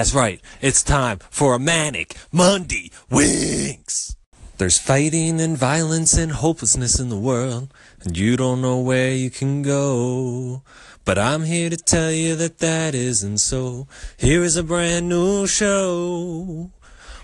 That's 0.00 0.14
right. 0.14 0.40
It's 0.62 0.82
time 0.82 1.18
for 1.28 1.52
a 1.52 1.58
manic 1.58 2.16
Monday 2.32 2.90
Winks. 3.10 4.16
There's 4.56 4.78
fighting 4.78 5.42
and 5.42 5.58
violence 5.58 6.16
and 6.16 6.32
hopelessness 6.32 6.98
in 6.98 7.10
the 7.10 7.18
world, 7.18 7.70
and 8.02 8.16
you 8.16 8.38
don't 8.38 8.62
know 8.62 8.80
where 8.80 9.12
you 9.12 9.28
can 9.28 9.60
go. 9.60 10.62
But 11.04 11.18
I'm 11.18 11.44
here 11.44 11.68
to 11.68 11.76
tell 11.76 12.10
you 12.10 12.34
that 12.36 12.60
that 12.60 12.94
isn't 12.94 13.40
so. 13.40 13.88
Here 14.16 14.42
is 14.42 14.56
a 14.56 14.62
brand 14.62 15.10
new 15.10 15.46
show. 15.46 16.70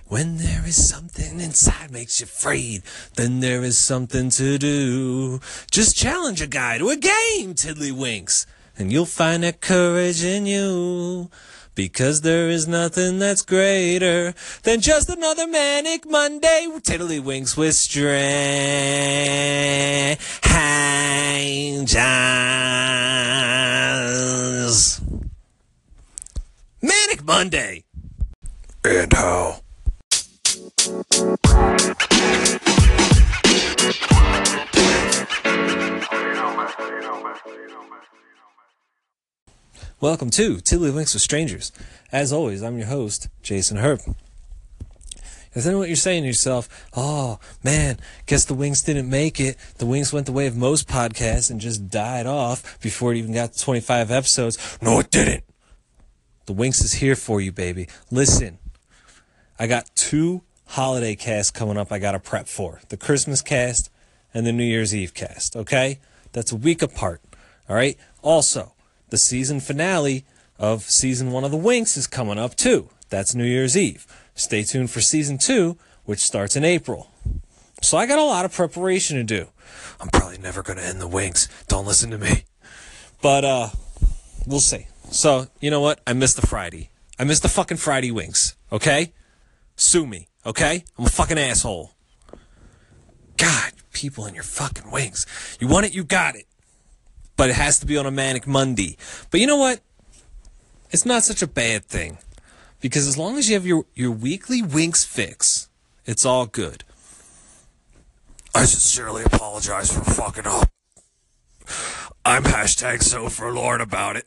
When 0.09 0.37
there 0.37 0.65
is 0.67 0.87
something 0.87 1.41
inside 1.41 1.91
makes 1.91 2.21
you 2.21 2.25
afraid, 2.25 2.83
then 3.15 3.41
there 3.41 3.65
is 3.65 3.79
something 3.79 4.29
to 4.33 4.59
do. 4.59 5.41
Just 5.71 5.97
challenge 5.97 6.43
a 6.43 6.47
guy 6.47 6.77
to 6.77 6.91
a 6.91 6.97
game, 6.97 7.55
Tiddlywinks, 7.55 8.45
and 8.77 8.93
you'll 8.93 9.07
find 9.07 9.45
that 9.45 9.63
courage 9.63 10.23
in 10.23 10.45
you. 10.45 11.31
Because 11.77 12.23
there 12.23 12.49
is 12.49 12.67
nothing 12.67 13.19
that's 13.19 13.43
greater 13.43 14.35
than 14.63 14.81
just 14.81 15.11
another 15.11 15.47
manic 15.47 16.09
Monday 16.09 16.67
Tiddlywinks 16.81 17.55
with 17.55 17.75
strangers. 17.75 18.17
Manic 26.81 27.23
Monday. 27.25 27.85
And 28.83 29.13
how? 29.13 29.61
Welcome 40.07 40.31
to 40.31 40.59
Tiddlywinks 40.59 41.15
with 41.15 41.23
Strangers. 41.23 41.73
As 42.13 42.33
always, 42.33 42.63
I'm 42.63 42.79
your 42.79 42.87
host, 42.87 43.29
Jason 43.43 43.79
Herb. 43.79 44.01
Is 45.53 45.65
then 45.65 45.79
what 45.79 45.89
you're 45.89 45.97
saying 45.97 46.23
to 46.23 46.29
yourself, 46.29 46.87
oh 46.95 47.41
man, 47.65 47.99
guess 48.27 48.45
the 48.45 48.55
Winks 48.55 48.83
didn't 48.83 49.11
make 49.11 49.41
it. 49.41 49.57
The 49.79 49.85
Winks 49.85 50.13
went 50.13 50.27
the 50.27 50.33
way 50.33 50.47
of 50.47 50.57
most 50.57 50.87
podcasts 50.87 51.51
and 51.51 51.61
just 51.61 51.89
died 51.91 52.25
off 52.25 52.81
before 52.81 53.13
it 53.13 53.17
even 53.17 53.35
got 53.35 53.55
to 53.55 53.61
25 53.61 54.13
episodes. 54.13 54.79
No, 54.81 55.01
it 55.01 55.11
didn't. 55.11 55.43
The 56.45 56.53
Winks 56.53 56.83
is 56.83 56.93
here 56.93 57.17
for 57.17 57.41
you, 57.41 57.51
baby. 57.51 57.89
Listen, 58.09 58.61
I 59.59 59.67
got 59.67 59.91
two 59.97 60.45
holiday 60.67 61.17
casts 61.17 61.51
coming 61.51 61.77
up 61.77 61.91
I 61.91 61.99
got 61.99 62.13
to 62.13 62.21
prep 62.21 62.47
for 62.47 62.81
the 62.91 62.97
Christmas 62.97 63.43
cast 63.43 63.91
and 64.33 64.47
the 64.47 64.53
New 64.53 64.63
Year's 64.63 64.95
Eve 64.95 65.15
cast, 65.15 65.57
okay? 65.57 65.99
That's 66.31 66.53
a 66.53 66.57
week 66.57 66.81
apart, 66.81 67.23
all 67.69 67.75
right? 67.75 67.99
Also, 68.23 68.76
the 69.11 69.19
season 69.19 69.61
finale 69.61 70.25
of 70.59 70.83
season 70.83 71.31
one 71.31 71.45
of 71.45 71.51
the 71.51 71.57
Winks 71.57 71.97
is 71.97 72.07
coming 72.07 72.39
up 72.39 72.57
too. 72.57 72.89
That's 73.09 73.35
New 73.35 73.45
Year's 73.45 73.77
Eve. 73.77 74.07
Stay 74.35 74.63
tuned 74.63 74.91
for 74.91 75.01
season 75.01 75.39
two, 75.39 75.77
which 76.05 76.21
starts 76.21 76.57
in 76.57 76.65
April. 76.65 77.11
So 77.83 77.97
I 77.99 78.07
got 78.07 78.19
a 78.19 78.25
lot 78.25 78.45
of 78.45 78.53
preparation 78.53 79.17
to 79.17 79.25
do. 79.25 79.49
I'm 80.01 80.09
probably 80.09 80.39
never 80.39 80.63
going 80.63 80.79
to 80.79 80.85
end 80.85 81.01
the 81.01 81.09
Winks. 81.09 81.49
Don't 81.69 81.87
listen 81.87 82.11
to 82.11 82.19
me. 82.19 82.45
But 83.23 83.45
uh 83.45 83.69
we'll 84.47 84.61
see. 84.61 84.87
So, 85.11 85.47
you 85.61 85.71
know 85.71 85.81
what? 85.81 86.01
I 86.07 86.13
missed 86.13 86.37
the 86.37 86.47
Friday. 86.47 86.91
I 87.19 87.25
missed 87.25 87.43
the 87.43 87.49
fucking 87.49 87.79
Friday 87.79 88.11
Winks, 88.11 88.57
okay? 88.73 89.13
Sue 89.77 90.07
me, 90.07 90.29
okay? 90.45 90.85
I'm 90.99 91.07
a 91.07 91.09
fucking 91.09 91.39
asshole. 91.39 91.93
God, 93.37 93.73
people 93.93 94.27
in 94.27 94.35
your 94.35 94.43
fucking 94.45 94.91
wings. 94.91 95.27
You 95.61 95.69
want 95.69 95.87
it, 95.87 95.95
you 95.95 96.05
got 96.05 96.35
it 96.35 96.47
but 97.37 97.51
it 97.51 97.57
has 97.57 97.79
to 97.81 97.87
be 97.87 97.97
on 97.97 98.07
a 98.07 98.11
manic 98.11 98.47
Monday. 98.47 98.97
But 99.31 99.41
you 99.41 99.47
know 99.47 99.57
what? 99.57 99.81
It's 100.91 101.07
not 101.07 101.23
such 101.23 101.43
a 101.43 101.47
bad 101.47 101.85
thing 101.85 102.19
because 102.81 103.07
as 103.07 103.19
long 103.19 103.37
as 103.37 103.49
you 103.49 103.55
have 103.55 103.67
your, 103.67 103.85
your 103.95 104.11
weekly 104.11 104.63
winks 104.63 105.05
fix, 105.05 105.69
it's 106.05 106.25
all 106.25 106.47
good. 106.47 106.85
I 108.55 108.65
sincerely 108.65 109.23
apologize 109.25 109.93
for 109.93 110.03
fucking 110.05 110.47
up. 110.47 110.71
I'm 112.25 112.45
hashtag 112.45 113.03
so 113.03 113.29
forlorn 113.29 113.81
about 113.81 114.17
it. 114.17 114.27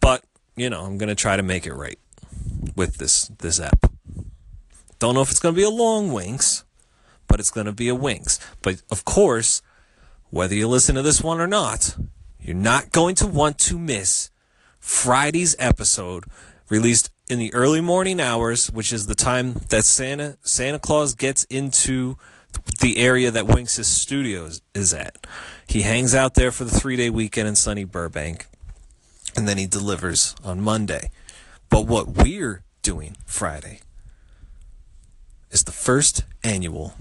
But, 0.00 0.24
you 0.56 0.68
know, 0.68 0.84
I'm 0.84 0.98
going 0.98 1.08
to 1.08 1.14
try 1.14 1.36
to 1.36 1.42
make 1.42 1.66
it 1.66 1.72
right 1.72 1.98
with 2.76 2.96
this, 2.98 3.28
this 3.38 3.60
app. 3.60 3.90
Don't 4.98 5.14
know 5.14 5.22
if 5.22 5.30
it's 5.30 5.40
going 5.40 5.54
to 5.54 5.58
be 5.58 5.64
a 5.64 5.70
long 5.70 6.12
winks, 6.12 6.64
but 7.28 7.40
it's 7.40 7.50
going 7.50 7.66
to 7.66 7.72
be 7.72 7.88
a 7.88 7.94
winks. 7.94 8.38
But 8.62 8.82
of 8.90 9.04
course, 9.04 9.62
whether 10.32 10.54
you 10.54 10.66
listen 10.66 10.94
to 10.94 11.02
this 11.02 11.22
one 11.22 11.42
or 11.42 11.46
not, 11.46 11.94
you're 12.40 12.56
not 12.56 12.90
going 12.90 13.14
to 13.16 13.26
want 13.26 13.58
to 13.58 13.78
miss 13.78 14.30
Friday's 14.80 15.54
episode 15.58 16.24
released 16.70 17.10
in 17.28 17.38
the 17.38 17.52
early 17.52 17.82
morning 17.82 18.18
hours, 18.18 18.72
which 18.72 18.94
is 18.94 19.06
the 19.06 19.14
time 19.14 19.52
that 19.68 19.84
Santa 19.84 20.38
Santa 20.40 20.78
Claus 20.78 21.14
gets 21.14 21.44
into 21.44 22.16
the 22.80 22.96
area 22.96 23.30
that 23.30 23.46
Winks' 23.46 23.86
studios 23.86 24.62
is 24.74 24.94
at. 24.94 25.18
He 25.66 25.82
hangs 25.82 26.14
out 26.14 26.32
there 26.32 26.50
for 26.50 26.64
the 26.64 26.80
three 26.80 26.96
day 26.96 27.10
weekend 27.10 27.46
in 27.46 27.54
sunny 27.54 27.84
Burbank, 27.84 28.46
and 29.36 29.46
then 29.46 29.58
he 29.58 29.66
delivers 29.66 30.34
on 30.42 30.62
Monday. 30.62 31.10
But 31.68 31.86
what 31.86 32.08
we're 32.08 32.64
doing 32.80 33.18
Friday 33.26 33.80
is 35.50 35.64
the 35.64 35.72
first 35.72 36.24
annual 36.42 36.94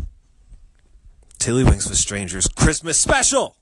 Tiddlywinks 1.42 1.90
with 1.90 1.98
Strangers 1.98 2.48
Christmas 2.48 3.02
special. 3.02 3.56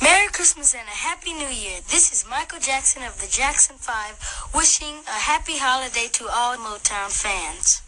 Merry 0.00 0.28
Christmas 0.28 0.74
and 0.74 0.86
a 0.86 0.92
Happy 0.92 1.32
New 1.32 1.48
Year. 1.48 1.80
This 1.90 2.12
is 2.12 2.24
Michael 2.30 2.60
Jackson 2.60 3.02
of 3.02 3.20
the 3.20 3.26
Jackson 3.26 3.74
5 3.74 4.52
wishing 4.54 4.94
a 5.08 5.18
happy 5.18 5.58
holiday 5.58 6.06
to 6.12 6.28
all 6.32 6.56
Motown 6.56 7.10
fans. 7.10 7.82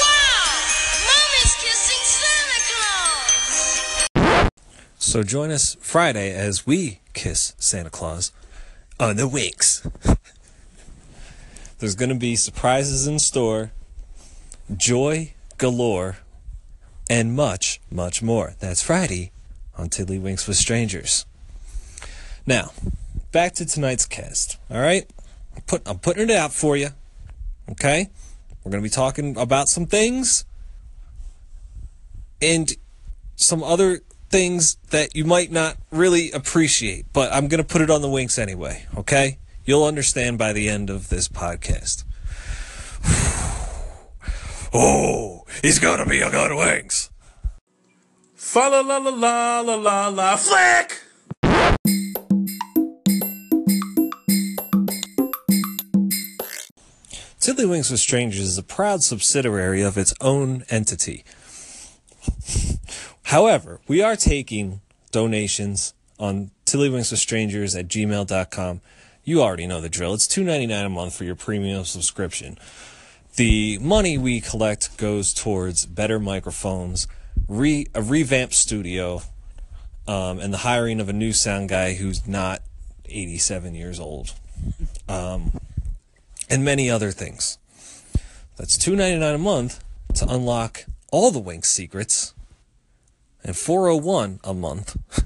Wow! 0.00 0.48
Mom 1.04 1.28
kissing 1.60 2.04
Santa 2.08 2.60
Claus! 4.16 4.80
So 4.98 5.22
join 5.22 5.50
us 5.50 5.76
Friday 5.78 6.32
as 6.32 6.66
we 6.66 7.00
kiss 7.12 7.52
Santa 7.58 7.90
Claus 7.90 8.32
on 9.04 9.16
the 9.16 9.28
Winks. 9.28 9.86
There's 11.78 11.94
going 11.94 12.08
to 12.08 12.14
be 12.14 12.36
surprises 12.36 13.06
in 13.06 13.18
store, 13.18 13.70
joy 14.74 15.34
galore, 15.58 16.16
and 17.10 17.36
much, 17.36 17.82
much 17.90 18.22
more. 18.22 18.54
That's 18.60 18.82
Friday 18.82 19.30
on 19.76 19.90
Tiddlywinks 19.90 20.48
with 20.48 20.56
Strangers. 20.56 21.26
Now, 22.46 22.72
back 23.30 23.52
to 23.56 23.66
tonight's 23.66 24.06
cast. 24.06 24.56
All 24.70 24.80
right? 24.80 25.06
I'm, 25.54 25.62
put, 25.62 25.82
I'm 25.86 25.98
putting 25.98 26.30
it 26.30 26.36
out 26.36 26.54
for 26.54 26.74
you. 26.74 26.88
Okay? 27.72 28.08
We're 28.64 28.70
going 28.70 28.82
to 28.82 28.88
be 28.88 28.90
talking 28.90 29.36
about 29.36 29.68
some 29.68 29.84
things 29.84 30.46
and 32.40 32.72
some 33.36 33.62
other 33.62 34.00
things 34.34 34.78
that 34.90 35.14
you 35.14 35.24
might 35.24 35.52
not 35.52 35.76
really 35.92 36.32
appreciate, 36.32 37.06
but 37.12 37.32
I'm 37.32 37.46
going 37.46 37.62
to 37.62 37.64
put 37.64 37.82
it 37.82 37.88
on 37.88 38.02
the 38.02 38.10
winks 38.10 38.36
anyway, 38.36 38.84
okay? 38.96 39.38
You'll 39.64 39.84
understand 39.84 40.38
by 40.38 40.52
the 40.52 40.68
end 40.68 40.90
of 40.90 41.08
this 41.08 41.28
podcast. 41.28 42.02
oh, 44.74 45.44
he's 45.62 45.78
going 45.78 46.00
to 46.00 46.06
be 46.06 46.20
a 46.20 46.32
good 46.32 46.52
winks. 46.52 47.12
Fa 48.34 48.58
la 48.58 48.80
la 48.80 48.98
la 48.98 49.10
la 49.10 49.60
la 49.60 49.76
la 49.76 50.08
la 50.08 50.34
flick! 50.34 51.00
Tiddlywinks 57.38 57.92
with 57.92 58.00
Strangers 58.00 58.40
is 58.40 58.58
a 58.58 58.64
proud 58.64 59.04
subsidiary 59.04 59.82
of 59.82 59.96
its 59.96 60.12
own 60.20 60.64
entity. 60.70 61.22
However, 63.24 63.80
we 63.88 64.02
are 64.02 64.16
taking 64.16 64.80
donations 65.10 65.94
on 66.18 66.50
Tiddlywinks 66.66 67.10
with 67.10 67.20
Strangers 67.20 67.74
at 67.74 67.88
gmail.com. 67.88 68.80
You 69.24 69.42
already 69.42 69.66
know 69.66 69.80
the 69.80 69.88
drill. 69.88 70.14
It's 70.14 70.26
$2.99 70.26 70.86
a 70.86 70.88
month 70.90 71.16
for 71.16 71.24
your 71.24 71.34
premium 71.34 71.84
subscription. 71.84 72.58
The 73.36 73.78
money 73.78 74.18
we 74.18 74.40
collect 74.40 74.96
goes 74.98 75.32
towards 75.32 75.86
better 75.86 76.20
microphones, 76.20 77.08
re, 77.48 77.86
a 77.94 78.02
revamped 78.02 78.54
studio, 78.54 79.22
um, 80.06 80.38
and 80.38 80.52
the 80.52 80.58
hiring 80.58 81.00
of 81.00 81.08
a 81.08 81.12
new 81.12 81.32
sound 81.32 81.70
guy 81.70 81.94
who's 81.94 82.28
not 82.28 82.60
87 83.06 83.74
years 83.74 83.98
old, 83.98 84.34
um, 85.08 85.58
and 86.50 86.62
many 86.62 86.90
other 86.90 87.10
things. 87.10 87.58
That's 88.56 88.76
$2.99 88.76 89.34
a 89.34 89.38
month 89.38 89.82
to 90.16 90.28
unlock 90.28 90.84
all 91.10 91.30
the 91.30 91.40
Wink 91.40 91.64
secrets 91.64 92.33
and 93.44 93.56
401 93.56 94.40
a 94.44 94.54
month. 94.54 94.96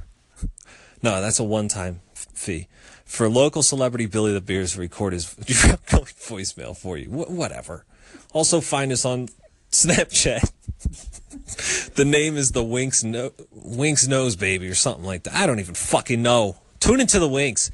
no, 1.03 1.21
that's 1.21 1.39
a 1.39 1.45
one-time 1.45 2.01
fee. 2.15 2.69
For 3.05 3.29
local 3.29 3.63
celebrity 3.63 4.07
Billy 4.07 4.33
the 4.33 4.41
Beers 4.41 4.73
to 4.75 4.81
record 4.81 5.13
his 5.13 5.27
voicemail 5.27 6.77
for 6.77 6.99
you. 6.99 7.09
Wh- 7.09 7.31
whatever. 7.31 7.85
Also 8.33 8.61
find 8.61 8.93
us 8.93 9.05
on 9.05 9.29
Snapchat 9.71 10.51
the 11.95 12.05
name 12.05 12.37
is 12.37 12.53
the 12.53 12.63
Winks 12.63 13.03
no- 13.03 13.33
Winks 13.53 14.07
Nose 14.07 14.37
Baby 14.37 14.69
or 14.69 14.75
something 14.75 15.05
like 15.05 15.25
that. 15.25 15.35
I 15.35 15.47
don't 15.47 15.61
even 15.61 15.75
fucking 15.75 16.23
know. 16.23 16.57
Tune 16.81 17.01
into 17.01 17.19
the 17.19 17.29
Winks. 17.29 17.71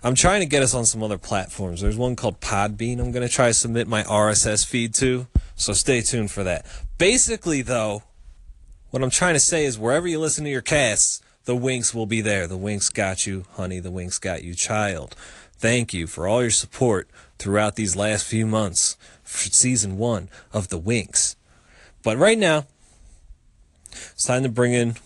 I'm 0.06 0.14
trying 0.14 0.42
to 0.42 0.46
get 0.46 0.62
us 0.62 0.76
on 0.76 0.86
some 0.86 1.02
other 1.02 1.18
platforms. 1.18 1.82
There's 1.82 1.98
one 1.98 2.16
called 2.16 2.40
Podbean 2.40 3.00
I'm 3.00 3.12
going 3.12 3.28
to 3.28 3.34
try 3.34 3.48
to 3.48 3.56
submit 3.56 3.88
my 3.88 4.04
RSS 4.04 4.64
feed 4.64 4.94
to, 4.96 5.26
so 5.56 5.74
stay 5.74 6.02
tuned 6.02 6.30
for 6.30 6.44
that. 6.44 6.68
Basically, 7.00 7.64
though, 7.64 8.04
what 8.92 9.02
I'm 9.02 9.10
trying 9.10 9.34
to 9.34 9.40
say 9.40 9.66
is 9.66 9.80
wherever 9.80 10.08
you 10.08 10.20
listen 10.20 10.44
to 10.44 10.50
your 10.52 10.62
casts, 10.62 11.24
the 11.46 11.56
Winks 11.56 11.96
will 11.96 12.06
be 12.06 12.22
there. 12.22 12.46
The 12.46 12.56
Winks 12.56 12.90
got 12.90 13.26
you, 13.26 13.46
honey. 13.54 13.80
The 13.80 13.90
Winks 13.90 14.20
got 14.20 14.44
you, 14.44 14.54
child. 14.54 15.16
Thank 15.58 15.92
you 15.92 16.06
for 16.06 16.28
all 16.28 16.44
your 16.44 16.52
support 16.52 17.10
throughout 17.40 17.76
these 17.76 17.96
last 17.96 18.26
few 18.26 18.46
months 18.46 18.98
for 19.24 19.50
season 19.50 19.98
one 19.98 20.30
of 20.54 20.68
The 20.68 20.78
Winks. 20.78 21.36
But 22.04 22.20
right 22.20 22.38
now, 22.38 22.68
it's 23.92 24.26
time 24.26 24.44
to 24.44 24.50
bring 24.50 24.74
in 24.74 24.98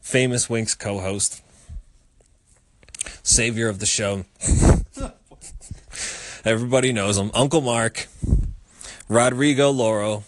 famous 0.00 0.48
Winks 0.48 0.76
co 0.76 1.00
host, 1.00 1.42
savior 3.24 3.68
of 3.68 3.80
the 3.80 3.86
show. 3.86 4.24
Everybody 6.44 6.92
knows 6.92 7.18
him. 7.18 7.32
Uncle 7.34 7.62
Mark, 7.62 8.06
Rodrigo 9.08 9.70
Loro. 9.70 10.22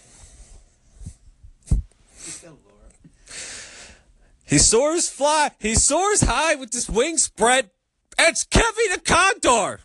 He 4.45 4.57
soars 4.57 5.09
fly. 5.09 5.51
He 5.59 5.75
soars 5.75 6.21
high 6.21 6.55
with 6.55 6.71
his 6.73 6.89
wings 6.89 7.23
spread. 7.23 7.69
It's 8.17 8.45
Kevy 8.45 8.93
the 8.93 9.01
Condor. 9.01 9.81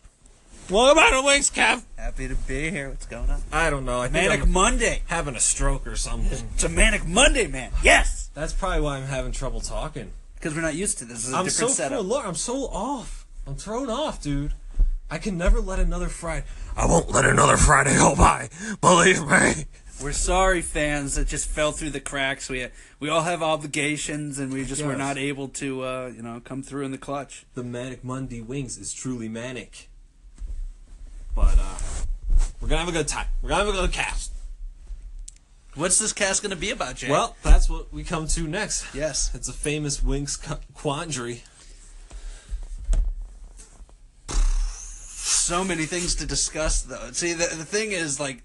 Welcome 0.69 1.03
to 1.03 1.15
the 1.17 1.21
wings, 1.21 1.51
Kev. 1.51 1.83
Happy 1.97 2.29
to 2.29 2.35
be 2.35 2.71
here. 2.71 2.89
What's 2.89 3.05
going 3.05 3.29
on? 3.29 3.41
I 3.51 3.69
don't 3.69 3.83
know. 3.85 3.99
I 3.99 4.07
think 4.07 4.13
Manic 4.13 4.43
I'm 4.43 4.51
Monday. 4.51 5.01
having 5.07 5.35
a 5.35 5.39
stroke 5.41 5.85
or 5.85 5.97
something. 5.97 6.47
It's 6.53 6.63
a 6.63 6.69
Manic 6.69 7.05
Monday, 7.05 7.47
man. 7.47 7.71
Yes! 7.83 8.31
That's 8.33 8.53
probably 8.53 8.79
why 8.79 8.97
I'm 8.97 9.03
having 9.03 9.33
trouble 9.33 9.59
talking. 9.59 10.13
Because 10.43 10.57
we're 10.57 10.61
not 10.61 10.75
used 10.75 10.97
to 10.97 11.05
this. 11.05 11.19
This 11.19 11.27
is 11.27 11.33
a 11.33 11.37
I'm 11.37 11.49
so 11.49 11.67
different 11.67 11.71
setup. 11.77 11.99
full. 11.99 12.05
Look, 12.05 12.27
I'm 12.27 12.35
so 12.35 12.65
off. 12.65 13.25
I'm 13.47 13.55
thrown 13.55 13.89
off, 13.89 14.21
dude. 14.21 14.51
I 15.09 15.17
can 15.17 15.37
never 15.37 15.61
let 15.61 15.79
another 15.79 16.09
Friday. 16.09 16.45
I 16.75 16.85
won't 16.85 17.09
let 17.09 17.23
another 17.23 17.55
Friday 17.55 17.95
go 17.95 18.13
by. 18.13 18.49
Believe 18.81 19.25
me. 19.25 19.67
We're 20.01 20.11
sorry, 20.11 20.61
fans, 20.61 21.15
that 21.15 21.29
just 21.29 21.47
fell 21.47 21.71
through 21.71 21.91
the 21.91 22.01
cracks. 22.01 22.49
We 22.49 22.67
we 22.99 23.07
all 23.07 23.21
have 23.21 23.41
obligations, 23.41 24.37
and 24.37 24.51
we 24.51 24.65
just 24.65 24.83
were 24.83 24.97
not 24.97 25.17
able 25.17 25.47
to, 25.47 25.83
uh, 25.83 26.11
you 26.13 26.21
know, 26.21 26.41
come 26.43 26.61
through 26.61 26.83
in 26.83 26.91
the 26.91 26.97
clutch. 26.97 27.45
The 27.53 27.63
Manic 27.63 28.03
Monday 28.03 28.41
Winks 28.41 28.75
is 28.75 28.93
truly 28.93 29.29
manic. 29.29 29.87
But 31.33 31.57
uh, 31.57 31.77
we're 32.59 32.67
gonna 32.67 32.81
have 32.81 32.89
a 32.89 32.91
good 32.91 33.07
time. 33.07 33.27
We're 33.41 33.47
gonna 33.47 33.63
have 33.63 33.73
a 33.73 33.77
good 33.77 33.93
cast. 33.93 34.32
What's 35.75 35.97
this 35.97 36.13
cast 36.13 36.43
going 36.43 36.51
to 36.51 36.55
be 36.55 36.69
about, 36.69 36.97
Jay? 36.97 37.09
Well, 37.09 37.35
that's 37.41 37.67
what 37.67 37.91
we 37.91 38.03
come 38.03 38.27
to 38.27 38.41
next. 38.47 38.85
yes. 38.93 39.31
It's 39.33 39.49
a 39.49 39.53
famous 39.53 40.03
Winks 40.03 40.37
quandary. 40.75 41.43
So 44.27 45.63
many 45.63 45.85
things 45.85 46.15
to 46.15 46.25
discuss, 46.27 46.83
though. 46.83 47.11
See, 47.11 47.33
the, 47.33 47.45
the 47.55 47.65
thing 47.65 47.91
is, 47.91 48.19
like, 48.19 48.43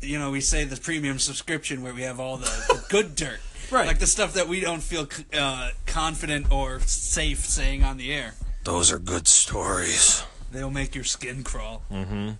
you 0.00 0.18
know, 0.18 0.30
we 0.30 0.40
say 0.40 0.64
the 0.64 0.76
premium 0.80 1.18
subscription 1.18 1.82
where 1.82 1.94
we 1.94 2.02
have 2.02 2.20
all 2.20 2.36
the, 2.36 2.46
the 2.68 2.84
good 2.90 3.16
dirt. 3.16 3.40
Right. 3.70 3.86
Like 3.86 3.98
the 3.98 4.06
stuff 4.06 4.34
that 4.34 4.48
we 4.48 4.60
don't 4.60 4.82
feel 4.82 5.08
uh, 5.32 5.70
confident 5.86 6.52
or 6.52 6.80
safe 6.80 7.40
saying 7.40 7.82
on 7.82 7.96
the 7.96 8.12
air. 8.12 8.34
Those 8.64 8.92
are 8.92 8.98
good 8.98 9.26
stories. 9.26 10.24
They'll 10.52 10.70
make 10.70 10.94
your 10.94 11.04
skin 11.04 11.42
crawl. 11.42 11.82
Mm 11.90 12.06
hmm. 12.06 12.30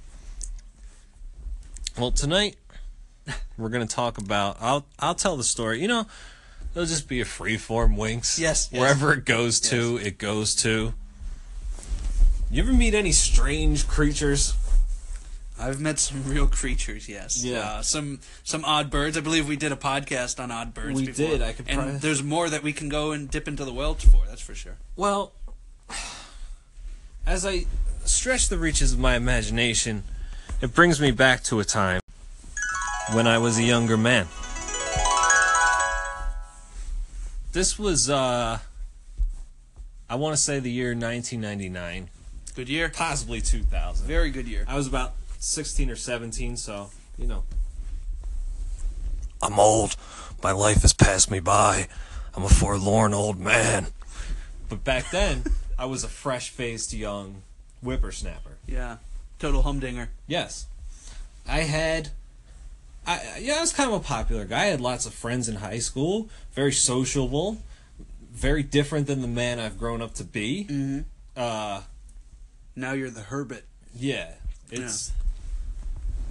Well, 1.98 2.10
tonight 2.10 2.56
we're 3.58 3.69
gonna 3.69 3.86
talk 3.86 4.19
about. 4.19 4.56
I'll 4.60 4.86
I'll 4.98 5.14
tell 5.14 5.36
the 5.36 5.44
story. 5.44 5.80
You 5.80 5.88
know, 5.88 6.06
it'll 6.74 6.86
just 6.86 7.08
be 7.08 7.20
a 7.20 7.24
free 7.24 7.56
form 7.56 7.96
Winks. 7.96 8.38
Yes, 8.38 8.69
yes. 8.72 8.80
Wherever 8.80 9.12
it 9.12 9.24
goes 9.24 9.60
to, 9.60 9.98
it 9.98 10.19
goes 10.19 10.54
to. 10.56 10.94
You 12.50 12.62
ever 12.62 12.72
meet 12.72 12.94
any 12.94 13.12
strange 13.12 13.88
creatures? 13.88 14.54
I've 15.58 15.80
met 15.80 15.98
some 15.98 16.24
real 16.24 16.46
creatures, 16.48 17.08
yes. 17.08 17.44
Yeah. 17.44 17.60
Uh, 17.60 17.82
some 17.82 18.20
some 18.42 18.64
odd 18.64 18.90
birds. 18.90 19.16
I 19.16 19.20
believe 19.20 19.48
we 19.48 19.56
did 19.56 19.72
a 19.72 19.76
podcast 19.76 20.42
on 20.42 20.50
odd 20.50 20.74
birds. 20.74 21.00
We 21.00 21.06
before. 21.06 21.26
did. 21.26 21.42
I 21.42 21.52
could 21.52 21.69
and 21.69 21.78
probably- 21.78 21.98
there's 21.98 22.22
more 22.22 22.50
that 22.50 22.62
we 22.62 22.72
can 22.72 22.88
go 22.88 23.12
and 23.12 23.30
dip 23.30 23.46
into 23.48 23.64
the 23.64 23.72
welch 23.72 24.04
for. 24.04 24.22
That's 24.28 24.42
for 24.42 24.54
sure. 24.54 24.76
Well, 24.96 25.32
as 27.26 27.46
I 27.46 27.66
stretch 28.04 28.48
the 28.48 28.58
reaches 28.58 28.92
of 28.92 28.98
my 28.98 29.14
imagination, 29.14 30.02
it 30.60 30.74
brings 30.74 31.00
me 31.00 31.10
back 31.10 31.42
to 31.44 31.60
a 31.60 31.64
time 31.64 32.01
when 33.14 33.26
I 33.26 33.38
was 33.38 33.58
a 33.58 33.62
younger 33.62 33.96
man. 33.96 34.26
This 37.52 37.78
was, 37.78 38.08
uh, 38.08 38.58
I 40.08 40.14
want 40.14 40.34
to 40.34 40.42
say 40.42 40.58
the 40.58 40.70
year 40.70 40.88
1999, 40.90 42.08
Good 42.54 42.69
year. 42.69 42.88
possibly 42.88 43.40
2000. 43.40 44.06
Very 44.06 44.31
good 44.31 44.48
year. 44.48 44.64
I 44.66 44.76
was 44.76 44.86
about 44.86 45.12
16 45.38 45.90
or 45.90 45.96
17, 45.96 46.56
so, 46.56 46.90
you 47.19 47.26
know. 47.26 47.44
I'm 49.42 49.58
old. 49.58 49.96
My 50.42 50.52
life 50.52 50.82
has 50.82 50.92
passed 50.94 51.31
me 51.31 51.40
by. 51.40 51.88
I'm 52.34 52.44
a 52.44 52.48
forlorn 52.48 53.12
old 53.12 53.38
man. 53.38 53.88
But 54.69 54.84
back 54.84 55.10
then, 55.10 55.44
I 55.78 55.84
was 55.84 56.04
a 56.04 56.08
fresh 56.08 56.48
faced 56.48 56.94
young 56.94 57.42
whippersnapper. 57.82 58.56
Yeah. 58.66 58.98
Total 59.38 59.62
humdinger. 59.62 60.08
Yes. 60.26 60.66
I 61.46 61.60
had. 61.60 62.10
I, 63.06 63.38
yeah, 63.40 63.54
I 63.56 63.60
was 63.60 63.72
kind 63.72 63.90
of 63.92 64.00
a 64.00 64.04
popular 64.04 64.44
guy. 64.44 64.62
I 64.62 64.66
had 64.66 64.80
lots 64.80 65.06
of 65.06 65.14
friends 65.14 65.48
in 65.48 65.56
high 65.56 65.78
school, 65.80 66.28
very 66.52 66.72
sociable, 66.72 67.58
very 68.32 68.62
different 68.62 69.06
than 69.08 69.20
the 69.22 69.28
man 69.28 69.58
I've 69.58 69.78
grown 69.78 70.00
up 70.00 70.14
to 70.14 70.24
be. 70.24 70.66
Mm-hmm. 70.70 71.00
Uh, 71.36 71.82
Now 72.76 72.92
you're 72.92 73.10
the 73.10 73.22
hermit. 73.22 73.64
yeah, 73.94 74.32
it's 74.70 75.12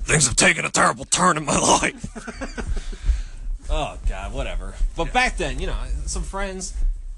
things 0.03 0.25
have 0.27 0.35
taken 0.35 0.65
a 0.65 0.69
terrible 0.69 1.05
turn 1.05 1.37
in 1.37 1.45
my 1.45 1.57
life. 1.81 3.67
oh 3.69 3.97
God, 4.07 4.33
whatever. 4.33 4.73
But 4.95 5.11
back 5.13 5.37
then, 5.37 5.59
you 5.59 5.67
know, 5.67 5.77
some 6.05 6.23
friends. 6.23 6.73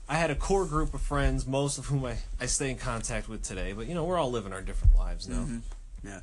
I 0.10 0.16
had 0.16 0.30
a 0.32 0.36
core 0.36 0.66
group 0.66 0.94
of 0.94 1.02
friends, 1.02 1.48
most 1.48 1.78
of 1.78 1.86
whom 1.86 2.04
I, 2.04 2.18
I 2.40 2.46
stay 2.46 2.70
in 2.70 2.78
contact 2.78 3.30
with 3.30 3.42
today. 3.42 3.72
But 3.72 3.88
you 3.88 3.94
know, 3.96 4.04
we're 4.04 4.18
all 4.18 4.30
living 4.32 4.52
our 4.52 4.62
different 4.62 4.96
lives 4.96 5.30
now. 5.30 5.46
Yeah. 6.04 6.20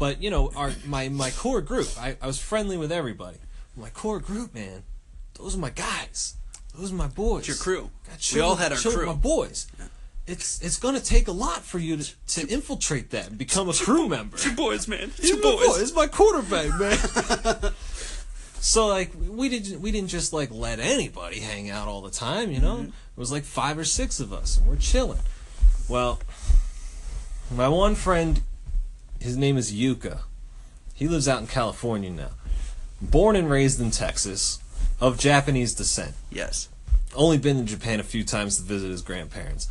But 0.00 0.22
you 0.22 0.30
know, 0.30 0.50
our 0.56 0.72
my 0.86 1.10
my 1.10 1.30
core 1.30 1.60
group, 1.60 1.88
I, 2.00 2.16
I 2.22 2.26
was 2.26 2.38
friendly 2.38 2.78
with 2.78 2.90
everybody. 2.90 3.36
My 3.76 3.90
core 3.90 4.18
group, 4.18 4.54
man, 4.54 4.82
those 5.34 5.54
are 5.54 5.58
my 5.58 5.68
guys. 5.68 6.36
Those 6.74 6.90
are 6.90 6.94
my 6.96 7.06
boys. 7.06 7.46
Your 7.46 7.58
crew. 7.58 7.90
Got 8.06 8.16
We 8.16 8.18
chill 8.18 8.46
all 8.46 8.56
had 8.56 8.72
our 8.72 8.78
with 8.82 8.94
crew. 8.94 9.06
My 9.06 9.12
boys. 9.12 9.66
It's 10.26 10.62
it's 10.62 10.78
gonna 10.78 11.00
take 11.00 11.28
a 11.28 11.32
lot 11.32 11.62
for 11.62 11.78
you 11.78 11.98
to, 11.98 12.14
to 12.28 12.48
infiltrate 12.48 13.10
that 13.10 13.28
and 13.28 13.36
become 13.36 13.68
a 13.68 13.74
crew 13.74 14.08
member. 14.08 14.38
Your 14.38 14.54
boys, 14.54 14.88
man. 14.88 15.12
It's 15.18 15.28
your 15.28 15.42
boy. 15.42 15.58
It's 15.60 15.94
my 15.94 16.06
quarterback, 16.06 16.80
man. 16.80 17.72
so 18.60 18.86
like 18.86 19.10
we 19.28 19.50
didn't 19.50 19.82
we 19.82 19.90
didn't 19.90 20.08
just 20.08 20.32
like 20.32 20.50
let 20.50 20.80
anybody 20.80 21.40
hang 21.40 21.68
out 21.68 21.88
all 21.88 22.00
the 22.00 22.10
time, 22.10 22.50
you 22.50 22.60
know. 22.60 22.76
Mm-hmm. 22.76 22.86
It 22.86 23.18
was 23.18 23.30
like 23.30 23.44
five 23.44 23.76
or 23.76 23.84
six 23.84 24.18
of 24.18 24.32
us, 24.32 24.56
and 24.56 24.66
we're 24.66 24.76
chilling. 24.76 25.20
Well, 25.90 26.20
my 27.54 27.68
one 27.68 27.96
friend, 27.96 28.40
his 29.20 29.36
name 29.36 29.56
is 29.56 29.72
Yuka. 29.72 30.20
He 30.94 31.08
lives 31.08 31.28
out 31.28 31.40
in 31.40 31.46
California 31.46 32.10
now. 32.10 32.30
Born 33.00 33.36
and 33.36 33.48
raised 33.48 33.80
in 33.80 33.90
Texas, 33.90 34.60
of 35.00 35.18
Japanese 35.18 35.74
descent. 35.74 36.14
Yes. 36.30 36.68
Only 37.14 37.38
been 37.38 37.58
to 37.58 37.64
Japan 37.64 38.00
a 38.00 38.04
few 38.04 38.22
times 38.22 38.56
to 38.56 38.62
visit 38.62 38.90
his 38.90 39.02
grandparents. 39.02 39.68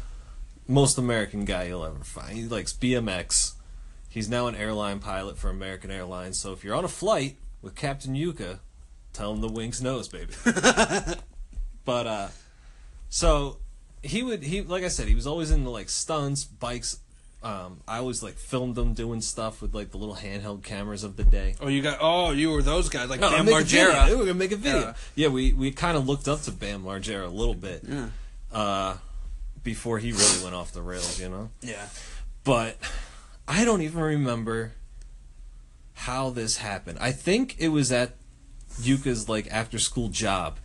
Most 0.67 0.97
American 0.97 1.45
guy 1.45 1.65
you'll 1.65 1.85
ever 1.85 2.03
find. 2.03 2.37
He 2.37 2.45
likes 2.45 2.73
BMX. 2.73 3.53
He's 4.09 4.29
now 4.29 4.47
an 4.47 4.55
airline 4.55 4.99
pilot 4.99 5.37
for 5.37 5.49
American 5.49 5.91
Airlines. 5.91 6.39
So 6.39 6.51
if 6.51 6.63
you're 6.63 6.75
on 6.75 6.83
a 6.83 6.89
flight 6.89 7.37
with 7.61 7.75
Captain 7.75 8.15
Yuka, 8.15 8.59
tell 9.13 9.33
him 9.33 9.41
the 9.41 9.47
winks 9.47 9.81
knows, 9.81 10.07
baby. 10.07 10.33
but 11.85 12.07
uh, 12.07 12.27
so 13.09 13.57
he 14.01 14.23
would 14.23 14.43
he 14.43 14.61
like 14.61 14.83
I 14.83 14.87
said 14.87 15.07
he 15.07 15.15
was 15.15 15.27
always 15.27 15.51
into 15.51 15.69
like 15.69 15.89
stunts, 15.89 16.43
bikes. 16.43 16.99
Um, 17.41 17.79
I 17.87 17.99
always 17.99 18.21
like 18.21 18.35
filmed 18.35 18.75
them 18.75 18.93
doing 18.93 19.21
stuff 19.21 19.61
with 19.61 19.73
like 19.73 19.91
the 19.91 19.97
little 19.97 20.15
handheld 20.15 20.61
cameras 20.63 21.05
of 21.05 21.15
the 21.15 21.23
day. 21.23 21.55
Oh, 21.61 21.69
you 21.69 21.81
got. 21.81 21.99
Oh, 22.01 22.31
you 22.31 22.51
were 22.51 22.61
those 22.61 22.89
guys 22.89 23.09
like 23.09 23.21
No, 23.21 23.29
Bam 23.31 23.45
make 23.45 23.55
a 23.55 23.63
video. 23.63 23.91
Margera. 23.91 24.09
We 24.09 24.15
were 24.15 24.21
gonna 24.25 24.33
make 24.33 24.51
a 24.51 24.57
video. 24.57 24.79
Yeah. 24.81 24.93
Yeah, 25.15 25.27
we 25.29 25.53
we 25.53 25.71
kind 25.71 25.95
of 25.95 26.05
looked 26.07 26.27
up 26.27 26.41
to 26.43 26.51
Bam 26.51 26.83
Margera 26.83 27.25
a 27.25 27.29
little 27.29 27.53
bit 27.53 27.83
Yeah. 27.87 28.09
uh, 28.51 28.97
before 29.63 29.99
he 29.99 30.11
really 30.11 30.43
went 30.43 30.53
off 30.53 30.73
the 30.73 30.81
rails, 30.81 31.17
you 31.19 31.29
know. 31.29 31.49
Yeah. 31.61 31.87
But 32.43 32.77
I 33.47 33.63
don't 33.63 33.83
even 33.83 34.01
remember 34.01 34.73
how 35.93 36.29
this 36.31 36.57
happened. 36.57 36.97
I 36.99 37.11
think 37.13 37.55
it 37.59 37.69
was 37.69 37.91
at 37.91 38.15
Yuka's 38.81 39.29
like 39.29 39.47
after 39.49 39.79
school 39.79 40.09
job 40.09 40.57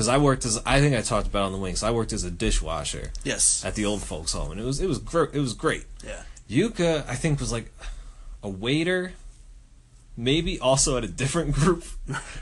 because 0.00 0.08
I 0.08 0.16
worked 0.16 0.46
as 0.46 0.58
I 0.64 0.80
think 0.80 0.96
I 0.96 1.02
talked 1.02 1.26
about 1.26 1.42
on 1.42 1.52
the 1.52 1.58
winks. 1.58 1.82
I 1.82 1.90
worked 1.90 2.14
as 2.14 2.24
a 2.24 2.30
dishwasher 2.30 3.12
Yes. 3.22 3.62
at 3.66 3.74
the 3.74 3.84
old 3.84 4.00
folks 4.02 4.32
home, 4.32 4.50
and 4.50 4.58
it 4.58 4.64
was 4.64 4.80
it 4.80 4.86
was 4.86 4.96
gr- 4.98 5.24
it 5.30 5.40
was 5.40 5.52
great. 5.52 5.84
Yeah. 6.02 6.22
Yuka, 6.48 7.04
I 7.06 7.16
think, 7.16 7.38
was 7.38 7.52
like 7.52 7.70
a 8.42 8.48
waiter, 8.48 9.12
maybe 10.16 10.58
also 10.58 10.96
at 10.96 11.04
a 11.04 11.08
different 11.08 11.52
group 11.54 11.84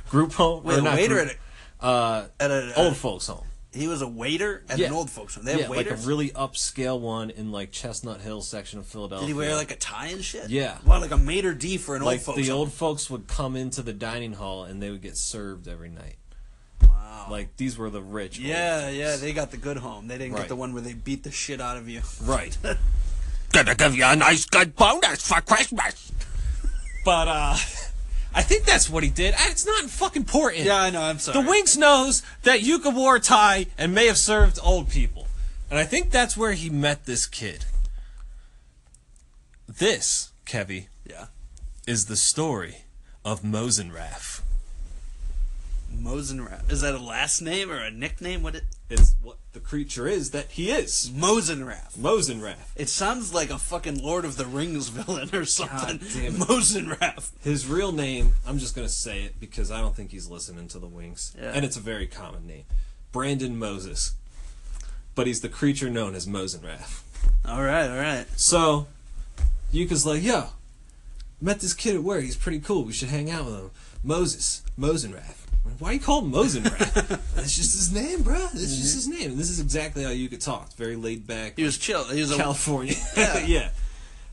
group 0.09 0.35
home. 0.35 0.63
Wait, 0.63 0.79
or 0.79 0.83
a 0.83 0.85
waiter 0.85 1.15
group, 1.17 1.29
at 1.31 1.85
uh, 1.85 2.27
a, 2.39 2.43
at 2.45 2.51
a 2.53 2.75
old 2.77 2.97
folks 2.97 3.27
home. 3.27 3.45
He 3.73 3.89
was 3.89 4.03
a 4.03 4.09
waiter 4.09 4.63
at 4.69 4.79
Yeah. 4.79 4.87
an 4.87 4.93
old 4.93 5.11
folks 5.11 5.35
home. 5.35 5.45
They 5.45 5.51
have 5.53 5.61
yeah, 5.63 5.69
like 5.69 5.91
a 5.91 5.97
really 5.97 6.31
upscale 6.31 7.01
one 7.01 7.31
in 7.31 7.51
like 7.51 7.73
Chestnut 7.73 8.21
Hill 8.21 8.41
section 8.41 8.79
of 8.79 8.87
Philadelphia. 8.87 9.27
Did 9.27 9.33
he 9.35 9.37
wear 9.39 9.57
like 9.57 9.73
a 9.73 9.77
tie 9.77 10.07
and 10.07 10.23
shit? 10.25 10.49
Yeah. 10.49 10.79
Well, 10.87 11.01
like 11.01 11.11
a 11.11 11.19
maitre 11.19 11.55
d 11.55 11.77
for 11.77 11.97
an 11.97 12.03
like 12.03 12.19
old 12.21 12.23
folks 12.25 12.37
the 12.39 12.49
home. 12.51 12.59
old 12.61 12.73
folks 12.73 13.11
would 13.11 13.27
come 13.27 13.57
into 13.57 13.83
the 13.83 13.93
dining 13.93 14.35
hall 14.35 14.63
and 14.63 14.81
they 14.81 14.91
would 14.91 15.03
get 15.03 15.17
served 15.17 15.67
every 15.67 15.91
night. 15.91 16.15
Wow. 17.29 17.37
Like 17.37 17.57
these 17.57 17.77
were 17.79 17.91
the 17.91 18.01
rich. 18.03 18.39
yeah, 18.39 18.83
folks. 18.83 18.95
yeah, 18.97 19.17
they 19.17 19.33
got 19.33 19.51
the 19.51 19.57
good 19.57 19.77
home. 19.79 20.09
They 20.09 20.19
didn't 20.19 20.35
Right. 20.35 20.41
get 20.43 20.49
the 20.49 20.57
one 20.57 20.73
where 20.73 20.83
they 20.83 20.95
beat 20.95 21.23
the 21.25 21.31
shit 21.31 21.61
out 21.61 21.77
of 21.77 21.89
you. 21.89 22.03
right. 22.23 22.57
Gonna 23.53 23.75
give 23.75 23.95
you 23.97 24.05
a 24.05 24.15
nice 24.17 24.45
good 24.45 24.77
bonus 24.77 25.27
for 25.27 25.41
Christmas. 25.41 26.13
But 27.05 27.29
uh, 27.29 27.57
I 28.35 28.43
think 28.43 28.65
that's 28.65 28.91
what 28.91 29.03
he 29.03 29.09
did. 29.09 29.35
And 29.39 29.51
It's 29.51 29.65
not 29.65 29.85
fucking 29.89 30.23
important. 30.23 30.65
Yeah, 30.65 30.77
I 30.83 30.91
know. 30.91 31.01
I'm 31.01 31.19
sorry. 31.19 31.43
The 31.43 31.49
Winks 31.49 31.77
knows 31.77 32.23
that 32.43 32.61
Yuka 32.61 32.95
wore 32.95 33.17
a 33.17 33.21
tie 33.21 33.67
and 33.79 33.95
may 33.95 34.07
have 34.07 34.19
served 34.19 34.59
old 34.63 34.91
people. 34.91 35.27
And 35.71 35.79
I 35.79 35.85
think 35.85 36.11
that's 36.11 36.37
where 36.37 36.53
he 36.53 36.69
met 36.69 37.07
this 37.07 37.27
kid. 37.27 37.65
This, 39.67 40.31
Kevy, 40.47 40.89
Yeah. 41.09 41.27
is 41.87 42.07
the 42.07 42.17
story 42.17 42.85
of 43.25 43.43
Mosenrath. 43.43 44.41
Mosenrath. 45.99 46.71
Is 46.71 46.81
that 46.81 46.95
a 46.95 46.99
last 46.99 47.43
name 47.43 47.71
or 47.71 47.79
a 47.79 47.91
nickname? 47.91 48.43
What 48.43 48.55
it? 48.55 48.65
It's 48.89 49.15
what 49.23 49.37
the 49.53 49.61
creature 49.61 50.07
is 50.07 50.31
that 50.31 50.51
he 50.51 50.71
is. 50.71 51.11
Mosenrath. 51.15 51.97
Mosenrath. 51.99 52.73
It 52.77 52.89
sounds 52.89 53.35
like 53.35 53.51
a 53.51 53.59
fucking 53.59 54.03
Lord 54.03 54.25
of 54.25 54.37
the 54.37 54.47
Rings 54.47 54.89
villain 54.89 55.35
or 55.35 55.45
something. 55.45 55.99
damn 55.99 56.35
it. 56.35 56.41
Mosenrath. 56.41 57.31
His 57.43 57.67
real 57.67 57.93
name, 57.93 58.33
I'm 58.47 58.59
just 58.59 58.75
going 58.75 58.87
to 58.87 58.93
say 58.93 59.23
it 59.23 59.41
because 59.41 59.71
I 59.71 59.81
don't 59.81 59.95
think 59.95 60.11
he's 60.11 60.29
listening 60.31 60.69
to 60.69 60.79
the 60.79 60.87
Winks. 60.87 61.35
Yeah. 61.39 61.53
And 61.55 61.65
it's 61.65 61.77
a 61.77 61.81
very 61.81 62.07
common 62.07 62.47
name. 62.47 62.65
Brandon 63.13 63.59
Moses. 63.59 64.15
But 65.15 65.27
he's 65.27 65.41
the 65.41 65.49
creature 65.49 65.91
known 65.91 66.15
as 66.15 66.27
Mosenrath. 66.27 67.03
All 67.45 67.63
right, 67.63 67.91
all 67.91 67.97
right. 67.97 68.27
So, 68.37 68.87
Yuka's 69.73 70.07
like, 70.07 70.23
yo, 70.23 70.51
met 71.41 71.61
this 71.61 71.75
kid 71.75 71.97
at 71.97 72.03
work. 72.03 72.23
He's 72.23 72.37
pretty 72.37 72.61
cool. 72.61 72.85
We 72.85 72.93
should 72.93 73.09
hang 73.09 73.31
out 73.31 73.47
with 73.47 73.55
him. 73.55 73.71
Moses. 74.05 74.63
Mosenrath. 74.79 75.38
Why 75.79 75.93
you 75.93 76.01
call 76.01 76.23
him 76.23 76.33
Mosenrath? 76.33 77.21
That's 77.35 77.57
just 77.57 77.75
his 77.75 77.93
name, 77.93 78.23
bro. 78.23 78.39
That's 78.39 78.53
just 78.55 78.95
his 78.95 79.09
name. 79.09 79.31
And 79.31 79.39
this 79.39 79.51
is 79.51 79.61
exactly 79.61 80.03
how 80.03 80.11
Yuka 80.11 80.43
talked. 80.43 80.75
Very 80.75 80.97
laid 80.97 81.27
back. 81.27 81.55
He 81.57 81.65
was 81.65 81.79
chill. 81.79 82.05
He 82.05 82.21
was 82.21 82.31
a 82.31 82.37
California. 82.37 82.95
Yeah. 83.17 83.39
yeah. 83.47 83.71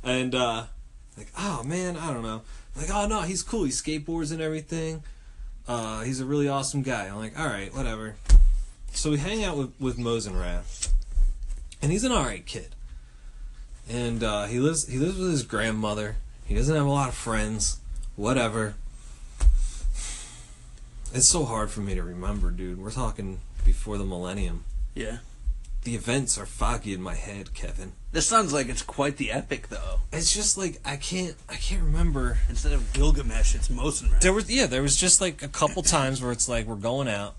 And 0.03 0.35
uh 0.35 0.65
like, 1.17 1.27
oh 1.37 1.63
man, 1.63 1.97
I 1.97 2.13
don't 2.13 2.23
know. 2.23 2.41
Like, 2.75 2.89
oh 2.91 3.07
no, 3.07 3.21
he's 3.21 3.43
cool. 3.43 3.63
He 3.63 3.71
skateboards 3.71 4.31
and 4.31 4.41
everything. 4.41 5.03
Uh 5.67 6.01
he's 6.01 6.19
a 6.19 6.25
really 6.25 6.47
awesome 6.47 6.81
guy. 6.81 7.05
I'm 7.07 7.17
like, 7.17 7.39
all 7.39 7.47
right, 7.47 7.73
whatever. 7.73 8.15
So 8.91 9.11
we 9.11 9.17
hang 9.17 9.43
out 9.43 9.57
with 9.57 9.73
with 9.79 9.97
Mosenrath. 9.97 10.91
And 11.81 11.91
he's 11.91 12.03
an 12.03 12.11
alright 12.11 12.45
kid. 12.45 12.75
And 13.89 14.23
uh 14.23 14.45
he 14.45 14.59
lives 14.59 14.87
he 14.87 14.97
lives 14.97 15.17
with 15.17 15.31
his 15.31 15.43
grandmother. 15.43 16.17
He 16.45 16.55
doesn't 16.55 16.75
have 16.75 16.85
a 16.85 16.89
lot 16.89 17.09
of 17.09 17.15
friends. 17.15 17.79
Whatever. 18.15 18.75
It's 21.15 21.29
so 21.29 21.45
hard 21.45 21.72
for 21.72 21.79
me 21.79 21.95
to 21.95 22.03
remember, 22.03 22.51
dude. 22.51 22.77
We're 22.81 22.91
talking 22.91 23.39
before 23.65 23.98
the 23.98 24.05
millennium. 24.05 24.65
yeah. 24.93 25.17
The 25.84 25.93
events 25.93 26.36
are 26.39 26.48
foggy 26.48 26.93
in 26.95 27.01
my 27.03 27.13
head, 27.13 27.53
Kevin. 27.53 27.91
This 28.12 28.25
sounds 28.25 28.51
like 28.51 28.69
it's 28.69 28.81
quite 28.81 29.17
the 29.17 29.31
epic, 29.31 29.67
though. 29.69 30.00
It's 30.12 30.34
just 30.34 30.57
like 30.57 30.79
I 30.84 30.95
can't 30.95 31.36
I 31.48 31.53
can't 31.57 31.84
remember. 31.84 32.39
Instead 32.50 32.72
of 32.74 32.91
Gilgamesh, 32.91 33.53
it's 33.53 33.67
Mosenrath. 33.67 34.22
There 34.22 34.34
was 34.34 34.50
yeah, 34.50 34.65
there 34.65 34.81
was 34.81 34.98
just 34.98 35.22
like 35.22 35.43
a 35.43 35.48
couple 35.48 35.84
times 35.84 36.24
where 36.24 36.31
it's 36.31 36.50
like 36.50 36.65
we're 36.65 36.74
going 36.75 37.07
out 37.07 37.36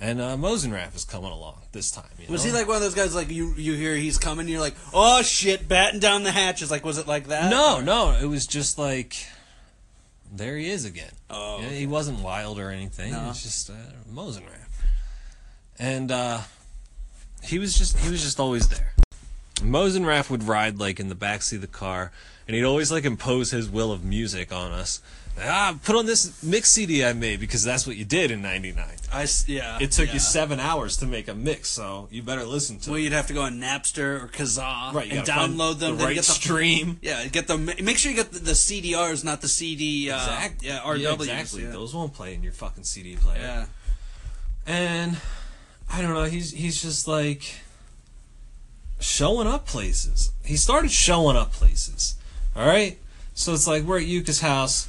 and 0.00 0.20
uh 0.20 0.36
Mosenrath 0.36 0.94
is 0.94 1.04
coming 1.04 1.32
along 1.32 1.62
this 1.72 1.90
time. 1.90 2.04
You 2.16 2.26
Was 2.30 2.44
know? 2.44 2.52
he 2.52 2.56
like 2.56 2.68
one 2.68 2.76
of 2.76 2.82
those 2.82 2.94
guys 2.94 3.12
like 3.12 3.28
you 3.28 3.52
you 3.56 3.74
hear 3.74 3.96
he's 3.96 4.18
coming, 4.18 4.46
you're 4.46 4.60
like, 4.60 4.76
oh 4.92 5.22
shit, 5.22 5.66
batten 5.66 5.98
down 5.98 6.22
the 6.22 6.30
hatches. 6.30 6.70
Like, 6.70 6.84
was 6.84 6.98
it 6.98 7.08
like 7.08 7.26
that? 7.26 7.50
No, 7.50 7.80
no, 7.80 8.12
it 8.12 8.26
was 8.26 8.46
just 8.46 8.78
like 8.78 9.16
there 10.36 10.56
he 10.56 10.68
is 10.70 10.84
again. 10.84 11.12
Oh, 11.30 11.60
Yeah, 11.60 11.68
he 11.70 11.86
wasn't 11.86 12.20
wild 12.20 12.58
or 12.58 12.70
anything. 12.70 13.12
No. 13.12 13.24
It 13.24 13.28
was 13.28 13.42
just 13.42 13.70
uh, 13.70 13.74
Mosenrath. 14.12 14.68
And 15.78 16.10
uh 16.12 16.40
he 17.42 17.58
was 17.58 17.76
just 17.76 17.98
he 17.98 18.10
was 18.10 18.22
just 18.22 18.40
always 18.40 18.68
there. 18.68 18.92
Mosenrath 19.56 20.30
would 20.30 20.44
ride 20.44 20.78
like 20.78 20.98
in 21.00 21.08
the 21.08 21.14
backseat 21.14 21.56
of 21.56 21.60
the 21.60 21.66
car 21.66 22.12
and 22.46 22.54
he'd 22.56 22.64
always 22.64 22.90
like 22.92 23.04
impose 23.04 23.50
his 23.50 23.68
will 23.68 23.92
of 23.92 24.04
music 24.04 24.52
on 24.52 24.72
us. 24.72 25.00
Ah, 25.40 25.76
put 25.82 25.96
on 25.96 26.06
this 26.06 26.42
mix 26.44 26.70
CD 26.70 27.04
I 27.04 27.12
made 27.12 27.40
because 27.40 27.64
that's 27.64 27.86
what 27.86 27.96
you 27.96 28.04
did 28.04 28.30
in 28.30 28.40
99. 28.40 28.84
I 29.12 29.26
yeah. 29.46 29.78
It 29.80 29.90
took 29.90 30.08
yeah. 30.08 30.14
you 30.14 30.18
seven 30.20 30.60
hours 30.60 30.96
to 30.98 31.06
make 31.06 31.28
a 31.28 31.34
mix, 31.34 31.68
so 31.70 32.08
you 32.10 32.22
better 32.22 32.44
listen 32.44 32.78
to 32.80 32.90
it. 32.90 32.92
Well, 32.92 33.00
it. 33.00 33.04
you'd 33.04 33.12
have 33.12 33.26
to 33.28 33.32
go 33.32 33.42
on 33.42 33.60
Napster 33.60 34.22
or 34.22 34.28
Kazaa 34.28 34.92
Right, 34.92 35.12
and 35.12 35.26
download 35.26 35.78
them. 35.78 35.96
the 35.98 36.04
right 36.04 36.14
get 36.14 36.24
the 36.24 36.32
stream. 36.32 36.98
Yeah, 37.02 37.26
get 37.26 37.48
the 37.48 37.58
make 37.58 37.98
sure 37.98 38.10
you 38.10 38.16
get 38.16 38.32
the, 38.32 38.38
the 38.38 38.52
CDRs, 38.52 39.24
not 39.24 39.40
the 39.40 39.48
CD. 39.48 40.10
Uh, 40.10 40.16
Exact- 40.16 40.62
Yeah, 40.62 40.78
RWs. 40.80 40.98
yeah, 41.00 41.12
exactly. 41.14 41.62
Yeah. 41.64 41.70
Those 41.70 41.94
won't 41.94 42.14
play 42.14 42.34
in 42.34 42.42
your 42.42 42.52
fucking 42.52 42.84
CD 42.84 43.16
player. 43.16 43.40
Yeah. 43.40 43.66
And 44.66 45.16
I 45.92 46.00
don't 46.00 46.14
know, 46.14 46.24
he's 46.24 46.52
he's 46.52 46.80
just 46.80 47.06
like 47.08 47.56
showing 49.00 49.46
up 49.46 49.66
places. 49.66 50.32
He 50.44 50.56
started 50.56 50.90
showing 50.90 51.36
up 51.36 51.52
places. 51.52 52.14
All 52.56 52.66
right? 52.66 52.98
So 53.34 53.52
it's 53.52 53.66
like 53.66 53.82
we're 53.82 53.98
at 53.98 54.06
Yuka's 54.06 54.40
house. 54.40 54.88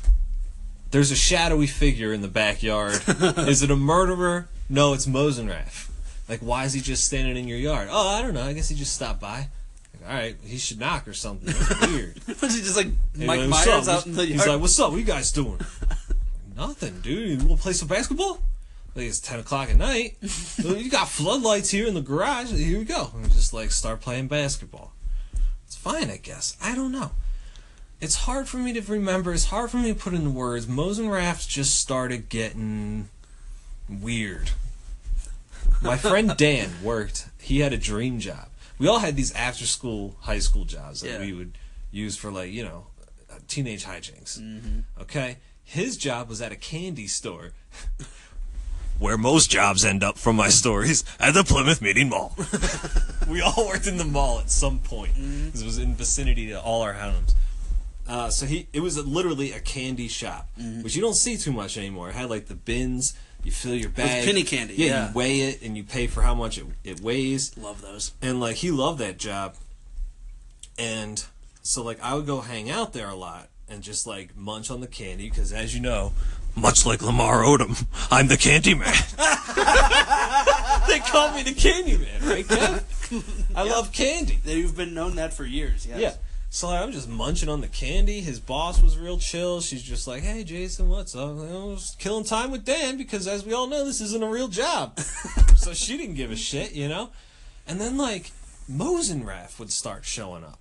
There's 0.95 1.11
a 1.11 1.15
shadowy 1.17 1.67
figure 1.67 2.13
in 2.13 2.21
the 2.21 2.29
backyard. 2.29 3.01
is 3.49 3.61
it 3.61 3.69
a 3.69 3.75
murderer? 3.75 4.47
No, 4.69 4.93
it's 4.93 5.05
Mosenrath. 5.05 5.89
Like 6.29 6.39
why 6.39 6.63
is 6.63 6.71
he 6.71 6.79
just 6.79 7.03
standing 7.03 7.35
in 7.35 7.49
your 7.49 7.57
yard? 7.57 7.89
Oh, 7.91 8.07
I 8.07 8.21
don't 8.21 8.33
know. 8.33 8.43
I 8.43 8.53
guess 8.53 8.69
he 8.69 8.75
just 8.77 8.93
stopped 8.93 9.19
by. 9.19 9.49
Like, 9.93 10.09
all 10.09 10.15
right, 10.15 10.37
he 10.45 10.57
should 10.57 10.79
knock 10.79 11.05
or 11.05 11.11
something. 11.11 11.53
That's 11.53 11.87
weird. 11.91 12.15
Was 12.41 12.55
he 12.55 12.61
just 12.61 12.77
like 12.77 12.87
Hey, 13.13 13.25
Mike 13.25 13.41
man, 13.41 13.49
what's 13.49 13.65
Myers 13.67 13.87
up? 13.89 13.97
out 13.97 14.05
in 14.05 14.13
the 14.13 14.23
He's 14.25 14.37
yard? 14.37 14.47
like, 14.51 14.61
"What's 14.61 14.79
up? 14.79 14.91
What 14.91 14.97
you 14.99 15.03
guys 15.03 15.33
doing?" 15.33 15.59
Nothing, 16.55 17.01
dude. 17.01 17.41
You 17.41 17.45
want 17.49 17.59
to 17.59 17.63
play 17.63 17.73
some 17.73 17.89
basketball? 17.89 18.39
Like 18.95 19.07
it's 19.07 19.19
ten 19.19 19.41
o'clock 19.41 19.69
at 19.69 19.75
night. 19.75 20.15
Well, 20.63 20.77
you 20.77 20.89
got 20.89 21.09
floodlights 21.09 21.71
here 21.71 21.87
in 21.87 21.93
the 21.93 21.99
garage. 22.01 22.53
Here 22.53 22.79
we 22.79 22.85
go. 22.85 23.11
And 23.13 23.29
just 23.33 23.53
like 23.53 23.71
start 23.71 23.99
playing 23.99 24.29
basketball. 24.29 24.93
It's 25.67 25.75
fine, 25.75 26.09
I 26.09 26.15
guess. 26.15 26.55
I 26.63 26.73
don't 26.73 26.93
know. 26.93 27.11
It's 28.05 28.13
hard 28.17 28.47
for 28.47 28.57
me 28.57 28.71
to 28.73 28.81
remember. 28.81 29.33
It's 29.33 29.45
hard 29.45 29.71
for 29.71 29.77
me 29.77 29.91
to 29.91 29.99
put 29.99 30.13
in 30.13 30.35
words. 30.35 30.67
Mosenrath 30.67 31.47
just 31.47 31.79
started 31.79 32.29
getting 32.29 33.09
weird. 33.89 34.51
My 35.81 35.97
friend 35.97 36.31
Dan 36.37 36.69
worked. 36.83 37.29
He 37.41 37.61
had 37.61 37.73
a 37.73 37.79
dream 37.79 38.19
job. 38.19 38.49
We 38.77 38.87
all 38.87 38.99
had 38.99 39.15
these 39.15 39.33
after 39.33 39.65
school 39.65 40.17
high 40.19 40.37
school 40.37 40.65
jobs 40.65 41.01
that 41.01 41.13
Yeah. 41.13 41.19
we 41.19 41.33
would 41.33 41.57
use 41.89 42.15
for 42.15 42.29
like 42.29 42.51
you 42.51 42.63
know 42.63 42.85
uh, 43.31 43.39
teenage 43.47 43.85
hijinks. 43.85 44.37
Mm-hmm. 44.39 45.01
Okay, 45.01 45.37
his 45.63 45.97
job 45.97 46.29
was 46.29 46.43
at 46.43 46.51
a 46.51 46.55
candy 46.55 47.07
store. 47.07 47.53
Where 48.99 49.17
most 49.17 49.49
jobs 49.49 49.83
end 49.83 50.03
up 50.03 50.19
from 50.19 50.35
my 50.35 50.49
stories 50.49 51.03
at 51.19 51.33
the 51.33 51.43
Plymouth 51.43 51.81
Meeting 51.81 52.09
Mall. 52.09 52.35
we 53.27 53.41
all 53.41 53.67
worked 53.67 53.87
in 53.87 53.97
the 53.97 54.05
mall 54.05 54.39
at 54.39 54.51
some 54.51 54.77
point. 54.77 55.15
Mm-hmm. 55.15 55.57
It 55.57 55.65
was 55.65 55.79
in 55.79 55.95
vicinity 55.95 56.47
to 56.49 56.61
all 56.61 56.83
our 56.83 56.93
homes. 56.93 57.33
Uh, 58.07 58.29
so 58.29 58.45
he, 58.45 58.67
it 58.71 58.81
was 58.81 59.03
literally 59.05 59.51
a 59.51 59.59
candy 59.59 60.07
shop, 60.07 60.47
Mm-hmm. 60.59 60.83
which 60.83 60.95
you 60.95 61.01
don't 61.01 61.15
see 61.15 61.37
too 61.37 61.51
much 61.51 61.77
anymore. 61.77 62.09
It 62.09 62.15
had 62.15 62.29
like 62.29 62.45
the 62.47 62.55
bins. 62.55 63.15
You 63.43 63.51
fill 63.51 63.75
your 63.75 63.89
bag. 63.89 64.25
penny 64.25 64.43
candy, 64.43 64.73
Yeah, 64.75 64.85
yeah. 64.87 65.07
you 65.09 65.13
weigh 65.13 65.39
it 65.41 65.61
and 65.61 65.77
you 65.77 65.83
pay 65.83 66.07
for 66.07 66.21
how 66.23 66.33
much 66.33 66.57
it, 66.57 66.65
it 66.83 66.99
weighs 67.01 67.55
Love 67.57 67.81
those. 67.81 68.11
and 68.21 68.39
like 68.39 68.55
he 68.55 68.71
loved 68.71 68.97
that 68.99 69.19
job 69.19 69.55
and 70.79 71.23
so 71.61 71.83
like 71.83 72.01
i 72.01 72.15
would 72.15 72.25
go 72.25 72.41
hang 72.41 72.71
out 72.71 72.91
there 72.93 73.07
a 73.07 73.13
lot 73.15 73.49
and 73.69 73.83
just 73.83 74.07
like 74.07 74.35
munch 74.35 74.71
on 74.71 74.81
the 74.81 74.87
candy 74.87 75.29
because 75.29 75.53
as 75.53 75.75
you 75.75 75.79
know 75.79 76.11
much 76.55 76.87
like 76.87 77.03
lamar 77.03 77.43
odom 77.43 77.85
i'm 78.11 78.27
the 78.27 78.35
candy 78.37 78.73
man 78.73 78.91
they 80.87 80.99
call 80.99 81.31
me 81.33 81.43
the 81.43 81.53
candy 81.55 81.97
man 81.97 82.27
right 82.27 82.45
Kev? 82.45 83.45
i 83.55 83.61
love 83.63 83.91
candy 83.91 84.39
You've 84.43 84.75
been 84.75 84.93
known 84.95 85.15
that 85.17 85.33
for 85.33 85.45
years. 85.45 85.85
Yes. 85.85 85.99
yeah 85.99 86.13
so 86.55 86.67
like, 86.67 86.81
i'm 86.81 86.91
just 86.91 87.09
munching 87.09 87.49
on 87.49 87.61
the 87.61 87.67
candy 87.67 88.21
his 88.21 88.39
boss 88.39 88.81
was 88.81 88.97
real 88.97 89.17
chill 89.17 89.59
she's 89.59 89.83
just 89.83 90.07
like 90.07 90.23
hey 90.23 90.43
jason 90.43 90.87
what's 90.87 91.15
up 91.15 91.29
i 91.29 91.53
was 91.65 91.95
killing 91.99 92.23
time 92.23 92.49
with 92.49 92.63
dan 92.63 92.97
because 92.97 93.27
as 93.27 93.45
we 93.45 93.53
all 93.53 93.67
know 93.67 93.83
this 93.83 93.99
isn't 93.99 94.23
a 94.23 94.29
real 94.29 94.47
job 94.47 94.97
so 95.57 95.73
she 95.73 95.97
didn't 95.97 96.15
give 96.15 96.31
a 96.31 96.35
shit 96.35 96.73
you 96.73 96.87
know 96.87 97.09
and 97.67 97.81
then 97.81 97.97
like 97.97 98.31
Mosenrath 98.69 99.59
would 99.59 99.71
start 99.71 100.05
showing 100.05 100.43
up. 100.43 100.59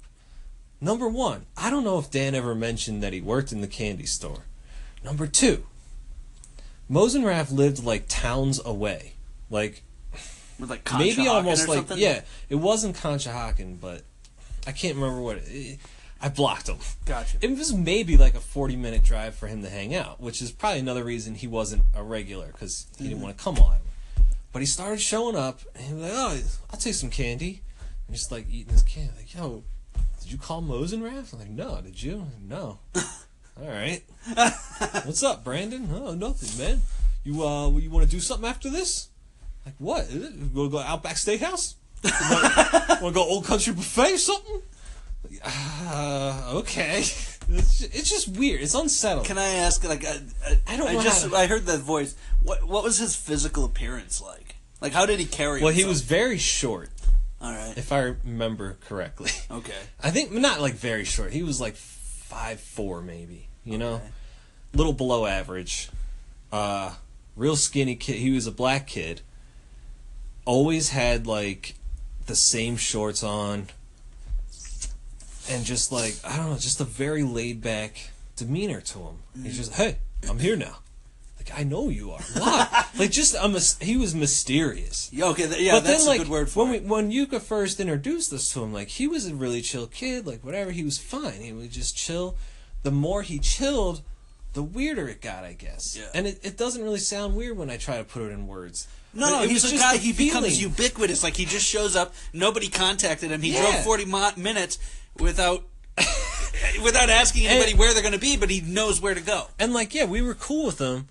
Number 0.80 1.08
one, 1.08 1.46
I 1.56 1.70
don't 1.70 1.84
know 1.84 1.98
if 1.98 2.10
Dan 2.10 2.34
ever 2.34 2.54
mentioned 2.54 3.02
that 3.02 3.12
he 3.12 3.20
worked 3.20 3.52
in 3.52 3.60
the 3.60 3.66
candy 3.66 4.06
store. 4.06 4.44
Number 5.02 5.26
two, 5.26 5.64
Mosenrath 6.90 7.50
lived 7.50 7.82
like 7.82 8.04
towns 8.08 8.60
away. 8.64 9.14
Like 9.48 9.82
like 10.58 10.88
maybe 10.98 11.26
almost 11.26 11.68
like 11.68 11.86
yeah, 11.96 12.22
it 12.48 12.56
wasn't 12.56 12.96
Conshohocken, 12.96 13.80
but 13.80 14.02
I 14.66 14.72
can't 14.72 14.96
remember 14.96 15.20
what 15.20 15.38
it, 15.44 15.78
I 16.20 16.28
blocked 16.28 16.68
him. 16.68 16.78
Gotcha. 17.04 17.36
It 17.42 17.50
was 17.50 17.72
maybe 17.74 18.16
like 18.16 18.34
a 18.34 18.40
40 18.40 18.76
minute 18.76 19.04
drive 19.04 19.34
for 19.34 19.46
him 19.46 19.62
to 19.62 19.68
hang 19.68 19.94
out, 19.94 20.20
which 20.20 20.40
is 20.40 20.50
probably 20.52 20.80
another 20.80 21.04
reason 21.04 21.34
he 21.34 21.46
wasn't 21.46 21.82
a 21.94 22.02
regular 22.02 22.46
because 22.46 22.86
he 22.98 23.08
didn't 23.08 23.20
want 23.20 23.36
to 23.36 23.42
come 23.42 23.58
on. 23.58 23.78
But 24.52 24.60
he 24.60 24.66
started 24.66 25.00
showing 25.00 25.36
up 25.36 25.60
and 25.74 25.84
he 25.84 25.92
was 25.92 26.02
like, 26.02 26.12
oh, 26.14 26.40
I'll 26.72 26.78
take 26.78 26.94
some 26.94 27.10
candy. 27.10 27.62
And 28.06 28.16
just 28.16 28.32
like 28.32 28.46
eating 28.50 28.72
his 28.72 28.82
candy. 28.82 29.12
Like, 29.16 29.34
yo, 29.34 29.64
did 30.22 30.32
you 30.32 30.38
call 30.38 30.62
Mosenrath? 30.62 31.32
I'm 31.32 31.40
like, 31.40 31.50
no, 31.50 31.80
did 31.82 32.02
you? 32.02 32.26
No. 32.40 32.78
All 33.60 33.68
right. 33.68 34.02
What's 35.04 35.22
up, 35.22 35.44
Brandon? 35.44 35.88
Oh, 35.92 36.14
nothing, 36.14 36.58
man. 36.58 36.80
You 37.22 37.46
uh, 37.46 37.68
you 37.70 37.90
want 37.90 38.04
to 38.04 38.10
do 38.10 38.20
something 38.20 38.48
after 38.48 38.70
this? 38.70 39.08
Like 39.64 39.74
what? 39.78 40.04
Is 40.04 40.14
it? 40.14 40.32
You 40.34 40.50
want 40.54 40.70
to 40.70 40.76
go 40.76 40.78
Outback 40.78 41.16
Steakhouse? 41.16 41.74
Want 42.04 43.00
to 43.00 43.10
go 43.12 43.22
Old 43.24 43.44
Country 43.44 43.72
Buffet 43.72 44.14
or 44.14 44.18
something? 44.18 44.62
Uh, 45.44 46.52
okay. 46.56 47.04
It's 47.46 47.78
just, 47.78 47.94
it's 47.94 48.08
just 48.10 48.28
weird. 48.38 48.62
It's 48.62 48.74
unsettling. 48.74 49.26
Can 49.26 49.36
I 49.36 49.48
ask, 49.56 49.86
like, 49.86 50.04
I, 50.04 50.18
I, 50.46 50.58
I 50.66 50.76
don't 50.76 50.92
know 50.92 51.00
I 51.00 51.02
just, 51.02 51.28
to- 51.28 51.36
I 51.36 51.46
heard 51.46 51.66
that 51.66 51.80
voice. 51.80 52.16
What, 52.42 52.66
what 52.66 52.82
was 52.84 52.98
his 52.98 53.14
physical 53.14 53.64
appearance 53.64 54.22
like? 54.22 54.54
Like, 54.80 54.92
how 54.92 55.06
did 55.06 55.18
he 55.18 55.26
carry 55.26 55.62
well, 55.62 55.72
he 55.72 55.84
was 55.84 56.02
very 56.02 56.38
short, 56.38 56.90
All 57.40 57.52
right. 57.52 57.76
if 57.76 57.92
I 57.92 58.14
remember 58.24 58.78
correctly. 58.86 59.30
Okay. 59.50 59.72
I 60.02 60.10
think 60.10 60.32
not 60.32 60.60
like 60.60 60.74
very 60.74 61.04
short. 61.04 61.32
He 61.32 61.42
was 61.42 61.60
like 61.60 61.74
five 61.76 62.60
four, 62.60 63.00
maybe. 63.00 63.48
You 63.64 63.78
know, 63.78 64.02
little 64.74 64.92
below 64.92 65.24
average. 65.26 65.88
Uh, 66.52 66.94
real 67.36 67.56
skinny 67.56 67.96
kid. 67.96 68.16
He 68.16 68.30
was 68.30 68.46
a 68.46 68.52
black 68.52 68.86
kid. 68.86 69.22
Always 70.44 70.90
had 70.90 71.26
like 71.26 71.74
the 72.26 72.36
same 72.36 72.76
shorts 72.76 73.22
on, 73.22 73.68
and 75.48 75.64
just 75.64 75.92
like 75.92 76.14
I 76.24 76.36
don't 76.36 76.50
know, 76.50 76.56
just 76.56 76.80
a 76.80 76.84
very 76.84 77.22
laid 77.22 77.62
back 77.62 78.10
demeanor 78.36 78.80
to 78.80 78.98
him. 78.98 79.16
He's 79.42 79.54
mm. 79.54 79.56
just, 79.56 79.72
hey, 79.74 79.98
I'm 80.28 80.38
here 80.38 80.56
now. 80.56 80.78
Like 81.38 81.58
I 81.58 81.64
know 81.64 81.88
you 81.88 82.12
are. 82.12 82.22
Why? 82.36 82.86
like 82.98 83.10
just 83.10 83.36
I'm 83.38 83.54
a 83.54 83.60
he 83.80 83.96
was 83.96 84.14
mysterious. 84.14 85.10
Yeah, 85.12 85.26
okay, 85.26 85.46
th- 85.46 85.60
yeah, 85.60 85.72
but 85.72 85.84
that's 85.84 86.04
then, 86.04 86.08
like, 86.08 86.20
a 86.20 86.24
good 86.24 86.30
word 86.30 86.48
for 86.48 86.64
when 86.64 86.74
it. 86.74 86.82
we, 86.84 86.88
when 86.88 87.12
Yuka 87.12 87.40
first 87.40 87.80
introduced 87.80 88.32
us 88.32 88.52
to 88.54 88.62
him, 88.62 88.72
like 88.72 88.88
he 88.88 89.06
was 89.06 89.26
a 89.26 89.34
really 89.34 89.60
chill 89.60 89.86
kid, 89.86 90.26
like 90.26 90.42
whatever, 90.44 90.70
he 90.70 90.84
was 90.84 90.98
fine. 90.98 91.40
He 91.40 91.52
would 91.52 91.70
just 91.70 91.96
chill. 91.96 92.36
The 92.82 92.90
more 92.90 93.22
he 93.22 93.38
chilled, 93.38 94.02
the 94.54 94.62
weirder 94.62 95.08
it 95.08 95.20
got, 95.20 95.44
I 95.44 95.52
guess. 95.52 95.96
Yeah. 95.96 96.08
And 96.14 96.26
it, 96.26 96.40
it 96.42 96.56
doesn't 96.56 96.82
really 96.82 96.98
sound 96.98 97.34
weird 97.36 97.58
when 97.58 97.70
I 97.70 97.76
try 97.76 97.98
to 97.98 98.04
put 98.04 98.22
it 98.22 98.30
in 98.30 98.46
words. 98.46 98.88
No, 99.14 99.30
But 99.30 99.44
it 99.44 99.50
he's 99.50 99.62
was 99.62 99.72
a 99.72 99.76
just 99.76 99.82
guy. 99.92 99.96
He 99.98 100.12
becomes 100.12 100.46
feeling. 100.58 100.60
ubiquitous. 100.72 101.22
Like 101.22 101.36
he 101.36 101.44
just 101.44 101.66
shows 101.66 101.94
up. 101.96 102.12
Nobody 102.32 102.68
contacted 102.68 103.30
him. 103.30 103.42
He 103.42 103.52
Yeah. 103.52 103.60
drove 103.70 103.84
forty 103.84 104.04
mi- 104.04 104.32
minutes 104.36 104.78
without 105.18 105.64
without 106.82 107.10
asking 107.10 107.46
anybody 107.46 107.70
And- 107.72 107.78
where 107.78 107.92
they're 107.92 108.02
going 108.02 108.14
to 108.14 108.18
be, 108.20 108.36
but 108.36 108.50
he 108.50 108.60
knows 108.60 109.00
where 109.00 109.14
to 109.14 109.20
go. 109.20 109.48
And 109.58 109.72
like, 109.72 109.94
yeah, 109.94 110.04
we 110.04 110.22
were 110.22 110.34
cool 110.34 110.66
with 110.66 110.78
him, 110.80 111.08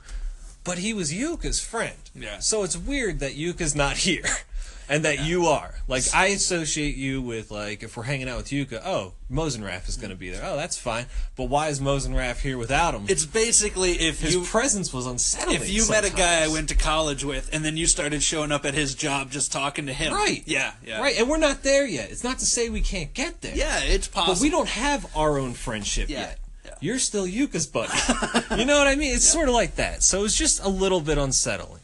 but 0.64 0.78
he 0.80 0.94
was 0.94 1.14
Yuka's 1.14 1.60
friend. 1.60 1.96
Yeah. 2.16 2.40
So 2.40 2.64
it's 2.64 2.78
weird 2.78 3.20
that 3.20 3.36
Yuka's 3.36 3.76
not 3.76 3.98
here, 4.08 4.26
and 4.90 5.06
that 5.06 5.24
you 5.24 5.48
are. 5.48 5.76
Like, 5.88 6.04
I 6.14 6.28
associate 6.28 6.96
you 6.96 7.22
with 7.22 7.52
like, 7.52 7.84
if 7.84 7.98
we're 7.98 8.04
hanging 8.04 8.30
out 8.30 8.38
with 8.38 8.48
Yuka, 8.48 8.82
oh, 8.86 9.14
Mosenrath 9.32 9.90
is 9.90 9.98
going 9.98 10.10
to 10.12 10.16
be 10.16 10.30
there. 10.30 10.42
Oh, 10.44 10.56
that's 10.56 10.78
fine. 10.78 11.06
But 11.36 11.46
why 11.46 11.68
is 11.70 11.80
Mosenrath 11.80 12.40
here 12.42 12.58
without 12.58 12.94
him? 12.94 13.06
It's 13.08 13.26
basically 13.26 13.92
if 13.94 14.22
His 14.22 14.34
you 14.36 14.44
presence 14.44 14.94
was 14.94 15.06
unsettling. 15.08 15.56
if 15.56 15.70
you 15.70 15.88
met 15.90 16.06
a 16.06 16.12
guy 16.16 16.44
I 16.44 16.48
went 16.48 16.70
to 16.70 16.76
college 16.76 17.24
with, 17.24 17.50
and 17.54 17.66
then 17.66 17.76
you 17.78 17.86
started 17.88 18.22
showing 18.24 18.52
up 18.52 18.66
at 18.66 18.74
his 18.74 18.96
job 18.96 19.32
just 19.32 19.52
talking 19.52 19.88
to 19.88 19.94
him. 19.94 20.14
right, 20.14 20.44
Yeah. 20.46 20.72
Yeah. 20.86 21.02
right, 21.02 21.18
and 21.18 21.30
we're 21.30 21.38
not 21.38 21.64
there 21.64 21.86
yet. 21.88 22.12
It's 22.12 22.24
not 22.24 22.40
to 22.40 22.46
say 22.46 22.70
we 22.70 22.82
can't 22.82 23.14
get 23.14 23.42
there. 23.42 23.56
Yeah, 23.56 23.80
it's 23.84 24.08
possible. 24.08 24.36
But 24.36 24.42
we 24.42 24.50
don't 24.50 24.70
have 24.70 25.06
our 25.16 25.38
own 25.38 25.54
friendship 25.54 26.10
Yeah, 26.10 26.20
yet. 26.20 26.40
yeah. 26.66 26.72
You're 26.80 27.00
still 27.00 27.26
Yuka's 27.26 27.68
buddy. 27.68 27.92
you 28.58 28.66
know 28.66 28.78
what 28.78 28.88
I 28.88 28.96
mean? 28.96 29.14
It's 29.16 29.28
sort 29.28 29.48
of 29.50 29.54
like 29.56 29.76
that. 29.76 30.04
So 30.04 30.24
it's 30.26 30.38
just 30.38 30.64
a 30.64 30.70
little 30.70 31.02
bit 31.02 31.18
unsettling. 31.18 31.80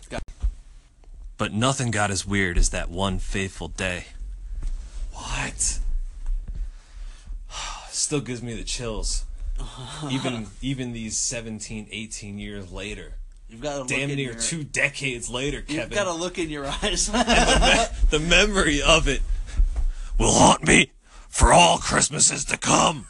But 1.40 1.54
nothing 1.54 1.90
got 1.90 2.12
as 2.12 2.28
weird 2.28 2.58
as 2.58 2.70
that 2.70 2.90
one 2.90 3.18
fateful 3.18 3.70
day. 3.70 4.08
What? 5.14 5.80
Still 7.90 8.20
gives 8.20 8.44
me 8.44 8.54
the 8.56 8.66
chills. 8.66 9.24
even 10.12 10.48
even 10.62 10.92
these 10.94 11.18
17, 11.18 11.88
18 11.92 12.40
years 12.40 12.72
later. 12.72 13.14
You've 13.50 13.62
got 13.62 13.76
a 13.76 13.80
look 13.80 13.88
Damn 13.88 14.10
near 14.10 14.18
your, 14.18 14.34
two 14.36 14.64
decades 14.66 15.30
later, 15.30 15.58
You've 15.60 15.68
Kevin. 15.68 15.96
got 15.96 16.08
a 16.08 16.14
look 16.14 16.38
in 16.38 16.50
your 16.50 16.66
eyes. 16.84 17.08
the 17.08 18.20
memory 18.20 18.82
of 18.82 19.08
it. 19.08 19.22
Will 20.20 20.34
haunt 20.34 20.68
me 20.68 20.92
for 21.30 21.54
all 21.54 21.78
Christmases 21.78 22.44
to 22.46 22.58
come. 22.58 23.08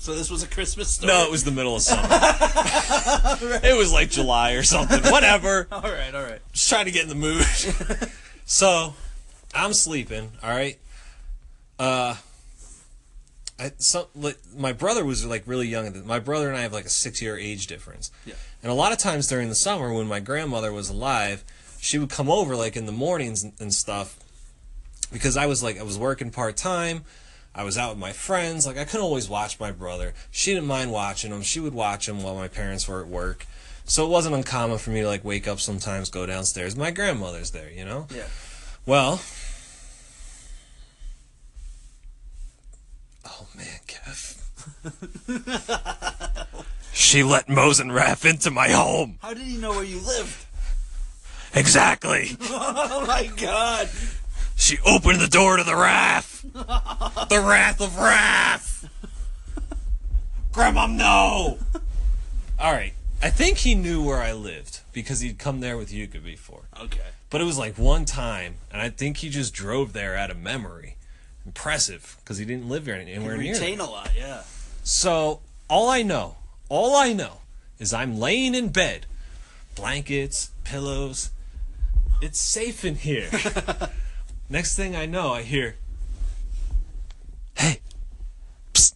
So 0.00 0.14
this 0.14 0.30
was 0.30 0.42
a 0.42 0.48
Christmas 0.48 0.88
story. 0.88 1.12
No, 1.12 1.24
it 1.24 1.30
was 1.30 1.44
the 1.44 1.50
middle 1.50 1.76
of 1.76 1.82
summer. 1.82 2.08
It 3.62 3.76
was 3.76 3.92
like 3.92 4.10
July 4.10 4.52
or 4.52 4.62
something. 4.62 5.02
Whatever. 5.12 5.68
All 5.72 5.82
right. 5.82 6.14
All 6.14 6.22
right. 6.22 6.40
Just 6.52 6.68
trying 6.68 6.86
to 6.86 6.90
get 6.90 7.02
in 7.02 7.08
the 7.08 7.14
mood. 7.14 7.44
so, 8.46 8.94
I'm 9.54 9.72
sleeping. 9.74 10.32
All 10.42 10.50
right. 10.50 10.78
Uh, 11.78 12.16
I 13.58 13.72
some 13.78 14.06
like, 14.14 14.38
my 14.56 14.72
brother 14.72 15.04
was 15.04 15.24
like 15.26 15.42
really 15.46 15.68
young. 15.68 16.06
My 16.06 16.18
brother 16.18 16.48
and 16.48 16.56
I 16.56 16.62
have 16.62 16.72
like 16.72 16.86
a 16.86 16.90
six 16.90 17.20
year 17.20 17.36
age 17.36 17.66
difference. 17.66 18.10
Yeah. 18.24 18.34
And 18.62 18.72
a 18.72 18.74
lot 18.74 18.92
of 18.92 18.98
times 18.98 19.26
during 19.26 19.48
the 19.48 19.54
summer, 19.54 19.92
when 19.92 20.06
my 20.06 20.20
grandmother 20.20 20.72
was 20.72 20.88
alive, 20.88 21.44
she 21.78 21.98
would 21.98 22.10
come 22.10 22.30
over 22.30 22.56
like 22.56 22.76
in 22.76 22.86
the 22.86 22.92
mornings 22.92 23.42
and, 23.42 23.52
and 23.60 23.74
stuff. 23.74 24.18
Because 25.12 25.36
I 25.36 25.46
was 25.46 25.62
like 25.62 25.78
I 25.78 25.82
was 25.82 25.98
working 25.98 26.30
part 26.30 26.56
time. 26.56 27.04
I 27.54 27.64
was 27.64 27.76
out 27.76 27.90
with 27.90 27.98
my 27.98 28.12
friends. 28.12 28.66
Like 28.66 28.78
I 28.78 28.84
couldn't 28.84 29.04
always 29.04 29.28
watch 29.28 29.58
my 29.60 29.72
brother. 29.72 30.14
She 30.30 30.54
didn't 30.54 30.66
mind 30.68 30.92
watching 30.92 31.32
him. 31.32 31.42
She 31.42 31.60
would 31.60 31.74
watch 31.74 32.08
him 32.08 32.22
while 32.22 32.34
my 32.34 32.48
parents 32.48 32.86
were 32.88 33.00
at 33.00 33.08
work. 33.08 33.46
So 33.84 34.06
it 34.06 34.10
wasn't 34.10 34.36
uncommon 34.36 34.78
for 34.78 34.90
me 34.90 35.00
to 35.00 35.08
like 35.08 35.24
wake 35.24 35.48
up 35.48 35.60
sometimes, 35.60 36.10
go 36.10 36.26
downstairs. 36.26 36.76
My 36.76 36.90
grandmother's 36.90 37.50
there, 37.50 37.70
you 37.70 37.84
know? 37.84 38.06
Yeah. 38.14 38.26
Well, 38.86 39.20
oh 43.26 43.46
man, 43.56 43.80
Kev. 43.86 44.36
She 46.92 47.22
let 47.22 47.46
Mosenrath 47.46 48.28
into 48.28 48.50
my 48.50 48.68
home. 48.68 49.18
How 49.22 49.32
did 49.32 49.44
he 49.44 49.56
know 49.56 49.70
where 49.70 49.84
you 49.84 50.00
lived? 50.00 50.44
Exactly. 51.54 52.36
Oh 52.52 53.06
my 53.06 53.26
God! 53.36 53.88
She 54.60 54.78
opened 54.84 55.20
the 55.20 55.26
door 55.26 55.56
to 55.56 55.64
the 55.64 55.74
wrath. 55.74 56.44
The 56.52 57.42
wrath 57.44 57.80
of 57.80 57.96
wrath. 57.96 58.88
Grandma, 60.52 60.86
no! 60.86 61.58
All 62.58 62.72
right. 62.72 62.92
I 63.22 63.30
think 63.30 63.58
he 63.58 63.74
knew 63.74 64.02
where 64.04 64.20
I 64.20 64.32
lived 64.32 64.80
because 64.92 65.20
he'd 65.20 65.38
come 65.38 65.60
there 65.60 65.78
with 65.78 65.90
Yuka 65.90 66.22
before. 66.22 66.62
Okay. 66.78 67.00
But 67.30 67.40
it 67.40 67.44
was 67.44 67.56
like 67.56 67.78
one 67.78 68.04
time, 68.04 68.56
and 68.70 68.82
I 68.82 68.90
think 68.90 69.18
he 69.18 69.30
just 69.30 69.54
drove 69.54 69.94
there 69.94 70.14
out 70.16 70.30
of 70.30 70.38
memory. 70.38 70.96
Impressive, 71.46 72.16
because 72.20 72.36
he 72.36 72.44
didn't 72.44 72.68
live 72.68 72.84
there 72.84 72.96
anywhere 72.96 73.38
near. 73.38 73.54
there. 73.54 73.62
Retain 73.62 73.80
a 73.80 73.90
lot. 73.90 74.10
Yeah. 74.16 74.42
So 74.82 75.40
all 75.68 75.88
I 75.88 76.02
know, 76.02 76.36
all 76.68 76.96
I 76.96 77.14
know 77.14 77.38
is 77.78 77.94
I'm 77.94 78.18
laying 78.18 78.54
in 78.54 78.68
bed, 78.68 79.06
blankets, 79.74 80.50
pillows. 80.64 81.30
It's 82.20 82.38
safe 82.38 82.84
in 82.84 82.96
here. 82.96 83.30
Next 84.50 84.74
thing 84.74 84.96
I 84.96 85.06
know, 85.06 85.32
I 85.32 85.42
hear, 85.42 85.76
"Hey, 87.56 87.80
psst, 88.74 88.94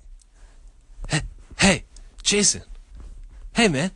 hey, 1.08 1.22
hey, 1.60 1.84
Jason, 2.24 2.62
hey 3.54 3.68
man, 3.68 3.92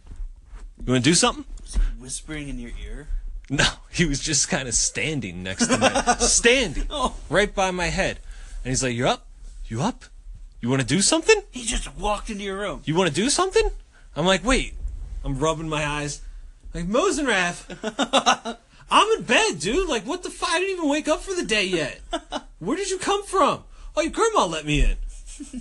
you 0.87 0.93
want 0.93 1.03
to 1.05 1.11
do 1.11 1.15
something?" 1.15 1.45
Was 1.63 1.75
he 1.75 1.81
Whispering 1.99 2.49
in 2.49 2.59
your 2.61 2.71
ear. 2.83 3.09
No, 3.51 3.67
he 3.91 4.05
was 4.05 4.21
just 4.21 4.49
kind 4.49 4.69
of 4.69 4.75
standing 4.75 5.43
next 5.43 5.67
to 5.67 5.79
me, 5.79 5.89
standing 6.27 6.87
Oh. 6.91 7.17
right 7.29 7.53
by 7.53 7.71
my 7.73 7.87
head, 7.87 8.21
and 8.65 8.71
he's 8.71 8.83
like, 8.85 8.95
"You 8.95 9.09
up? 9.09 9.27
You 9.67 9.83
up? 9.83 10.05
You 10.61 10.69
want 10.69 10.81
to 10.81 10.87
do 10.87 11.03
something?" 11.03 11.43
He 11.51 11.65
just 11.65 11.93
walked 11.97 12.31
into 12.31 12.45
your 12.45 12.59
room. 12.59 12.83
you 12.85 12.95
want 12.95 13.09
to 13.09 13.15
do 13.15 13.29
something? 13.31 13.69
I'm 14.15 14.27
like, 14.27 14.45
wait. 14.45 14.75
I'm 15.25 15.39
rubbing 15.39 15.69
my 15.69 15.85
eyes. 15.85 16.21
Like, 16.75 16.87
Mosenrath, 16.89 18.57
I'm 18.91 19.19
in 19.19 19.25
bed, 19.25 19.59
dude. 19.59 19.89
Like, 19.89 20.05
what 20.05 20.23
the 20.23 20.31
fuck? 20.31 20.51
I 20.51 20.59
didn't 20.61 20.77
even 20.79 20.89
wake 20.89 21.09
up 21.09 21.21
for 21.21 21.35
the 21.35 21.45
day 21.45 21.65
yet. 21.65 22.01
Where 22.59 22.77
did 22.77 22.91
you 22.91 22.99
come 22.99 23.25
from? 23.25 23.65
Oh, 23.97 24.01
your 24.03 24.11
grandma 24.13 24.47
let 24.47 24.65
me 24.65 24.83
in. 24.83 24.97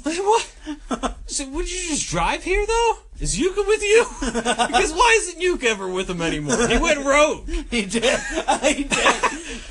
Like, 0.04 0.18
what? 0.18 1.16
So, 1.28 1.48
would 1.50 1.70
you 1.72 1.90
just 1.90 2.10
drive 2.10 2.44
here, 2.44 2.66
though? 2.66 2.98
Is 3.20 3.38
Yuka 3.38 3.68
with 3.68 3.84
you? 3.84 4.06
Because 4.22 4.92
why 4.94 5.18
isn't 5.20 5.42
Yuka 5.42 5.66
ever 5.66 5.88
with 5.88 6.10
him 6.10 6.22
anymore? 6.22 6.68
He 6.68 6.78
went 6.78 7.06
rogue. 7.06 7.48
He 7.70 7.86
did. 7.86 8.20
he 8.64 8.84
did. 8.86 9.16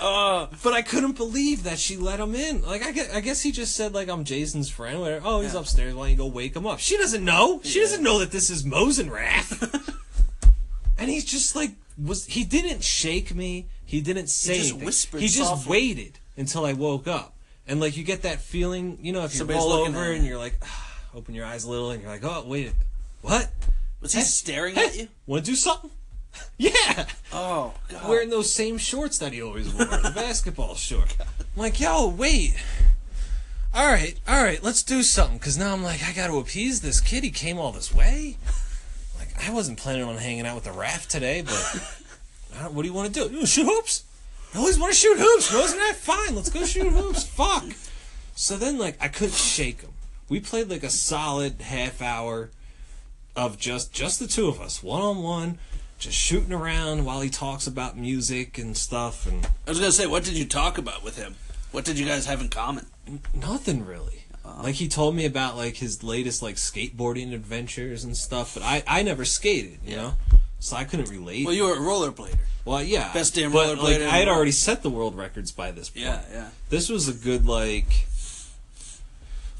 Uh, 0.00 0.46
But 0.62 0.72
I 0.74 0.82
couldn't 0.82 1.16
believe 1.16 1.62
that 1.64 1.78
she 1.78 1.96
let 1.96 2.20
him 2.20 2.34
in. 2.34 2.62
Like 2.62 2.84
I 2.84 2.92
guess, 2.92 3.12
I 3.14 3.20
guess 3.20 3.42
he 3.42 3.50
just 3.52 3.74
said 3.74 3.94
like 3.94 4.08
I'm 4.08 4.24
Jason's 4.24 4.68
friend. 4.68 5.00
Whatever. 5.00 5.26
Oh, 5.26 5.40
he's 5.40 5.54
upstairs. 5.54 5.94
Why 5.94 6.02
don't 6.04 6.10
you 6.10 6.16
go 6.16 6.26
wake 6.26 6.54
him 6.54 6.66
up? 6.66 6.78
She 6.78 6.96
doesn't 6.96 7.24
know. 7.24 7.60
She 7.64 7.80
doesn't 7.80 8.02
know 8.02 8.18
that 8.20 8.30
this 8.32 8.50
is 8.50 8.64
Mosenrath. 8.64 9.94
and 10.98 11.08
he's 11.08 11.24
just 11.24 11.56
like 11.56 11.70
was 12.02 12.26
he 12.26 12.44
didn't 12.44 12.82
shake 12.85 13.35
me. 13.35 13.66
He 13.85 14.00
didn't 14.00 14.28
say 14.28 14.54
He 14.54 14.59
just 14.59 14.70
anything. 14.72 14.87
whispered 14.87 15.20
He 15.20 15.28
just 15.28 15.48
softly. 15.50 15.70
waited 15.70 16.18
until 16.37 16.64
I 16.66 16.72
woke 16.72 17.06
up. 17.06 17.35
And 17.68 17.80
like 17.80 17.96
you 17.96 18.04
get 18.04 18.22
that 18.22 18.40
feeling, 18.40 18.98
you 19.00 19.12
know, 19.12 19.24
if 19.24 19.32
you 19.32 19.38
Somebody's 19.38 19.62
roll 19.62 19.80
looking 19.80 19.94
over 19.96 20.12
and 20.12 20.22
you. 20.24 20.30
you're 20.30 20.38
like, 20.38 20.54
"Ah, 20.62 21.00
open 21.14 21.35
your 21.35 21.46
eyes 21.46 21.64
a 21.64 21.70
little, 21.70 21.90
and 21.90 22.02
you're 22.02 22.11
like, 22.11 22.24
oh 22.24 22.44
wait, 22.46 22.72
what? 23.22 23.48
Was 24.00 24.12
he 24.12 24.18
Hey, 24.20 24.24
staring 24.24 24.74
hey, 24.74 24.87
at 24.87 24.96
you? 24.96 25.09
Want 25.26 25.44
to 25.44 25.50
do 25.50 25.56
something? 25.56 25.90
Yeah, 26.59 27.06
Oh 27.32 27.72
god. 27.88 28.09
wearing 28.11 28.28
those 28.28 28.52
same 28.52 28.76
shorts 28.76 29.16
that 29.18 29.32
he 29.32 29.40
always 29.42 29.72
wore, 29.72 29.87
the 29.87 30.12
basketball 30.14 30.74
short. 30.74 31.16
I'm 31.18 31.26
like, 31.62 31.80
yo, 31.80 32.09
wait. 32.09 32.54
All 33.74 33.87
right, 33.87 34.18
all 34.28 34.42
right, 34.42 34.62
let's 34.62 34.82
do 34.82 35.02
something. 35.02 35.38
Cause 35.38 35.56
now 35.56 35.72
I'm 35.72 35.82
like, 35.82 36.02
I 36.06 36.12
got 36.12 36.26
to 36.28 36.38
appease 36.38 36.80
this 36.82 37.00
kid. 37.00 37.24
He 37.24 37.30
came 37.30 37.59
all 37.59 37.72
this 37.72 37.94
way. 37.94 38.37
Like, 39.37 39.49
I 39.49 39.53
wasn't 39.53 39.79
planning 39.79 40.05
on 40.05 40.16
hanging 40.16 40.46
out 40.46 40.55
with 40.55 40.64
the 40.64 40.72
raft 40.72 41.11
today, 41.11 41.42
but 41.42 41.55
what 42.72 42.83
do 42.83 42.88
you 42.88 42.94
want 42.94 43.12
to 43.12 43.20
do? 43.20 43.29
You 43.29 43.37
wanna 43.37 43.46
shoot 43.46 43.66
hoops? 43.66 44.05
I 44.55 44.59
always 44.59 44.79
want 44.79 44.92
to 44.92 44.99
shoot 44.99 45.18
hoops. 45.18 45.53
Wasn't 45.53 45.81
that 45.81 45.96
fine? 45.96 46.35
Let's 46.35 46.51
go 46.51 46.64
shoot 46.64 46.90
hoops. 46.92 47.25
Fuck. 47.27 47.64
So 48.35 48.57
then, 48.57 48.79
like, 48.79 48.96
I 49.01 49.09
couldn't 49.09 49.35
shake 49.35 49.83
him. 49.83 49.90
We 50.29 50.40
played 50.40 50.68
like 50.70 50.83
a 50.83 50.90
solid 50.90 51.61
half 51.61 52.01
hour 52.03 52.51
of 53.37 53.59
just 53.59 53.92
just 53.92 54.18
the 54.18 54.27
two 54.27 54.49
of 54.49 54.61
us, 54.61 54.83
one 54.83 55.03
on 55.03 55.22
one, 55.22 55.59
just 55.99 56.16
shooting 56.16 56.53
around 56.53 57.05
while 57.05 57.20
he 57.20 57.31
talks 57.31 57.66
about 57.66 57.96
music 57.96 58.59
and 58.59 58.77
stuff, 58.77 59.27
and 59.27 59.46
I 59.66 59.70
was 59.70 59.79
gonna 59.79 59.92
say, 59.92 60.07
what 60.07 60.25
did 60.25 60.35
you 60.35 60.46
talk 60.46 60.79
about 60.79 61.05
with 61.05 61.16
him? 61.16 61.37
What 61.70 61.85
did 61.85 61.99
you 61.99 62.07
guys 62.07 62.27
have 62.27 62.40
in 62.40 62.49
common? 62.49 62.87
nothing 63.35 63.87
really. 63.87 64.25
Like 64.62 64.74
he 64.76 64.88
told 64.88 65.14
me 65.14 65.24
about 65.26 65.56
like 65.56 65.76
his 65.76 66.02
latest 66.02 66.42
like 66.42 66.56
skateboarding 66.56 67.32
adventures 67.35 68.04
and 68.04 68.16
stuff, 68.16 68.54
but 68.54 68.62
I 68.62 68.82
I 68.87 69.02
never 69.02 69.24
skated, 69.24 69.78
you 69.85 69.96
know, 69.96 70.14
so 70.61 70.76
I 70.76 70.85
couldn't 70.85 71.11
relate. 71.11 71.44
Well, 71.44 71.54
you 71.54 71.64
were 71.64 71.74
a 71.74 71.78
rollerblader. 71.78 72.38
Well, 72.64 72.82
yeah, 72.82 73.12
Best 73.12 73.35
damn 73.35 73.52
but 73.52 73.76
rollerblader 73.76 73.82
like 74.06 74.12
I 74.12 74.16
had 74.18 74.28
already 74.28 74.50
set 74.52 74.82
the 74.82 74.90
world 74.90 75.16
records 75.16 75.52
by 75.52 75.70
this 75.70 75.90
point. 75.90 76.06
Yeah, 76.06 76.22
yeah. 76.32 76.48
This 76.70 76.88
was 76.88 77.06
a 77.09 77.12
good 77.12 77.46
like 77.46 78.06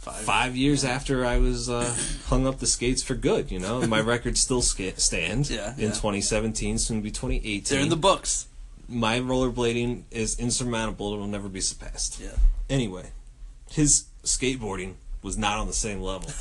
Five. 0.01 0.21
five 0.23 0.57
years 0.57 0.85
after 0.85 1.25
I 1.27 1.39
was 1.39 1.69
uh, 1.69 1.93
hung 2.27 2.47
up 2.47 2.59
the 2.61 2.67
skates 2.67 3.03
for 3.03 3.15
good. 3.15 3.51
You 3.51 3.59
know, 3.59 3.85
my 3.87 4.01
record 4.01 4.39
still 4.39 4.63
ska- 4.63 4.99
stands. 5.01 5.51
Yeah, 5.57 5.75
in 5.75 5.81
yeah. 5.81 5.89
2017, 5.89 6.79
soon 6.79 6.99
to 6.99 7.03
be 7.03 7.11
2018. 7.11 7.65
They're 7.65 7.83
in 7.83 7.89
the 7.91 7.97
books. 7.97 8.47
my 8.89 9.19
rollerblading 9.19 10.03
is 10.13 10.39
insurmountable. 10.39 11.13
It 11.15 11.19
will 11.19 11.27
never 11.27 11.49
be 11.49 11.61
surpassed. 11.61 12.21
Yeah. 12.21 12.37
Anyway, 12.71 13.11
his 13.71 14.05
skateboarding 14.27 14.95
was 15.23 15.37
not 15.37 15.59
on 15.59 15.67
the 15.67 15.73
same 15.73 16.01
level, 16.01 16.31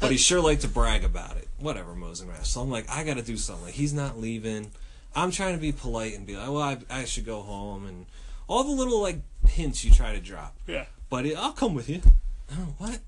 but 0.00 0.10
he 0.10 0.16
sure 0.16 0.40
liked 0.40 0.62
to 0.62 0.68
brag 0.68 1.04
about 1.04 1.36
it. 1.36 1.46
Whatever, 1.60 1.92
Mosenrath. 1.94 2.46
So 2.46 2.60
I'm 2.60 2.70
like, 2.70 2.88
I 2.90 3.04
got 3.04 3.16
to 3.16 3.22
do 3.22 3.36
something. 3.36 3.66
Like, 3.66 3.74
he's 3.74 3.92
not 3.92 4.18
leaving. 4.18 4.70
I'm 5.14 5.30
trying 5.30 5.54
to 5.54 5.60
be 5.60 5.72
polite 5.72 6.14
and 6.16 6.26
be 6.26 6.36
like, 6.36 6.48
well, 6.48 6.58
I, 6.62 6.78
I 6.90 7.04
should 7.04 7.26
go 7.26 7.40
home 7.42 7.86
and 7.86 8.06
all 8.48 8.64
the 8.64 8.70
little 8.72 9.00
like 9.00 9.18
hints 9.46 9.84
you 9.84 9.90
try 9.92 10.12
to 10.14 10.20
drop. 10.20 10.54
Yeah. 10.66 10.86
But 11.10 11.26
it, 11.26 11.36
I'll 11.36 11.52
come 11.52 11.74
with 11.74 11.88
you. 11.88 12.00
Oh, 12.52 12.74
what? 12.78 12.98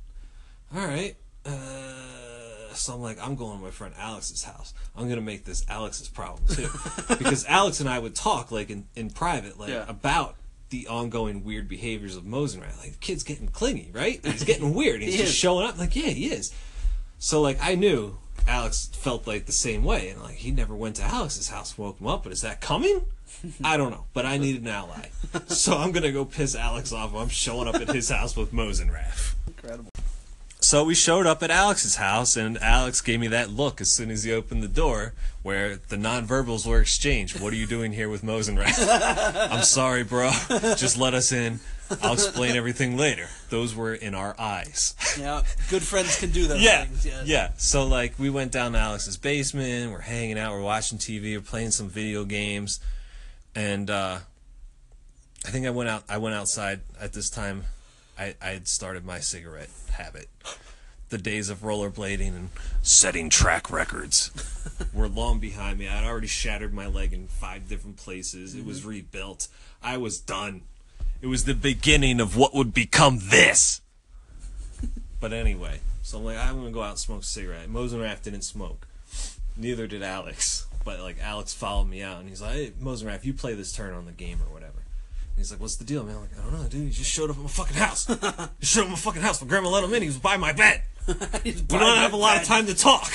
All 0.75 0.87
right. 0.87 1.17
Uh, 1.45 2.73
so 2.75 2.95
I'm 2.95 3.01
like, 3.03 3.19
I'm 3.25 3.35
going 3.37 3.59
to 3.59 3.65
my 3.65 3.71
friend 3.71 3.95
Alex's 3.99 4.45
house. 4.45 4.75
I'm 4.97 5.09
gonna 5.09 5.21
make 5.21 5.45
this 5.45 5.65
Alex's 5.69 6.09
problem 6.09 6.47
too, 6.49 6.69
because 7.09 7.45
Alex 7.47 7.81
and 7.81 7.89
I 7.89 7.99
would 7.99 8.15
talk 8.15 8.51
like 8.51 8.71
in, 8.71 8.85
in 8.95 9.11
private, 9.11 9.59
like 9.59 9.71
Yeah. 9.71 9.85
about 9.89 10.37
the 10.71 10.87
ongoing 10.89 11.45
weird 11.45 11.69
behaviors 11.69 12.17
of 12.17 12.25
Mosenrath. 12.25 12.79
Like 12.81 12.93
the 12.93 12.99
kid's 13.01 13.23
getting 13.23 13.49
clingy, 13.49 13.91
right? 13.93 14.25
He's 14.25 14.45
getting 14.45 14.75
weird. 14.75 15.03
He's 15.03 15.15
He 15.15 15.19
just 15.21 15.33
is. 15.33 15.37
showing 15.39 15.67
up. 15.67 15.79
Like, 15.79 15.95
yeah, 15.95 16.09
he 16.11 16.27
is. 16.31 16.53
So 17.19 17.41
like 17.41 17.59
I 17.63 17.75
knew 17.75 18.17
Alex 18.49 18.89
felt 18.93 19.27
like 19.27 19.47
the 19.47 19.53
same 19.53 19.85
way, 19.85 20.09
and 20.09 20.23
like 20.23 20.37
he 20.37 20.51
never 20.51 20.75
went 20.75 20.97
to 20.97 21.03
Alex's 21.03 21.49
house, 21.51 21.77
woke 21.77 22.01
him 22.01 22.07
up. 22.07 22.23
But 22.25 22.33
is 22.33 22.41
that 22.43 22.61
coming? 22.61 23.05
I 23.65 23.77
don't 23.77 23.91
know, 23.91 24.05
but 24.15 24.27
I 24.27 24.39
needed 24.39 24.63
an 24.63 24.69
ally, 24.69 25.09
so 25.47 25.77
I'm 25.77 25.93
gonna 25.93 26.11
go 26.13 26.25
piss 26.25 26.55
Alex 26.57 26.93
off. 26.93 27.15
I'm 27.15 27.29
showing 27.29 27.69
up 27.69 27.77
at 27.77 27.89
his 27.89 28.09
house 28.09 28.37
with 28.37 28.53
Mosenrath. 28.53 29.35
Incredible. 29.47 29.91
So 30.71 30.85
we 30.85 30.95
showed 30.95 31.27
up 31.27 31.43
at 31.43 31.51
Alex's 31.51 31.97
house, 31.97 32.37
and 32.37 32.57
Alex 32.59 33.01
gave 33.01 33.19
me 33.19 33.27
that 33.27 33.51
look 33.51 33.81
as 33.81 33.91
soon 33.91 34.09
as 34.09 34.23
he 34.23 34.33
opened 34.33 34.63
the 34.63 34.69
door, 34.69 35.15
where 35.43 35.75
the 35.75 35.97
nonverbals 35.97 36.65
were 36.65 36.81
exchanged. 36.81 37.41
What 37.41 37.53
are 37.53 37.57
you 37.57 37.67
doing 37.67 37.93
here 37.93 38.09
with 38.09 38.23
Mosenrath? 38.23 38.79
I'm 39.51 39.65
sorry, 39.65 40.05
bro. 40.05 40.31
Just 40.77 40.97
let 40.97 41.13
us 41.13 41.33
in. 41.33 41.59
I'll 42.01 42.13
explain 42.13 42.55
everything 42.55 42.97
later. 42.97 43.27
Those 43.49 43.75
were 43.75 43.95
in 43.95 44.15
our 44.15 44.37
eyes. 44.39 44.95
Yeah, 45.19 45.43
good 45.71 45.83
friends 45.83 46.21
can 46.21 46.31
do 46.31 46.47
those 46.47 46.63
Yeah, 46.63 46.85
things. 46.85 47.05
Yeah. 47.05 47.23
yeah. 47.25 47.51
So 47.57 47.85
like, 47.85 48.17
we 48.17 48.31
went 48.31 48.53
down 48.53 48.75
to 48.75 48.79
Alex's 48.79 49.17
basement. 49.17 49.91
We're 49.91 49.99
hanging 49.99 50.39
out. 50.39 50.53
We're 50.53 50.63
watching 50.63 50.99
TV. 50.99 51.35
We're 51.35 51.41
playing 51.41 51.73
some 51.73 51.89
video 51.89 52.25
games, 52.25 52.79
and 53.57 53.91
uh, 53.91 54.19
I 55.45 55.51
think 55.51 55.67
I 55.67 55.71
went 55.71 55.89
out. 55.89 56.05
I 56.09 56.19
went 56.19 56.37
outside 56.37 56.83
at 57.01 57.13
this 57.13 57.29
time. 57.29 57.65
I 58.21 58.35
I 58.43 58.49
had 58.51 58.69
started 58.69 59.05
my 59.05 59.19
cigarette 59.19 59.71
habit. 59.93 60.29
The 61.09 61.19
days 61.19 61.49
of 61.49 61.63
rollerblading 61.63 62.29
and 62.29 62.51
setting 62.83 63.31
track 63.31 63.73
records 63.73 64.31
were 64.95 65.09
long 65.09 65.41
behind 65.41 65.79
me. 65.79 65.89
I'd 65.89 66.05
already 66.05 66.29
shattered 66.29 66.73
my 66.73 66.87
leg 66.87 67.13
in 67.13 67.27
five 67.27 67.69
different 67.69 67.97
places. 67.97 68.55
It 68.55 68.65
was 68.65 68.81
mm-hmm. 68.81 68.91
rebuilt. 68.91 69.49
I 69.83 69.97
was 69.97 70.21
done. 70.21 70.63
It 71.21 71.27
was 71.27 71.45
the 71.45 71.55
beginning 71.55 72.21
of 72.21 72.37
what 72.37 72.55
would 72.55 72.75
become 72.75 73.19
this. 73.31 73.81
But 75.21 75.35
anyway, 75.35 75.81
so 76.03 76.17
I'm 76.17 76.25
like, 76.25 76.39
I'm 76.39 76.57
gonna 76.57 76.71
go 76.71 76.83
out 76.83 76.91
and 76.91 76.99
smoke 76.99 77.21
a 77.21 77.25
cigarette. 77.25 77.69
Mosenrath 77.69 78.23
didn't 78.23 78.41
smoke. 78.41 78.87
Neither 79.55 79.87
did 79.87 80.03
Alex. 80.03 80.67
But 80.83 81.01
like 81.01 81.19
Alex 81.23 81.53
followed 81.53 81.91
me 81.91 82.03
out 82.03 82.21
and 82.21 82.29
he's 82.29 82.41
like, 82.41 82.53
Hey 82.53 82.73
Mosenrath, 82.83 83.25
you 83.25 83.35
play 83.35 83.53
this 83.53 83.73
turn 83.73 83.93
on 83.93 84.07
the 84.07 84.13
game 84.13 84.39
or 84.41 84.51
whatever. 84.51 84.60
He's 85.41 85.51
like, 85.51 85.61
What's 85.61 85.77
the 85.77 85.85
deal, 85.85 86.05
man? 86.05 86.17
I'm 86.17 86.21
like, 86.21 86.39
I 86.39 86.43
don't 86.43 86.53
know, 86.63 86.69
dude. 86.69 86.85
He 86.89 86.91
just 86.91 87.11
showed 87.11 87.31
up 87.31 87.37
at 87.37 87.43
my 87.43 87.49
fucking 87.49 87.77
house. 87.77 88.07
he 88.61 88.67
showed 88.67 88.83
up 88.83 88.87
at 88.87 88.91
my 88.91 88.97
fucking 88.97 89.23
house. 89.23 89.41
My 89.41 89.49
grandma 89.49 89.71
let 89.71 89.83
him 89.85 89.95
in. 89.95 90.03
He 90.03 90.09
was 90.09 90.19
by 90.19 90.37
my 90.37 90.53
bed. 90.53 90.83
We 91.45 91.53
don't 91.53 91.97
have 91.97 92.13
a 92.13 92.17
lot 92.17 92.37
of 92.37 92.45
time 92.45 92.67
to 92.67 92.75
talk. 92.75 93.11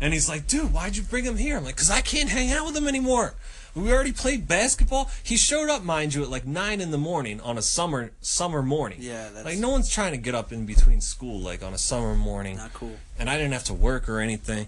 And 0.00 0.12
he's 0.12 0.28
like, 0.28 0.46
dude, 0.48 0.72
why'd 0.74 0.96
you 0.96 1.02
bring 1.04 1.24
him 1.24 1.36
here? 1.36 1.56
I'm 1.56 1.64
like, 1.64 1.76
because 1.76 1.90
I 1.90 2.00
can't 2.00 2.28
hang 2.28 2.50
out 2.50 2.66
with 2.66 2.76
him 2.76 2.86
anymore. 2.88 3.34
We 3.74 3.92
already 3.92 4.12
played 4.12 4.46
basketball. 4.46 5.10
He 5.22 5.36
showed 5.36 5.70
up, 5.70 5.82
mind 5.82 6.14
you, 6.14 6.22
at 6.22 6.28
like 6.28 6.46
nine 6.46 6.80
in 6.80 6.90
the 6.90 6.98
morning 6.98 7.40
on 7.40 7.56
a 7.56 7.62
summer 7.62 8.10
summer 8.20 8.62
morning. 8.62 8.98
Yeah, 9.00 9.28
that's- 9.28 9.44
like 9.44 9.58
no 9.58 9.70
one's 9.70 9.88
trying 9.88 10.12
to 10.12 10.18
get 10.18 10.34
up 10.34 10.52
in 10.52 10.66
between 10.66 11.00
school 11.00 11.40
like 11.40 11.62
on 11.62 11.72
a 11.72 11.78
summer 11.78 12.14
morning. 12.14 12.56
Not 12.56 12.74
cool. 12.74 12.96
And 13.18 13.30
I 13.30 13.36
didn't 13.36 13.52
have 13.52 13.64
to 13.64 13.74
work 13.74 14.08
or 14.08 14.20
anything. 14.20 14.66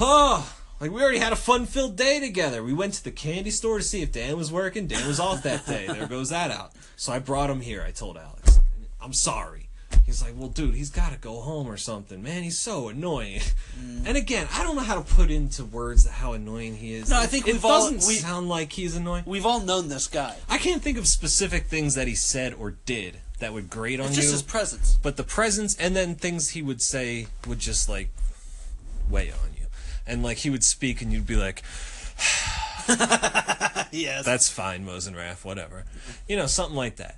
Oh, 0.00 0.52
like 0.80 0.90
we 0.90 1.02
already 1.02 1.18
had 1.18 1.32
a 1.32 1.36
fun-filled 1.36 1.96
day 1.96 2.20
together. 2.20 2.62
We 2.62 2.72
went 2.74 2.94
to 2.94 3.04
the 3.04 3.10
candy 3.10 3.50
store 3.50 3.78
to 3.78 3.84
see 3.84 4.02
if 4.02 4.12
Dan 4.12 4.36
was 4.36 4.50
working. 4.52 4.86
Dan 4.86 5.06
was 5.06 5.20
off 5.20 5.42
that 5.44 5.66
day. 5.66 5.86
There 5.86 6.06
goes 6.06 6.30
that 6.30 6.50
out. 6.50 6.72
So 6.96 7.12
I 7.12 7.18
brought 7.18 7.50
him 7.50 7.60
here. 7.60 7.82
I 7.86 7.90
told 7.90 8.16
Alex, 8.16 8.60
I'm 9.00 9.12
sorry. 9.12 9.68
He's 10.04 10.22
like, 10.22 10.34
well, 10.36 10.48
dude, 10.48 10.74
he's 10.74 10.90
got 10.90 11.12
to 11.12 11.18
go 11.18 11.40
home 11.40 11.66
or 11.66 11.76
something. 11.76 12.22
Man, 12.22 12.42
he's 12.42 12.58
so 12.58 12.88
annoying. 12.88 13.40
Mm. 13.80 14.06
And 14.06 14.16
again, 14.16 14.46
I 14.52 14.62
don't 14.62 14.76
know 14.76 14.82
how 14.82 14.96
to 15.00 15.14
put 15.14 15.30
into 15.30 15.64
words 15.64 16.06
how 16.06 16.32
annoying 16.34 16.76
he 16.76 16.94
is. 16.94 17.08
No, 17.10 17.18
I 17.18 17.26
think 17.26 17.46
it 17.48 17.52
we've 17.54 17.64
all- 17.64 17.90
doesn't 17.90 18.06
we- 18.08 18.16
sound 18.16 18.48
like 18.48 18.72
he's 18.72 18.96
annoying. 18.96 19.22
We've 19.26 19.46
all 19.46 19.60
known 19.60 19.88
this 19.88 20.06
guy. 20.08 20.36
I 20.48 20.58
can't 20.58 20.82
think 20.82 20.98
of 20.98 21.06
specific 21.06 21.66
things 21.66 21.94
that 21.94 22.06
he 22.08 22.14
said 22.14 22.54
or 22.54 22.72
did 22.84 23.18
that 23.38 23.52
would 23.52 23.70
grate 23.70 23.98
on 24.00 24.06
It's 24.08 24.16
you. 24.16 24.22
just 24.22 24.32
his 24.32 24.42
presence. 24.42 24.98
but 25.02 25.16
the 25.16 25.22
presence 25.24 25.74
and 25.76 25.96
then 25.96 26.16
things 26.16 26.50
he 26.50 26.60
would 26.62 26.82
say 26.82 27.28
would 27.46 27.58
just 27.60 27.88
like 27.88 28.10
weigh 29.08 29.30
on 29.30 29.38
you. 29.53 29.53
And 30.06 30.22
like 30.22 30.38
he 30.38 30.50
would 30.50 30.64
speak 30.64 31.00
and 31.02 31.12
you'd 31.12 31.26
be 31.26 31.36
like, 31.36 31.62
Yes. 33.90 34.24
that's 34.24 34.48
fine, 34.48 34.84
Mosenrath, 34.84 35.44
whatever. 35.44 35.84
You 36.28 36.36
know, 36.36 36.46
something 36.46 36.76
like 36.76 36.96
that. 36.96 37.16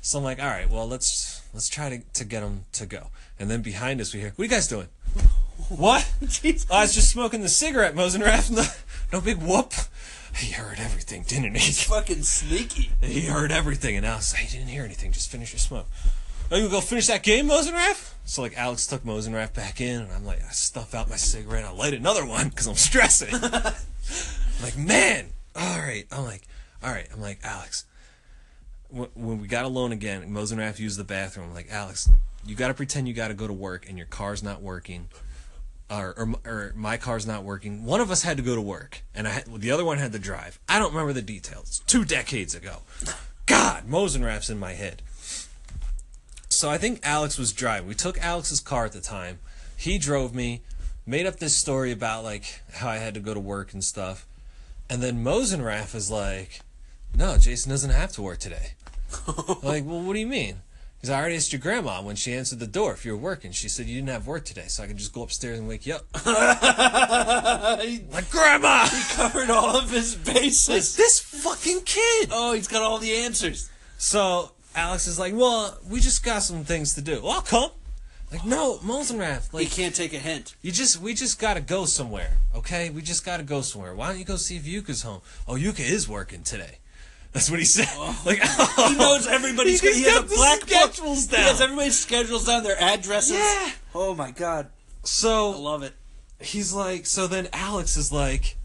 So 0.00 0.18
I'm 0.18 0.24
like, 0.24 0.38
all 0.40 0.46
right, 0.46 0.70
well, 0.70 0.86
let's 0.86 1.42
let's 1.52 1.68
try 1.68 1.88
to, 1.90 1.98
to 2.14 2.24
get 2.24 2.42
him 2.42 2.64
to 2.72 2.86
go. 2.86 3.08
And 3.38 3.50
then 3.50 3.60
behind 3.62 4.00
us 4.00 4.14
we 4.14 4.20
hear, 4.20 4.30
what 4.36 4.42
are 4.42 4.44
you 4.44 4.50
guys 4.50 4.68
doing? 4.68 4.88
what? 5.68 6.08
Oh, 6.22 6.76
I 6.76 6.82
was 6.82 6.94
just 6.94 7.10
smoking 7.10 7.40
the 7.42 7.48
cigarette, 7.48 7.94
Mosenrath. 7.94 8.50
No, 9.12 9.18
no 9.18 9.20
big 9.20 9.38
whoop. 9.38 9.72
He 10.36 10.52
heard 10.52 10.78
everything, 10.78 11.24
didn't 11.26 11.54
he? 11.54 11.60
He's 11.60 11.82
fucking 11.84 12.22
sneaky. 12.22 12.90
He 13.00 13.22
heard 13.22 13.50
everything, 13.50 13.96
and 13.96 14.04
Alex, 14.04 14.32
hey, 14.32 14.46
he 14.46 14.58
didn't 14.58 14.70
hear 14.70 14.84
anything. 14.84 15.12
Just 15.12 15.30
finish 15.30 15.52
your 15.52 15.60
smoke. 15.60 15.86
Are 16.50 16.56
you 16.56 16.62
gonna 16.64 16.76
go 16.76 16.80
finish 16.80 17.08
that 17.08 17.24
game, 17.24 17.48
Mosenrath? 17.48 18.12
So 18.24 18.42
like 18.42 18.56
Alex 18.56 18.86
took 18.86 19.02
Mosenrath 19.02 19.52
back 19.52 19.80
in, 19.80 20.02
and 20.02 20.12
I'm 20.12 20.24
like, 20.24 20.44
I 20.44 20.50
stuff 20.50 20.94
out 20.94 21.10
my 21.10 21.16
cigarette, 21.16 21.64
I 21.64 21.72
light 21.72 21.92
another 21.92 22.24
one 22.24 22.50
because 22.50 22.68
I'm 22.68 22.76
stressing. 22.76 23.34
I'm 23.42 24.62
like, 24.62 24.76
man, 24.76 25.30
all 25.56 25.78
right. 25.78 26.06
I'm 26.12 26.24
like, 26.24 26.42
all 26.82 26.90
right. 26.90 27.08
I'm 27.12 27.20
like, 27.20 27.40
Alex. 27.42 27.84
When 28.88 29.40
we 29.40 29.48
got 29.48 29.64
alone 29.64 29.90
again, 29.90 30.22
Mosenrath 30.30 30.78
used 30.78 30.98
the 30.98 31.04
bathroom. 31.04 31.48
I'm 31.48 31.54
like, 31.54 31.66
Alex, 31.70 32.08
you 32.46 32.54
got 32.54 32.68
to 32.68 32.74
pretend 32.74 33.08
you 33.08 33.14
got 33.14 33.28
to 33.28 33.34
go 33.34 33.48
to 33.48 33.52
work, 33.52 33.88
and 33.88 33.98
your 33.98 34.06
car's 34.06 34.42
not 34.42 34.62
working. 34.62 35.08
Or, 35.90 36.14
or, 36.16 36.34
or 36.44 36.72
my 36.76 36.96
car's 36.96 37.26
not 37.26 37.42
working. 37.42 37.84
One 37.84 38.00
of 38.00 38.10
us 38.10 38.22
had 38.22 38.36
to 38.36 38.42
go 38.42 38.54
to 38.54 38.60
work, 38.60 39.02
and 39.14 39.26
I 39.26 39.32
had, 39.32 39.44
the 39.60 39.72
other 39.72 39.84
one 39.84 39.98
had 39.98 40.12
to 40.12 40.18
drive. 40.20 40.60
I 40.68 40.78
don't 40.78 40.90
remember 40.92 41.12
the 41.12 41.22
details. 41.22 41.82
Two 41.88 42.04
decades 42.04 42.54
ago. 42.54 42.78
God, 43.46 43.88
Mosenrath's 43.88 44.50
in 44.50 44.58
my 44.58 44.72
head. 44.72 45.02
So 46.56 46.70
I 46.70 46.78
think 46.78 47.00
Alex 47.02 47.36
was 47.36 47.52
driving. 47.52 47.86
We 47.86 47.94
took 47.94 48.18
Alex's 48.18 48.60
car 48.60 48.86
at 48.86 48.92
the 48.92 49.00
time. 49.02 49.40
He 49.76 49.98
drove 49.98 50.34
me, 50.34 50.62
made 51.04 51.26
up 51.26 51.36
this 51.36 51.54
story 51.54 51.92
about 51.92 52.24
like 52.24 52.62
how 52.72 52.88
I 52.88 52.96
had 52.96 53.12
to 53.12 53.20
go 53.20 53.34
to 53.34 53.40
work 53.40 53.74
and 53.74 53.84
stuff. 53.84 54.26
And 54.88 55.02
then 55.02 55.22
Mosenrath 55.22 55.94
is 55.94 56.10
like, 56.10 56.60
"No, 57.14 57.36
Jason 57.36 57.72
doesn't 57.72 57.90
have 57.90 58.12
to 58.12 58.22
work 58.22 58.38
today." 58.38 58.70
like, 59.62 59.84
well, 59.84 60.00
what 60.00 60.14
do 60.14 60.18
you 60.18 60.26
mean? 60.26 60.62
Because 60.96 61.10
I 61.10 61.20
already 61.20 61.36
asked 61.36 61.52
your 61.52 61.60
grandma 61.60 62.00
when 62.00 62.16
she 62.16 62.32
answered 62.32 62.58
the 62.58 62.66
door 62.66 62.94
if 62.94 63.04
you 63.04 63.12
were 63.12 63.22
working. 63.22 63.52
She 63.52 63.68
said 63.68 63.84
you 63.84 63.96
didn't 63.96 64.08
have 64.08 64.26
work 64.26 64.46
today, 64.46 64.68
so 64.68 64.82
I 64.82 64.86
could 64.86 64.96
just 64.96 65.12
go 65.12 65.24
upstairs 65.24 65.58
and 65.58 65.68
wake 65.68 65.84
you 65.84 65.96
up. 65.96 66.06
like, 66.24 68.30
Grandma! 68.30 68.86
He 68.86 69.14
covered 69.14 69.50
all 69.50 69.76
of 69.76 69.90
his 69.90 70.14
bases. 70.14 70.96
This 70.96 71.20
fucking 71.20 71.82
kid! 71.82 72.30
Oh, 72.32 72.54
he's 72.54 72.66
got 72.66 72.80
all 72.80 72.96
the 72.96 73.12
answers. 73.12 73.68
So 73.98 74.52
Alex 74.76 75.06
is 75.06 75.18
like, 75.18 75.34
well, 75.34 75.78
we 75.88 76.00
just 76.00 76.22
got 76.22 76.42
some 76.42 76.62
things 76.64 76.94
to 76.94 77.00
do. 77.02 77.20
Well, 77.22 77.32
I'll 77.32 77.40
come. 77.42 77.70
Like, 78.30 78.44
no, 78.44 78.78
Mosenrath, 78.78 79.50
He 79.52 79.58
like, 79.58 79.70
can't 79.70 79.94
take 79.94 80.12
a 80.12 80.18
hint. 80.18 80.54
you 80.60 80.72
just, 80.72 81.00
we 81.00 81.14
just 81.14 81.38
gotta 81.38 81.60
go 81.60 81.84
somewhere, 81.84 82.32
okay? 82.56 82.90
We 82.90 83.00
just 83.00 83.24
gotta 83.24 83.44
go 83.44 83.60
somewhere. 83.60 83.94
Why 83.94 84.08
don't 84.08 84.18
you 84.18 84.24
go 84.24 84.36
see 84.36 84.56
if 84.56 84.64
Yuka's 84.64 85.02
home? 85.02 85.20
Oh, 85.46 85.54
Yuka 85.54 85.80
is 85.80 86.08
working 86.08 86.42
today. 86.42 86.78
That's 87.32 87.48
what 87.50 87.58
he 87.60 87.64
said. 87.64 87.86
Oh. 87.92 88.20
Like, 88.26 88.38
He 88.42 88.48
oh. 88.48 88.94
knows 88.98 89.26
everybody's. 89.28 89.80
He 89.82 89.92
He, 89.92 90.02
has 90.10 90.18
a 90.18 90.22
black 90.34 90.60
book. 90.60 90.68
schedules 90.68 91.30
He 91.30 91.36
has 91.36 91.60
everybody's 91.60 91.98
schedules 91.98 92.46
down, 92.46 92.64
their 92.64 92.80
addresses. 92.82 93.38
Yeah. 93.38 93.70
Oh 93.94 94.14
my 94.14 94.30
god, 94.32 94.68
So 95.04 95.52
I 95.52 95.56
love 95.56 95.82
it. 95.84 95.94
he's 96.40 96.72
like, 96.72 97.06
so 97.06 97.26
then 97.28 97.48
Alex 97.52 97.96
is 97.96 98.10
like, 98.12 98.56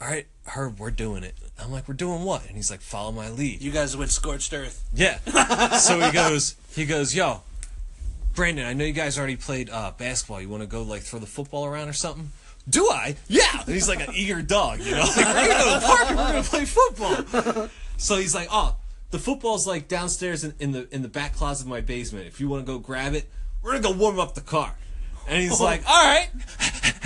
all 0.00 0.08
right, 0.08 0.26
Herb, 0.44 0.78
we're 0.78 0.90
doing 0.90 1.22
it. 1.22 1.34
I'm 1.58 1.72
like, 1.72 1.88
we're 1.88 1.94
doing 1.94 2.22
what? 2.22 2.46
And 2.46 2.56
he's 2.56 2.70
like, 2.70 2.80
follow 2.80 3.12
my 3.12 3.30
lead. 3.30 3.62
You 3.62 3.72
guys 3.72 3.96
went 3.96 4.10
scorched 4.10 4.52
earth. 4.52 4.84
Yeah. 4.92 5.18
so 5.78 6.00
he 6.00 6.12
goes, 6.12 6.56
he 6.74 6.84
goes, 6.84 7.14
yo, 7.14 7.40
Brandon, 8.34 8.66
I 8.66 8.74
know 8.74 8.84
you 8.84 8.92
guys 8.92 9.18
already 9.18 9.36
played 9.36 9.70
uh, 9.70 9.92
basketball. 9.96 10.40
You 10.42 10.50
want 10.50 10.62
to 10.62 10.68
go 10.68 10.82
like 10.82 11.02
throw 11.02 11.18
the 11.18 11.26
football 11.26 11.64
around 11.64 11.88
or 11.88 11.94
something? 11.94 12.30
Do 12.68 12.90
I? 12.90 13.16
Yeah. 13.28 13.44
And 13.60 13.68
he's 13.68 13.88
like 13.88 14.06
an 14.06 14.12
eager 14.14 14.42
dog, 14.42 14.80
you 14.80 14.92
know. 14.92 15.00
Like, 15.00 15.16
we're 15.16 15.24
gonna 15.24 15.48
go 15.48 15.74
to 15.74 15.80
the 15.80 15.86
park 15.86 16.10
and 16.10 16.18
we're 16.18 16.26
gonna 16.26 16.42
play 16.42 16.64
football. 16.64 17.68
So 17.96 18.16
he's 18.16 18.34
like, 18.34 18.48
oh, 18.50 18.76
the 19.10 19.18
football's 19.18 19.66
like 19.66 19.88
downstairs 19.88 20.44
in, 20.44 20.54
in 20.58 20.72
the 20.72 20.94
in 20.94 21.02
the 21.02 21.08
back 21.08 21.34
closet 21.34 21.64
of 21.64 21.70
my 21.70 21.80
basement. 21.80 22.26
If 22.26 22.40
you 22.40 22.48
want 22.48 22.66
to 22.66 22.70
go 22.70 22.78
grab 22.78 23.14
it, 23.14 23.30
we're 23.62 23.72
gonna 23.72 23.82
go 23.82 23.92
warm 23.92 24.18
up 24.18 24.34
the 24.34 24.40
car. 24.42 24.74
And 25.28 25.42
he's 25.42 25.60
oh. 25.60 25.64
like, 25.64 25.82
all 25.88 26.04
right. 26.04 26.28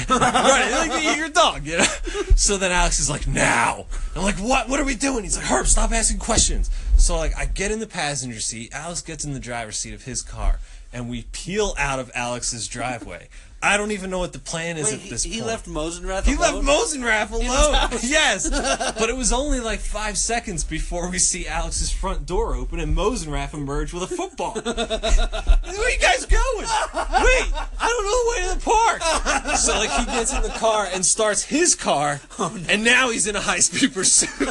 right, 0.10 0.88
like 0.88 1.02
eager 1.04 1.28
dog, 1.28 1.66
you 1.66 1.78
know. 1.78 1.84
So 2.36 2.56
then 2.56 2.72
Alex 2.72 3.00
is 3.00 3.10
like, 3.10 3.26
now. 3.26 3.84
I'm 4.16 4.22
like, 4.22 4.36
what? 4.36 4.66
What 4.68 4.80
are 4.80 4.84
we 4.84 4.94
doing? 4.94 5.24
He's 5.24 5.36
like, 5.36 5.44
Herb, 5.44 5.66
stop 5.66 5.92
asking 5.92 6.20
questions. 6.20 6.70
So 6.96 7.16
like, 7.16 7.36
I 7.36 7.44
get 7.44 7.70
in 7.70 7.80
the 7.80 7.86
passenger 7.86 8.40
seat. 8.40 8.72
Alex 8.72 9.02
gets 9.02 9.26
in 9.26 9.34
the 9.34 9.40
driver's 9.40 9.76
seat 9.76 9.92
of 9.92 10.04
his 10.04 10.22
car, 10.22 10.58
and 10.90 11.10
we 11.10 11.26
peel 11.32 11.74
out 11.78 11.98
of 11.98 12.10
Alex's 12.14 12.66
driveway. 12.66 13.28
I 13.62 13.76
don't 13.76 13.90
even 13.92 14.08
know 14.08 14.18
what 14.18 14.32
the 14.32 14.38
plan 14.38 14.78
is 14.78 14.86
Wait, 14.90 14.94
at 15.04 15.10
this 15.10 15.22
he 15.22 15.30
point. 15.32 15.42
He 15.42 15.46
left 15.46 15.68
Mosenrath 15.68 16.24
He 16.24 16.34
alone? 16.34 16.64
left 16.64 16.66
Mosenrath 16.66 17.30
alone. 17.30 17.90
yes, 18.02 18.48
but 18.98 19.10
it 19.10 19.16
was 19.16 19.32
only 19.34 19.60
like 19.60 19.80
five 19.80 20.16
seconds 20.16 20.64
before 20.64 21.10
we 21.10 21.18
see 21.18 21.46
Alex's 21.46 21.90
front 21.90 22.24
door 22.24 22.54
open 22.54 22.80
and 22.80 22.96
Mosenrath 22.96 23.52
emerge 23.52 23.92
with 23.92 24.04
a 24.04 24.06
football. 24.06 24.52
Where 24.62 25.86
are 25.86 25.90
you 25.90 25.98
guys 25.98 26.24
going? 26.24 26.66
Wait, 26.66 27.52
I 27.78 27.86
don't 27.86 28.04
know 28.04 28.24
the 28.24 28.30
way 28.30 28.48
to 28.48 28.58
the 28.58 28.64
park. 28.64 29.56
So 29.56 29.74
like 29.74 29.90
he 29.90 30.06
gets 30.06 30.32
in 30.32 30.42
the 30.42 30.48
car 30.58 30.88
and 30.92 31.04
starts 31.04 31.42
his 31.42 31.74
car, 31.74 32.20
oh, 32.38 32.58
and 32.68 32.82
now 32.82 33.10
he's 33.10 33.26
in 33.26 33.36
a 33.36 33.40
high 33.40 33.60
speed 33.60 33.92
pursuit 33.92 34.38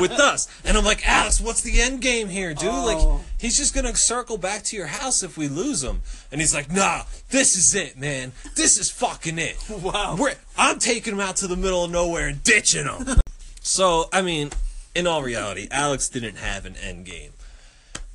with 0.00 0.12
us. 0.12 0.48
And 0.64 0.76
I'm 0.78 0.84
like, 0.84 1.06
Alex, 1.06 1.40
what's 1.40 1.60
the 1.60 1.80
end 1.82 2.00
game 2.00 2.28
here, 2.28 2.54
dude? 2.54 2.70
Like 2.72 2.96
oh. 2.98 3.20
He's 3.42 3.58
just 3.58 3.74
gonna 3.74 3.94
circle 3.94 4.38
back 4.38 4.62
to 4.62 4.76
your 4.76 4.86
house 4.86 5.22
if 5.22 5.36
we 5.36 5.48
lose 5.48 5.82
him. 5.82 6.00
And 6.30 6.40
he's 6.40 6.54
like, 6.54 6.72
Nah, 6.72 7.02
this 7.30 7.56
is 7.56 7.74
it, 7.74 7.98
man. 7.98 8.32
This 8.54 8.78
is 8.78 8.90
fucking 8.90 9.38
it. 9.38 9.56
Wow. 9.82 10.16
We're, 10.18 10.34
I'm 10.56 10.78
taking 10.78 11.12
him 11.12 11.20
out 11.20 11.36
to 11.36 11.46
the 11.48 11.56
middle 11.56 11.84
of 11.84 11.90
nowhere 11.90 12.28
and 12.28 12.42
ditching 12.42 12.84
him. 12.86 13.16
so, 13.60 14.08
I 14.12 14.22
mean, 14.22 14.50
in 14.94 15.06
all 15.06 15.22
reality, 15.22 15.66
Alex 15.70 16.08
didn't 16.08 16.36
have 16.36 16.64
an 16.66 16.76
end 16.76 17.04
game. 17.04 17.32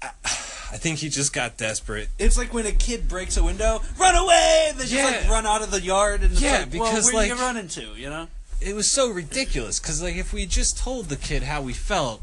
I, 0.02 0.10
I 0.24 0.78
think 0.78 1.00
he 1.00 1.10
just 1.10 1.34
got 1.34 1.58
desperate. 1.58 2.08
It's 2.20 2.38
like 2.38 2.54
when 2.54 2.66
a 2.66 2.72
kid 2.72 3.08
breaks 3.10 3.36
a 3.38 3.44
window, 3.44 3.82
run 4.00 4.16
away! 4.16 4.72
They 4.76 4.82
just 4.84 4.94
Yeah. 4.94 5.06
like 5.06 5.30
run 5.30 5.46
out 5.46 5.62
of 5.62 5.72
the 5.72 5.82
yard, 5.82 6.24
and 6.24 6.40
Yeah, 6.40 6.60
like, 6.60 6.74
well, 6.74 6.90
because, 6.92 7.06
where 7.06 7.12
do 7.12 7.18
like- 7.18 7.28
you 7.30 7.36
run 7.36 7.58
into? 7.58 7.82
You 7.96 8.10
know? 8.10 8.28
It 8.62 8.76
was 8.76 8.90
so 8.90 9.10
ridiculous 9.10 9.80
because, 9.80 10.02
like, 10.02 10.16
if 10.16 10.34
we 10.34 10.46
just 10.46 10.78
told 10.78 11.10
the 11.10 11.16
kid 11.16 11.44
how 11.44 11.62
we 11.62 11.74
felt, 11.74 12.22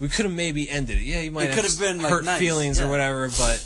we 0.00 0.08
could 0.08 0.24
have 0.24 0.34
maybe 0.34 0.68
ended 0.68 0.96
it. 0.98 1.02
Yeah, 1.02 1.20
you 1.20 1.30
might 1.30 1.50
It 1.50 1.54
have 1.54 1.78
been, 1.78 2.02
like, 2.02 2.10
hurt 2.10 2.24
nice, 2.24 2.38
feelings 2.38 2.80
or 2.80 2.88
whatever, 2.88 3.28
but 3.28 3.64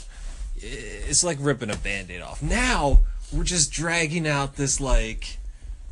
it's 0.57 1.23
like 1.23 1.37
ripping 1.39 1.71
a 1.71 1.75
band-aid 1.77 2.21
off. 2.21 2.43
Now 2.43 2.99
we're 3.33 3.43
just 3.43 3.71
dragging 3.71 4.27
out 4.27 4.55
this 4.55 4.79
like, 4.79 5.37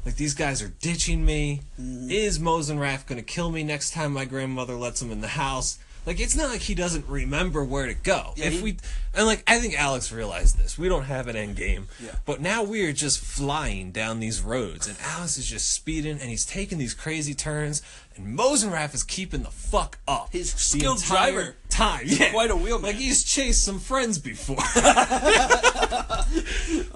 like 0.05 0.17
these 0.17 0.33
guys 0.33 0.61
are 0.61 0.67
ditching 0.81 1.25
me. 1.25 1.61
Mm-hmm. 1.79 2.11
Is 2.11 2.39
Mosenrath 2.39 3.07
gonna 3.07 3.23
kill 3.23 3.49
me 3.49 3.63
next 3.63 3.93
time 3.93 4.13
my 4.13 4.25
grandmother 4.25 4.75
lets 4.75 5.01
him 5.01 5.11
in 5.11 5.21
the 5.21 5.29
house? 5.29 5.79
Like 6.05 6.19
it's 6.19 6.35
not 6.35 6.49
like 6.49 6.61
he 6.61 6.75
doesn't 6.75 7.07
remember 7.07 7.63
where 7.63 7.85
to 7.87 7.93
go. 7.93 8.33
Yeah, 8.35 8.45
if 8.45 8.53
he- 8.55 8.61
we 8.61 8.77
and 9.15 9.25
like 9.25 9.43
I 9.47 9.59
think 9.59 9.79
Alex 9.79 10.11
realized 10.11 10.57
this. 10.57 10.77
We 10.77 10.89
don't 10.89 11.03
have 11.05 11.27
an 11.27 11.35
end 11.35 11.55
game. 11.55 11.87
Yeah. 12.03 12.11
But 12.25 12.41
now 12.41 12.63
we 12.63 12.85
are 12.85 12.93
just 12.93 13.19
flying 13.19 13.91
down 13.91 14.19
these 14.19 14.41
roads, 14.41 14.87
and 14.87 14.97
Alex 15.01 15.37
is 15.37 15.45
just 15.45 15.71
speeding, 15.71 16.19
and 16.19 16.29
he's 16.29 16.45
taking 16.45 16.77
these 16.77 16.93
crazy 16.93 17.33
turns, 17.33 17.81
and 18.15 18.37
Mosenrath 18.37 18.93
is 18.93 19.03
keeping 19.03 19.43
the 19.43 19.51
fuck 19.51 19.99
up. 20.07 20.31
His 20.31 20.51
skilled 20.51 21.01
driver. 21.03 21.55
Time, 21.69 22.03
yeah, 22.05 22.31
quite 22.31 22.51
a 22.51 22.55
wheelman. 22.55 22.83
Like 22.83 22.97
he's 22.97 23.23
chased 23.23 23.63
some 23.63 23.79
friends 23.79 24.19
before. 24.19 24.57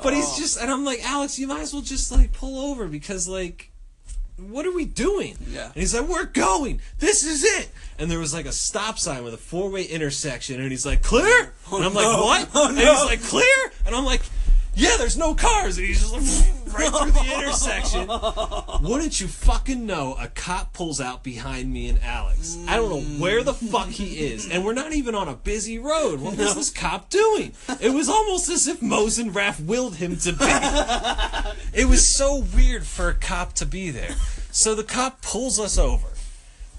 but 0.04 0.13
he's 0.13 0.38
just, 0.38 0.62
and 0.62 0.70
I'm 0.72 0.86
like, 0.86 1.04
Alex, 1.04 1.39
you 1.39 1.48
might 1.48 1.62
as 1.62 1.74
well 1.74 1.82
just 1.82 2.12
like 2.12 2.32
pull 2.34 2.72
over 2.72 2.88
because 2.88 3.28
like. 3.28 3.72
What 4.38 4.65
are 4.67 4.71
we 4.73 4.86
doing? 4.86 5.36
Yeah. 5.50 5.65
And 5.65 5.76
he's 5.76 5.93
like, 5.95 6.08
We're 6.08 6.26
going. 6.26 6.80
This 7.00 7.23
is 7.26 7.43
it. 7.43 7.69
And 8.00 8.10
there 8.12 8.19
was 8.19 8.34
like 8.34 8.45
a 8.45 8.52
stop 8.52 9.00
sign 9.00 9.23
with 9.23 9.34
a 9.34 9.38
four 9.38 9.69
way 9.69 9.84
intersection, 9.84 10.62
and 10.62 10.69
he's 10.69 10.86
like, 10.86 11.02
Clear? 11.02 11.54
Oh, 11.71 11.78
and 11.78 11.86
I'm 11.86 11.93
like. 11.93 12.06
What? 12.06 12.50
Oh, 12.54 12.69
And 12.69 12.78
he's 12.78 13.06
like, 13.06 13.21
Clear? 13.23 13.71
And 13.86 13.95
I'm 13.95 14.06
like, 14.06 14.21
Yeah, 14.76 14.95
there's 14.97 15.17
no 15.17 15.34
cars. 15.34 15.78
And 15.78 15.88
he's 15.88 16.00
just 16.02 16.13
like, 16.13 16.54
right 16.78 16.94
through 16.94 17.12
the 17.12 17.34
intersection. 17.36 18.08
Wouldn't 18.88 19.20
you 19.20 19.28
fucking 19.28 19.86
know? 19.86 20.16
A 20.20 20.28
cop 20.28 20.74
pulls 20.74 21.02
out 21.02 21.24
behind 21.24 21.72
me 21.74 21.90
and 21.90 22.00
Alex. 22.04 22.58
I 22.68 22.76
don't 22.76 22.90
know 22.90 23.02
where 23.20 23.44
the 23.44 23.54
fuck 23.54 23.90
he 23.90 24.20
is, 24.28 24.50
and 24.50 24.63
we're 24.63 24.74
not 24.74 24.94
even 24.94 25.16
on 25.16 25.28
a 25.28 25.34
busy 25.34 25.80
road. 25.80 26.20
What 26.20 26.38
was 26.38 26.56
this 26.56 26.70
cop 26.70 27.10
doing? 27.10 27.54
It 27.80 27.94
was 27.94 28.10
almost 28.10 28.50
as 28.50 28.68
if 28.68 28.80
Mosenrath 28.82 29.60
willed 29.60 29.96
him 29.96 30.18
to 30.18 30.34
be. 30.34 30.46
It 31.74 31.88
was 31.88 32.06
so 32.08 32.44
weird 32.56 32.86
for 32.86 33.10
a 33.10 33.13
cop 33.13 33.54
to 33.54 33.66
be 33.66 33.90
there. 33.90 34.16
So 34.52 34.76
the 34.76 34.84
cop 34.84 35.22
pulls 35.22 35.60
us 35.60 35.78
over. 35.78 36.08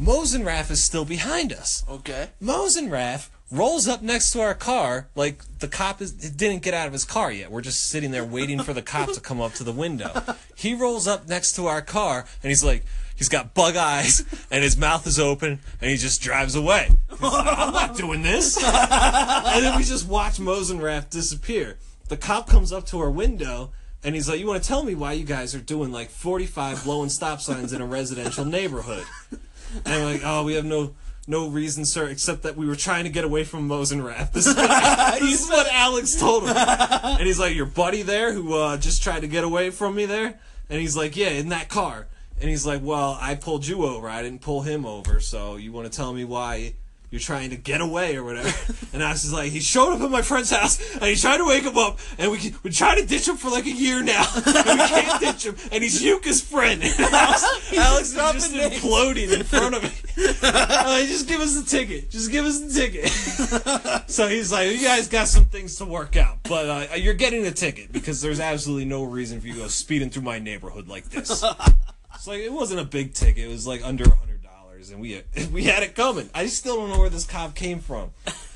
Mosenrath 0.00 0.70
is 0.70 0.82
still 0.82 1.04
behind 1.04 1.52
us. 1.52 1.84
Okay. 1.88 2.28
Mosenrath 2.42 3.28
rolls 3.50 3.88
up 3.88 4.02
next 4.02 4.32
to 4.32 4.40
our 4.40 4.54
car, 4.54 5.08
like 5.14 5.42
the 5.58 5.68
cop 5.68 6.00
is 6.00 6.12
didn't 6.12 6.62
get 6.62 6.74
out 6.74 6.86
of 6.86 6.92
his 6.92 7.04
car 7.04 7.32
yet. 7.32 7.50
We're 7.50 7.62
just 7.62 7.88
sitting 7.88 8.10
there 8.10 8.24
waiting 8.24 8.60
for 8.60 8.72
the 8.72 8.82
cop 8.82 9.12
to 9.12 9.20
come 9.20 9.40
up 9.40 9.54
to 9.54 9.64
the 9.64 9.72
window. 9.72 10.22
He 10.54 10.74
rolls 10.74 11.06
up 11.06 11.28
next 11.28 11.52
to 11.56 11.66
our 11.66 11.80
car 11.80 12.26
and 12.42 12.50
he's 12.50 12.64
like, 12.64 12.84
he's 13.16 13.28
got 13.28 13.54
bug 13.54 13.76
eyes 13.76 14.24
and 14.50 14.62
his 14.62 14.76
mouth 14.76 15.06
is 15.06 15.18
open 15.18 15.60
and 15.80 15.90
he 15.90 15.96
just 15.96 16.20
drives 16.20 16.54
away. 16.54 16.90
Like, 17.20 17.58
I'm 17.58 17.72
not 17.72 17.96
doing 17.96 18.22
this. 18.22 18.56
And 18.62 19.64
then 19.64 19.76
we 19.76 19.84
just 19.84 20.06
watch 20.06 20.38
Mosenrath 20.38 21.10
disappear. 21.10 21.78
The 22.08 22.16
cop 22.16 22.48
comes 22.48 22.72
up 22.72 22.86
to 22.86 23.00
our 23.00 23.10
window 23.10 23.72
and 24.04 24.14
he's 24.14 24.28
like, 24.28 24.38
"You 24.38 24.46
want 24.46 24.62
to 24.62 24.68
tell 24.68 24.84
me 24.84 24.94
why 24.94 25.12
you 25.14 25.24
guys 25.24 25.54
are 25.54 25.60
doing 25.60 25.90
like 25.90 26.10
45 26.10 26.84
blowing 26.84 27.08
stop 27.08 27.40
signs 27.40 27.72
in 27.72 27.80
a 27.80 27.86
residential 27.86 28.44
neighborhood?" 28.44 29.04
And 29.84 29.94
I'm 29.94 30.04
like, 30.04 30.22
"Oh, 30.24 30.44
we 30.44 30.54
have 30.54 30.64
no 30.64 30.94
no 31.28 31.48
reason, 31.48 31.84
sir, 31.84 32.08
except 32.08 32.42
that 32.42 32.56
we 32.56 32.66
were 32.66 32.76
trying 32.76 33.04
to 33.04 33.10
get 33.10 33.24
away 33.24 33.44
from 33.44 33.68
Mosenrath." 33.68 34.32
This 34.32 34.46
is 34.46 34.56
what, 34.56 34.68
this 35.20 35.44
is 35.44 35.48
what 35.48 35.66
Alex 35.72 36.16
told 36.16 36.44
him. 36.48 36.56
And 36.56 37.26
he's 37.26 37.38
like, 37.38 37.54
"Your 37.54 37.66
buddy 37.66 38.02
there 38.02 38.32
who 38.32 38.54
uh, 38.54 38.76
just 38.76 39.02
tried 39.02 39.20
to 39.20 39.28
get 39.28 39.44
away 39.44 39.70
from 39.70 39.94
me 39.94 40.06
there?" 40.06 40.38
And 40.70 40.80
he's 40.80 40.96
like, 40.96 41.16
"Yeah, 41.16 41.30
in 41.30 41.48
that 41.50 41.68
car." 41.68 42.06
And 42.40 42.48
he's 42.48 42.66
like, 42.66 42.80
"Well, 42.82 43.18
I 43.20 43.34
pulled 43.34 43.66
you 43.66 43.84
over. 43.84 44.08
I 44.08 44.22
didn't 44.22 44.40
pull 44.40 44.62
him 44.62 44.86
over. 44.86 45.20
So 45.20 45.56
you 45.56 45.72
want 45.72 45.90
to 45.90 45.96
tell 45.96 46.12
me 46.12 46.24
why?" 46.24 46.74
you're 47.10 47.20
trying 47.20 47.50
to 47.50 47.56
get 47.56 47.80
away 47.80 48.16
or 48.16 48.24
whatever. 48.24 48.52
and 48.92 49.02
Alex 49.02 49.24
is 49.24 49.32
like, 49.32 49.50
he 49.50 49.60
showed 49.60 49.94
up 49.94 50.00
at 50.00 50.10
my 50.10 50.22
friend's 50.22 50.50
house 50.50 50.78
and 50.94 51.04
he 51.04 51.16
tried 51.16 51.38
to 51.38 51.46
wake 51.46 51.64
him 51.64 51.78
up 51.78 51.98
and 52.18 52.30
we 52.30 52.54
we 52.62 52.70
tried 52.70 52.96
to 52.96 53.06
ditch 53.06 53.26
him 53.26 53.36
for 53.36 53.50
like 53.50 53.66
a 53.66 53.70
year 53.70 54.02
now. 54.02 54.26
and 54.34 54.44
we 54.80 54.86
can't 54.86 55.20
ditch 55.20 55.46
him 55.46 55.56
and 55.72 55.82
he's 55.82 56.02
Yuka's 56.02 56.40
friend. 56.40 56.82
And 56.98 57.14
Alex, 57.14 57.72
Alex 57.76 58.12
just, 58.12 58.52
just 58.52 58.54
imploding 58.54 59.32
in 59.32 59.44
front 59.44 59.74
of 59.74 59.82
me. 59.82 59.90
like, 60.42 61.06
just 61.06 61.28
give 61.28 61.40
us 61.40 61.58
the 61.58 61.64
ticket. 61.66 62.10
Just 62.10 62.30
give 62.30 62.44
us 62.44 62.60
the 62.60 62.72
ticket. 62.72 64.10
so 64.10 64.26
he's 64.26 64.50
like, 64.50 64.70
you 64.70 64.82
guys 64.82 65.08
got 65.08 65.28
some 65.28 65.44
things 65.44 65.76
to 65.76 65.84
work 65.84 66.16
out, 66.16 66.42
but 66.42 66.90
uh, 66.92 66.94
you're 66.96 67.14
getting 67.14 67.46
a 67.46 67.50
ticket 67.50 67.92
because 67.92 68.20
there's 68.20 68.40
absolutely 68.40 68.84
no 68.84 69.04
reason 69.04 69.40
for 69.40 69.46
you 69.46 69.54
to 69.54 69.60
go 69.60 69.68
speeding 69.68 70.10
through 70.10 70.22
my 70.22 70.38
neighborhood 70.38 70.88
like 70.88 71.08
this. 71.10 71.44
It's 72.14 72.26
like, 72.26 72.40
it 72.40 72.52
wasn't 72.52 72.80
a 72.80 72.84
big 72.84 73.14
ticket. 73.14 73.44
It 73.44 73.48
was 73.48 73.66
like 73.66 73.82
under 73.84 74.04
100 74.08 74.27
and 74.90 75.00
we 75.00 75.22
we 75.52 75.64
had 75.64 75.82
it 75.82 75.94
coming. 75.94 76.30
I 76.34 76.46
still 76.46 76.76
don't 76.76 76.90
know 76.90 77.00
where 77.00 77.10
this 77.10 77.26
cop 77.26 77.54
came 77.54 77.80
from. 77.80 78.10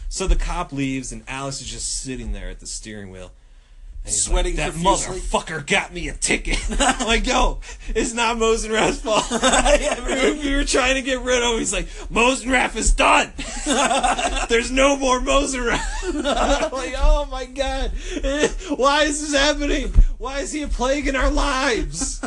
So 0.08 0.26
the 0.26 0.36
cop 0.36 0.72
leaves, 0.72 1.10
and 1.10 1.24
Alice 1.26 1.60
is 1.62 1.68
just 1.68 2.00
sitting 2.00 2.32
there 2.32 2.50
at 2.50 2.60
the 2.60 2.66
steering 2.66 3.10
wheel. 3.10 3.32
And 4.04 4.12
Sweating 4.12 4.56
like, 4.56 4.74
that 4.74 4.82
profusely. 4.82 5.20
motherfucker 5.20 5.66
got 5.66 5.94
me 5.94 6.08
a 6.08 6.14
ticket. 6.14 6.58
I'm 6.80 7.06
like, 7.06 7.26
yo, 7.26 7.60
it's 7.88 8.12
not 8.12 8.36
Mosenrath's 8.36 9.00
fault. 9.00 9.24
yeah, 9.30 10.32
we 10.42 10.54
were 10.54 10.64
trying 10.64 10.96
to 10.96 11.02
get 11.02 11.20
rid 11.20 11.42
of 11.42 11.52
him. 11.52 11.58
He's 11.60 11.72
like, 11.72 11.86
Mosenrath 12.10 12.76
is 12.76 12.92
done. 12.92 13.32
There's 14.48 14.70
no 14.72 14.96
more 14.96 15.20
Mosenrath. 15.20 15.80
I'm 16.04 16.72
like, 16.72 16.94
oh 16.98 17.26
my 17.30 17.44
god, 17.46 17.92
why 18.76 19.04
is 19.04 19.20
this 19.20 19.34
happening? 19.34 19.94
Why 20.18 20.40
is 20.40 20.52
he 20.52 20.62
a 20.62 20.68
plague 20.68 21.06
in 21.06 21.16
our 21.16 21.30
lives? 21.30 22.20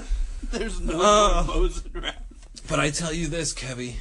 There's 0.51 0.79
no 0.79 1.01
uh, 1.01 1.43
more 1.45 1.55
Mosenrath. 1.55 2.24
But 2.67 2.79
I 2.79 2.89
tell 2.89 3.13
you 3.13 3.27
this, 3.27 3.53
Kevy, 3.53 3.95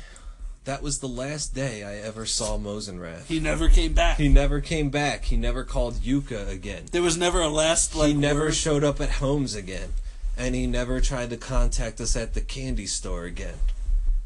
that 0.64 0.82
was 0.82 0.98
the 0.98 1.08
last 1.08 1.54
day 1.54 1.82
I 1.82 1.96
ever 1.96 2.24
saw 2.24 2.56
Mosenrath. 2.58 3.26
He 3.26 3.38
never 3.40 3.68
came 3.68 3.92
back. 3.92 4.16
He 4.16 4.28
never 4.28 4.60
came 4.60 4.90
back. 4.90 5.26
He 5.26 5.36
never 5.36 5.64
called 5.64 5.96
Yuka 5.96 6.48
again. 6.48 6.84
there 6.92 7.02
was 7.02 7.16
never 7.16 7.40
a 7.40 7.48
last 7.48 7.94
like 7.94 8.08
he 8.08 8.14
never 8.14 8.46
word. 8.46 8.54
showed 8.54 8.82
up 8.84 9.00
at 9.00 9.10
homes 9.10 9.54
again. 9.54 9.90
And 10.36 10.54
he 10.54 10.66
never 10.66 11.00
tried 11.00 11.30
to 11.30 11.36
contact 11.36 12.00
us 12.00 12.16
at 12.16 12.34
the 12.34 12.40
candy 12.40 12.86
store 12.86 13.24
again. 13.24 13.54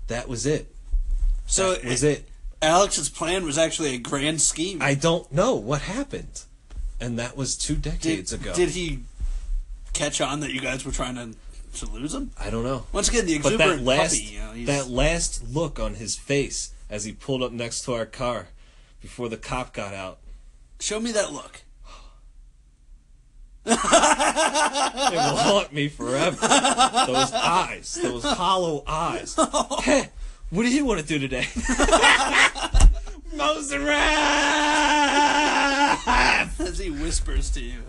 That 0.07 0.29
was 0.29 0.46
it. 0.46 0.74
so 1.46 1.72
That 1.74 1.85
was 1.85 2.03
it. 2.03 2.29
Alex's 2.62 3.09
plan 3.09 3.44
was 3.44 3.59
actually 3.59 3.94
a 3.94 3.98
grand 3.98 4.40
scheme. 4.40 4.81
I 4.81 4.94
don't 4.94 5.31
know 5.31 5.55
what 5.55 5.83
happened. 5.83 6.44
And 7.01 7.18
that 7.18 7.37
was 7.37 7.57
two 7.57 7.77
decades 7.77 8.31
did, 8.31 8.40
ago. 8.40 8.55
Did 8.55 8.70
he 8.70 9.01
catch 9.92 10.20
on 10.20 10.40
that 10.40 10.53
you 10.53 10.61
guys 10.61 10.85
were 10.85 10.92
trying 10.92 11.14
to 11.16 11.37
to 11.80 11.86
lose 11.86 12.14
him? 12.14 12.30
I 12.38 12.50
don't 12.50 12.64
know. 12.64 12.84
Once 12.92 13.08
again, 13.08 13.26
the 13.26 13.38
But 13.38 13.52
exuberant 13.52 13.80
that 13.80 13.84
last 13.84 14.14
puppy. 14.14 14.34
You 14.34 14.40
know, 14.40 14.52
he's, 14.52 14.66
that 14.66 14.88
last 14.88 15.42
look 15.48 15.78
on 15.78 15.94
his 15.94 16.16
face 16.16 16.72
as 16.90 17.04
he 17.04 17.12
pulled 17.12 17.42
up 17.42 17.52
next 17.52 17.82
to 17.82 17.94
our 17.94 18.06
car 18.06 18.48
before 19.00 19.28
the 19.28 19.36
cop 19.36 19.72
got 19.74 19.94
out. 19.94 20.18
show 20.80 21.00
me 21.00 21.12
that 21.12 21.32
look. 21.32 21.62
It 23.70 25.12
will 25.12 25.36
haunt 25.36 25.72
me 25.72 25.88
forever. 25.88 26.36
Those 26.40 27.32
eyes, 27.32 27.98
those 28.02 28.24
hollow 28.24 28.82
eyes. 28.86 29.34
Heh, 29.82 30.06
what 30.50 30.62
do 30.62 30.68
you 30.74 30.84
want 30.86 31.00
to 31.00 31.06
do 31.06 31.18
today? 31.18 31.42
Mosenrath! 33.34 33.98
As 36.60 36.78
he 36.78 36.90
whispers 36.90 37.50
to 37.50 37.60
you. 37.60 37.82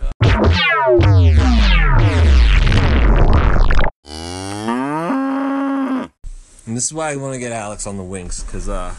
This 6.80 6.86
is 6.86 6.94
why 6.94 7.10
I 7.12 7.16
want 7.16 7.34
to 7.34 7.38
get 7.38 7.52
Alex 7.52 7.86
on 7.86 7.98
the 7.98 8.02
Winks, 8.02 8.42
because 8.42 8.66
uh, 8.66 8.94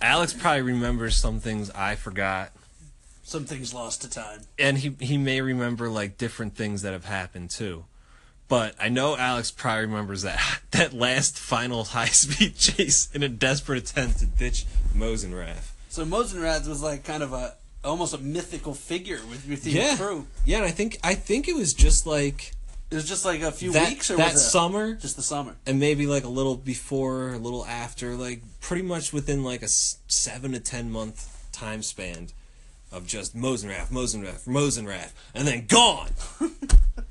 Alex 0.00 0.32
probably 0.32 0.62
remembers 0.62 1.14
some 1.14 1.38
things 1.38 1.70
I 1.72 1.96
forgot, 1.96 2.50
Some 3.24 3.44
things 3.44 3.74
lost 3.74 4.00
to 4.00 4.08
time. 4.08 4.40
and 4.58 4.78
he 4.78 4.96
he 4.98 5.18
may 5.18 5.42
remember 5.42 5.90
like 5.90 6.16
different 6.16 6.56
things 6.56 6.80
that 6.80 6.94
have 6.94 7.04
happened 7.04 7.50
too. 7.50 7.84
But 8.48 8.74
I 8.80 8.88
know 8.88 9.18
Alex 9.18 9.50
probably 9.50 9.82
remembers 9.84 10.22
that 10.22 10.40
that 10.70 10.94
last 10.94 11.38
final 11.38 11.84
high 11.84 12.06
speed 12.06 12.56
chase 12.58 13.10
in 13.12 13.22
a 13.22 13.28
desperate 13.28 13.90
attempt 13.90 14.20
to 14.20 14.26
ditch 14.26 14.64
Mosenrath. 14.96 15.72
So 15.90 16.06
Mosenrath 16.06 16.66
was 16.66 16.82
like 16.82 17.04
kind 17.04 17.22
of 17.22 17.34
a 17.34 17.52
almost 17.84 18.14
a 18.14 18.18
mythical 18.18 18.72
figure 18.72 19.20
with, 19.28 19.46
with 19.46 19.66
your 19.66 19.82
Yeah, 19.84 19.96
crew. 19.98 20.26
yeah, 20.46 20.56
and 20.56 20.64
I 20.64 20.70
think 20.70 20.98
I 21.04 21.14
think 21.16 21.48
it 21.48 21.54
was 21.54 21.74
just 21.74 22.06
like 22.06 22.52
It 22.90 22.94
was 22.94 23.08
just 23.08 23.24
like 23.24 23.40
a 23.42 23.50
few 23.50 23.72
that 23.72 23.88
weeks 23.88 24.10
or 24.10 24.16
that 24.16 24.34
was 24.34 24.42
it 24.42 24.48
summer, 24.48 24.94
just 24.94 25.16
the 25.16 25.22
summer. 25.22 25.56
and 25.66 25.80
maybe 25.80 26.06
like 26.06 26.24
a 26.24 26.28
little 26.28 26.54
before, 26.56 27.32
a 27.34 27.38
little 27.38 27.66
after, 27.66 28.14
like 28.14 28.42
pretty 28.60 28.82
much 28.82 29.12
within 29.12 29.42
like 29.42 29.62
a 29.62 29.68
seven 29.68 30.52
to 30.52 30.60
ten 30.60 30.90
month 30.90 31.48
time 31.52 31.82
span 31.82 32.28
of 32.92 33.06
just 33.06 33.36
Mosenrath, 33.36 33.88
Mosenrath, 33.90 34.46
Mosenrath, 34.46 35.12
and 35.34 35.46
then 35.48 35.66
gone. 35.66 36.10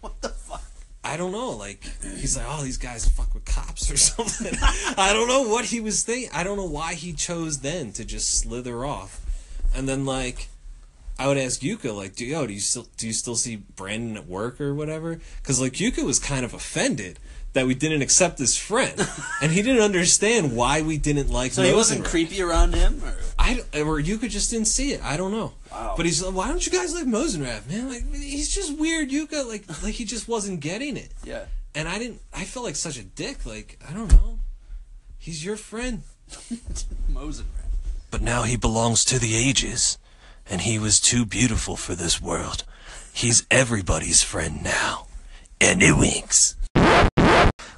What 0.01 0.21
the 0.21 0.29
fuck? 0.29 0.63
I 1.03 1.17
don't 1.17 1.31
know. 1.31 1.51
Like 1.51 1.83
he's 2.01 2.37
like, 2.37 2.45
oh, 2.47 2.63
these 2.63 2.77
guys 2.77 3.07
fuck 3.09 3.33
with 3.33 3.45
cops 3.45 3.89
or 3.91 3.97
something. 4.09 4.53
I 4.97 5.13
don't 5.13 5.27
know 5.27 5.43
what 5.43 5.65
he 5.65 5.79
was 5.79 6.03
thinking. 6.03 6.29
I 6.33 6.43
don't 6.43 6.57
know 6.57 6.65
why 6.69 6.93
he 6.93 7.13
chose 7.13 7.59
then 7.59 7.91
to 7.93 8.05
just 8.05 8.39
slither 8.39 8.85
off, 8.85 9.19
and 9.75 9.89
then 9.89 10.05
like. 10.05 10.49
I 11.17 11.27
would 11.27 11.37
ask 11.37 11.61
Yuka, 11.61 11.95
like, 11.95 12.15
do 12.15 12.25
yo, 12.25 12.45
do 12.45 12.53
you 12.53 12.59
still 12.59 12.87
do 12.97 13.07
you 13.07 13.13
still 13.13 13.35
see 13.35 13.55
Brandon 13.55 14.17
at 14.17 14.27
work 14.27 14.59
or 14.59 14.73
whatever? 14.73 15.19
Because 15.41 15.61
like 15.61 15.73
Yuka 15.73 16.03
was 16.03 16.19
kind 16.19 16.43
of 16.43 16.53
offended 16.53 17.19
that 17.53 17.65
we 17.65 17.73
didn't 17.73 18.01
accept 18.01 18.37
his 18.37 18.57
friend, 18.57 18.93
and 19.41 19.51
he 19.53 19.61
didn't 19.61 19.81
understand 19.81 20.55
why 20.57 20.81
we 20.81 20.97
didn't 20.97 21.29
like. 21.29 21.53
So 21.53 21.63
he 21.63 21.73
wasn't 21.73 22.01
Mosenrath. 22.03 22.09
creepy 22.09 22.41
around 22.41 22.75
him, 22.75 23.01
or 23.03 23.15
I 23.39 23.61
or 23.75 24.01
Yuka 24.01 24.29
just 24.29 24.51
didn't 24.51 24.67
see 24.67 24.91
it. 24.91 25.01
I 25.03 25.15
don't 25.15 25.31
know. 25.31 25.53
Wow. 25.71 25.93
But 25.95 26.05
he's 26.05 26.21
like, 26.21 26.35
why 26.35 26.49
don't 26.49 26.65
you 26.65 26.71
guys 26.71 26.93
like 26.93 27.05
Mosenrath, 27.05 27.69
man? 27.69 27.87
Like 27.89 28.13
he's 28.13 28.53
just 28.53 28.77
weird, 28.77 29.09
Yuka. 29.09 29.47
Like 29.47 29.63
like 29.83 29.93
he 29.93 30.03
just 30.03 30.27
wasn't 30.27 30.59
getting 30.59 30.97
it. 30.97 31.11
yeah. 31.23 31.45
And 31.73 31.87
I 31.89 31.97
didn't. 31.97 32.21
I 32.33 32.43
felt 32.45 32.65
like 32.65 32.75
such 32.75 32.97
a 32.97 33.03
dick. 33.03 33.45
Like 33.45 33.79
I 33.89 33.93
don't 33.93 34.11
know. 34.11 34.39
He's 35.17 35.43
your 35.45 35.55
friend. 35.55 36.03
Mosenrath. 37.11 37.45
But 38.11 38.21
now 38.21 38.43
he 38.43 38.55
belongs 38.57 39.03
to 39.05 39.19
the 39.19 39.35
ages, 39.35 39.97
and 40.49 40.61
he 40.61 40.79
was 40.79 40.99
too 40.99 41.25
beautiful 41.25 41.75
for 41.75 41.95
this 41.95 42.21
world. 42.21 42.63
He's 43.13 43.45
everybody's 43.49 44.21
friend 44.23 44.63
now. 44.63 45.07
And 45.61 45.81
it 45.81 45.97
winks. 45.97 46.55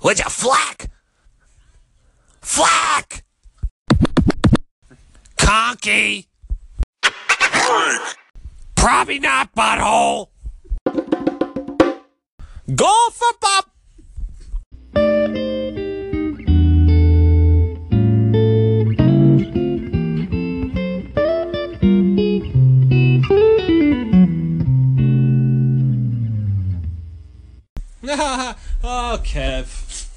What's 0.01 0.19
you 0.19 0.29
flack? 0.29 0.89
Flack! 2.41 3.23
Conky! 5.37 6.27
Probably 8.75 9.19
not, 9.19 9.53
butthole! 9.53 10.29
Go 12.75 13.09
for 13.11 13.33
pop! 13.41 13.66
oh, 28.83 29.19
Kev. 29.23 30.07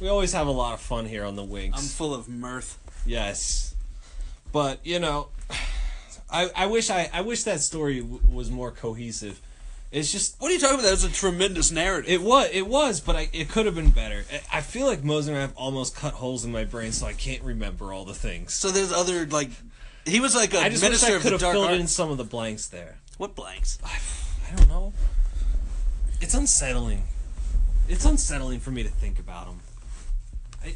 We 0.00 0.08
always 0.08 0.32
have 0.32 0.46
a 0.46 0.50
lot 0.52 0.74
of 0.74 0.80
fun 0.80 1.06
here 1.06 1.24
on 1.24 1.36
the 1.36 1.44
Winks. 1.44 1.78
I'm 1.78 1.84
full 1.84 2.14
of 2.14 2.28
mirth. 2.28 2.78
Yes, 3.06 3.74
but 4.52 4.80
you 4.84 4.98
know, 4.98 5.28
I 6.30 6.50
I 6.56 6.66
wish 6.66 6.90
I 6.90 7.08
I 7.12 7.20
wish 7.22 7.42
that 7.44 7.60
story 7.60 8.00
w- 8.00 8.20
was 8.32 8.50
more 8.50 8.70
cohesive. 8.70 9.40
It's 9.92 10.12
just 10.12 10.40
What 10.40 10.50
are 10.50 10.54
you 10.54 10.60
talking 10.60 10.74
about? 10.76 10.84
That 10.84 10.92
was 10.92 11.04
a 11.04 11.10
tremendous 11.10 11.70
narrative. 11.72 12.10
it 12.10 12.22
was 12.22 12.48
it 12.52 12.66
was, 12.66 13.00
but 13.00 13.16
I, 13.16 13.28
it 13.32 13.48
could 13.48 13.66
have 13.66 13.74
been 13.74 13.90
better. 13.90 14.24
I- 14.32 14.58
I 14.58 14.60
feel 14.60 14.86
like 14.86 15.02
Mosenrath 15.02 15.40
have 15.40 15.56
almost 15.56 15.96
cut 15.96 16.14
holes 16.14 16.44
in 16.44 16.52
my 16.52 16.64
brain, 16.64 16.92
so 16.92 17.06
I 17.06 17.12
can't 17.12 17.42
remember 17.42 17.92
all 17.92 18.04
the 18.04 18.14
things. 18.14 18.54
so 18.54 18.70
there's 18.70 18.92
other 18.92 19.26
like, 19.26 19.50
he 20.06 20.20
was 20.20 20.34
like 20.36 20.54
a 20.54 20.60
I 20.60 20.68
just 20.68 20.82
wish 20.82 20.90
minister 20.90 21.12
I 21.12 21.16
of 21.16 21.22
could 21.22 21.28
the 21.28 21.32
have 21.32 21.40
dark 21.40 21.54
filled 21.54 21.70
in 21.72 21.80
arts. 21.82 21.92
some 21.92 22.10
of 22.10 22.18
the 22.18 22.24
blanks 22.24 22.66
there. 22.68 22.98
What 23.18 23.34
blanks? 23.34 23.78
I 23.84 24.54
don't 24.56 24.68
know. 24.68 24.92
It's 26.20 26.34
unsettling. 26.34 27.02
It's 27.90 28.04
unsettling 28.04 28.60
for 28.60 28.70
me 28.70 28.82
to 28.82 28.88
think 28.88 29.18
about 29.18 29.46
him. 29.48 29.60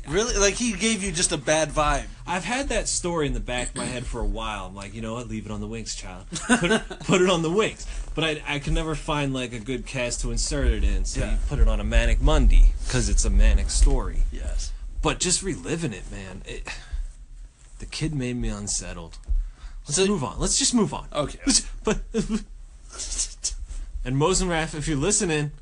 Really? 0.09 0.35
Like 0.39 0.55
he 0.55 0.73
gave 0.73 1.03
you 1.05 1.13
just 1.13 1.31
a 1.33 1.37
bad 1.37 1.69
vibe. 1.71 2.07
I've 2.27 2.45
had 2.45 2.71
that 2.71 2.89
story 2.89 3.27
in 3.27 3.35
the 3.35 3.41
back 3.41 3.69
of 3.71 3.77
my 3.77 3.85
head 3.85 4.07
for 4.07 4.21
a 4.21 4.25
while. 4.27 4.67
I'm 4.67 4.75
like, 4.75 4.95
you 4.95 5.03
know 5.03 5.13
what? 5.15 5.29
Leave 5.29 5.45
it 5.45 5.53
on 5.53 5.61
the 5.61 5.67
Winks, 5.67 5.95
child. 5.95 6.25
Put 6.49 6.71
it, 6.71 6.83
put 7.01 7.21
it 7.21 7.29
on 7.29 7.43
the 7.43 7.51
Winks. 7.51 7.87
But 8.15 8.25
I, 8.25 8.43
I 8.49 8.59
can 8.61 8.73
never 8.73 8.95
find 8.95 9.35
like 9.35 9.53
a 9.53 9.59
good 9.59 9.85
cast 9.85 10.23
to 10.23 10.31
insert 10.31 10.69
it 10.69 10.85
in. 10.85 11.05
So 11.05 11.21
Yeah. 11.21 11.33
you 11.33 11.39
put 11.49 11.59
it 11.59 11.69
on 11.69 11.81
a 11.81 11.85
manic 11.85 12.23
Monday 12.23 12.73
because 12.85 13.09
it's 13.11 13.27
a 13.27 13.31
manic 13.31 13.69
story. 13.69 14.23
Yes. 14.33 14.73
But 15.03 15.21
just 15.21 15.43
reliving 15.43 15.93
it, 15.93 16.11
man. 16.11 16.43
It, 16.47 16.67
the 17.79 17.87
kid 17.87 18.15
made 18.15 18.37
me 18.37 18.49
unsettled. 18.49 19.19
Let's 19.87 19.97
So- 19.97 20.07
move 20.07 20.25
on. 20.25 20.39
Let's 20.41 20.59
just 20.59 20.75
move 20.75 20.95
on. 20.95 21.09
Okay. 21.13 21.39
Let's- 21.47 21.67
But 21.85 21.99
and 24.03 24.17
Mosenrath, 24.17 24.75
if 24.75 24.89
you're 24.89 24.97
listening, 24.97 25.53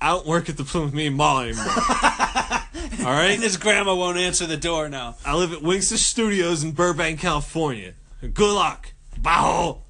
I 0.00 0.10
don't 0.10 0.26
work 0.26 0.48
at 0.48 0.56
the 0.56 0.64
Plymouth 0.64 0.94
Meeting 0.94 1.16
Mall 1.16 1.40
anymore. 1.40 1.64
All 1.68 3.14
right. 3.14 3.32
And 3.32 3.42
his 3.42 3.56
grandma 3.56 3.94
won't 3.94 4.18
answer 4.18 4.46
the 4.46 4.56
door 4.56 4.88
now. 4.88 5.16
I 5.24 5.34
live 5.34 5.52
at 5.52 5.60
Wingster 5.60 5.96
Studios 5.96 6.62
in 6.62 6.72
Burbank, 6.72 7.20
California. 7.20 7.94
Good 8.20 8.54
luck. 8.54 8.92
Bow. 9.18 9.82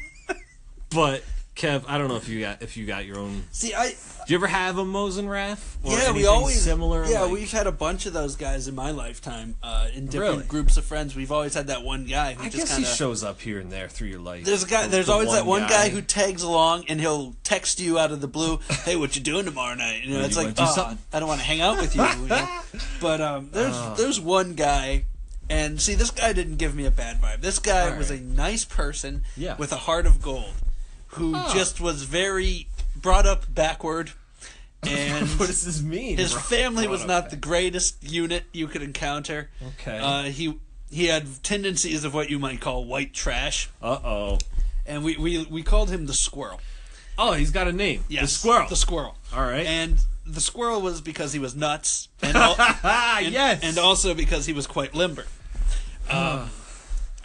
but 0.90 1.22
Kev, 1.54 1.84
I 1.86 1.98
don't 1.98 2.08
know 2.08 2.16
if 2.16 2.30
you 2.30 2.40
got 2.40 2.62
if 2.62 2.78
you 2.78 2.86
got 2.86 3.04
your 3.04 3.18
own. 3.18 3.44
See, 3.52 3.74
I 3.74 3.88
Do 3.90 3.94
you 4.28 4.36
ever 4.36 4.46
have 4.46 4.78
a 4.78 4.84
Mosenrath? 4.84 5.58
Yeah, 5.84 6.12
we 6.12 6.24
always 6.24 6.62
similar. 6.62 7.04
Yeah, 7.04 7.22
like- 7.22 7.32
we've 7.32 7.50
had 7.52 7.66
a 7.66 7.72
bunch 7.72 8.06
of 8.06 8.14
those 8.14 8.36
guys 8.36 8.68
in 8.68 8.74
my 8.74 8.90
lifetime. 8.90 9.56
Uh, 9.62 9.88
in 9.94 10.06
different 10.06 10.32
Really? 10.36 10.44
groups 10.46 10.78
of 10.78 10.84
friends, 10.86 11.14
we've 11.14 11.30
always 11.30 11.52
had 11.52 11.66
that 11.66 11.82
one 11.82 12.06
guy 12.06 12.32
who 12.32 12.42
I 12.44 12.46
just 12.46 12.56
guess 12.56 12.70
kind 12.70 12.84
he 12.84 12.90
of. 12.90 12.96
shows 12.96 13.22
up 13.22 13.38
here 13.42 13.58
and 13.58 13.70
there 13.70 13.88
through 13.90 14.08
your 14.08 14.20
life. 14.20 14.44
There's 14.46 14.62
a 14.62 14.66
guy. 14.66 14.86
There's 14.86 15.06
the 15.06 15.12
always 15.12 15.30
that 15.32 15.44
one 15.44 15.68
guy. 15.68 15.90
who 15.90 16.00
tags 16.00 16.42
along, 16.42 16.86
and 16.88 16.98
he'll 16.98 17.34
text 17.44 17.80
you 17.80 17.98
out 17.98 18.12
of 18.12 18.22
the 18.22 18.28
blue. 18.28 18.58
Hey, 18.84 18.96
what 18.96 19.14
you 19.14 19.20
doing 19.22 19.44
tomorrow 19.44 19.74
night? 19.74 20.04
You 20.04 20.14
know, 20.18 20.24
it's 20.24 20.36
like, 20.38 20.54
"Oh. 20.58 20.96
I 21.12 21.18
don't 21.20 21.28
want 21.28 21.40
to 21.40 21.46
hang 21.46 21.60
out 21.60 21.76
with 21.76 21.94
you. 21.94 22.02
you 22.02 22.26
know? 22.28 22.48
But 23.00 23.20
um, 23.20 23.50
there's 23.52 23.74
Ah. 23.74 23.94
there's 23.94 24.18
one 24.18 24.54
guy, 24.54 25.04
and 25.50 25.78
see, 25.82 25.94
this 25.94 26.10
guy 26.10 26.32
didn't 26.32 26.56
give 26.56 26.74
me 26.74 26.86
a 26.86 26.90
bad 26.90 27.20
vibe. 27.20 27.42
This 27.42 27.58
guy 27.58 27.90
All 27.90 27.98
was 27.98 28.10
a 28.10 28.16
nice 28.18 28.64
person 28.64 29.24
Yeah. 29.36 29.56
with 29.58 29.70
a 29.72 29.76
heart 29.76 30.06
of 30.06 30.22
gold, 30.22 30.54
who 31.14 31.32
just 31.52 31.80
was 31.80 32.02
very 32.04 32.68
brought 32.96 33.26
up 33.26 33.52
backward, 33.52 34.12
and 34.82 35.28
what 35.38 35.46
does 35.46 35.64
this 35.64 35.82
mean? 35.82 36.16
his 36.18 36.32
family 36.34 36.86
was 36.88 37.04
not 37.04 37.24
back. 37.24 37.30
the 37.30 37.36
greatest 37.36 38.02
unit 38.02 38.44
you 38.52 38.66
could 38.68 38.82
encounter. 38.82 39.50
Okay. 39.80 39.98
Uh, 39.98 40.22
he 40.24 40.58
he 40.90 41.06
had 41.06 41.42
tendencies 41.42 42.04
of 42.04 42.12
what 42.14 42.28
you 42.30 42.38
might 42.38 42.60
call 42.60 42.84
white 42.84 43.12
trash, 43.14 43.70
Uh 43.82 43.98
oh. 44.04 44.38
and 44.86 45.02
we, 45.02 45.16
we, 45.16 45.44
we 45.50 45.62
called 45.62 45.90
him 45.90 46.04
the 46.06 46.12
squirrel. 46.14 46.60
Oh, 47.18 47.32
he's 47.32 47.50
got 47.50 47.66
a 47.68 47.72
name. 47.72 48.04
Yes, 48.08 48.22
The 48.22 48.28
squirrel. 48.28 48.68
The 48.68 48.76
squirrel. 48.76 49.16
All 49.34 49.42
right. 49.42 49.64
And 49.66 49.98
the 50.26 50.40
squirrel 50.40 50.80
was 50.82 51.00
because 51.00 51.32
he 51.32 51.38
was 51.38 51.54
nuts, 51.54 52.08
and, 52.22 52.36
al- 52.36 52.56
and, 52.84 53.32
yes. 53.32 53.60
and 53.62 53.78
also 53.78 54.12
because 54.14 54.44
he 54.46 54.52
was 54.52 54.66
quite 54.66 54.94
limber. 54.94 55.24
Um, 56.10 56.50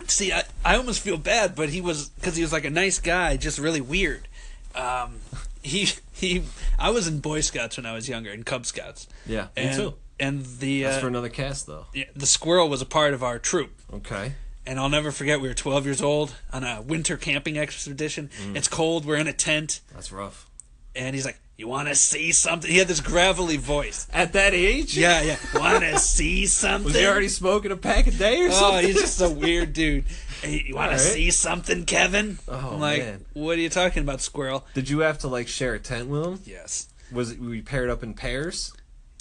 see, 0.08 0.32
I, 0.32 0.44
I 0.64 0.76
almost 0.78 1.02
feel 1.02 1.18
bad, 1.18 1.56
but 1.56 1.70
he 1.70 1.82
was 1.82 2.10
because 2.10 2.36
he 2.36 2.42
was 2.42 2.54
like 2.54 2.66
a 2.66 2.70
nice 2.70 3.00
guy, 3.00 3.38
just 3.38 3.60
really 3.60 3.82
weird. 3.82 4.28
Um, 4.76 5.20
he 5.64 5.90
he. 6.14 6.44
I 6.78 6.90
was 6.92 7.08
in 7.08 7.20
Boy 7.20 7.42
Scouts 7.42 7.78
when 7.78 7.86
I 7.86 7.94
was 7.94 8.08
younger, 8.08 8.32
in 8.32 8.44
Cub 8.44 8.66
Scouts. 8.66 9.08
Yeah, 9.26 9.48
me 9.56 9.64
and, 9.64 9.76
too. 9.76 9.94
And 10.20 10.46
the 10.60 10.84
That's 10.84 10.98
uh, 10.98 11.02
for 11.02 11.08
another 11.08 11.30
cast, 11.30 11.68
though. 11.68 11.86
yeah, 11.94 12.06
the 12.16 12.26
squirrel 12.26 12.70
was 12.70 12.82
a 12.82 12.86
part 12.86 13.14
of 13.14 13.24
our 13.24 13.38
troop. 13.38 13.72
Okay. 13.94 14.34
And 14.66 14.80
I'll 14.80 14.90
never 14.90 15.12
forget, 15.12 15.40
we 15.40 15.48
were 15.48 15.54
12 15.54 15.86
years 15.86 16.02
old 16.02 16.36
on 16.52 16.64
a 16.66 16.82
winter 16.82 17.16
camping 17.16 17.58
expedition. 17.58 18.30
It's 18.54 18.68
cold, 18.68 19.06
we're 19.06 19.16
in 19.16 19.28
a 19.28 19.32
tent, 19.32 19.80
That's 19.94 20.12
rough. 20.12 20.50
and 20.94 21.16
he's 21.16 21.24
like, 21.24 21.40
You 21.58 21.68
want 21.68 21.88
to 21.88 21.96
see 21.96 22.32
something? 22.34 22.70
He 22.70 22.78
had 22.78 22.88
this 22.88 23.00
gravelly 23.02 23.58
voice. 23.58 24.08
At 24.14 24.34
that 24.34 24.54
age? 24.54 24.96
Yeah, 24.96 25.22
yeah. 25.24 25.38
Want 25.60 25.84
to 25.84 25.98
see 25.98 26.46
something? 26.46 26.86
Was 26.86 26.96
he 26.96 27.08
already 27.08 27.30
smoking 27.30 27.72
a 27.72 27.76
pack 27.76 28.06
a 28.06 28.12
day 28.12 28.42
or 28.42 28.52
something? 28.52 28.86
Oh, 28.86 28.88
he's 28.88 28.96
just 29.02 29.20
a 29.22 29.30
weird 29.30 29.74
dude. 29.74 30.06
Hey, 30.44 30.64
you 30.68 30.76
want 30.76 30.92
to 30.92 31.00
see 31.00 31.32
something, 31.32 31.86
Kevin? 31.86 32.38
Oh, 32.48 32.74
I'm 32.74 32.80
like, 32.80 33.00
man. 33.02 33.26
What 33.34 33.58
are 33.58 33.62
you 33.62 33.70
talking 33.70 34.04
about, 34.04 34.22
squirrel? 34.22 34.68
Did 34.76 34.88
you 34.88 35.00
have 35.00 35.18
to 35.20 35.28
like 35.28 35.48
share 35.48 35.74
a 35.74 35.80
tent 35.80 36.10
with 36.10 36.24
him? 36.24 36.40
Yes. 36.46 36.90
Was 37.12 37.32
it, 37.32 37.42
were 37.42 37.56
you 37.56 37.64
paired 37.64 37.90
up 37.90 38.04
in 38.04 38.14
pairs? 38.14 38.72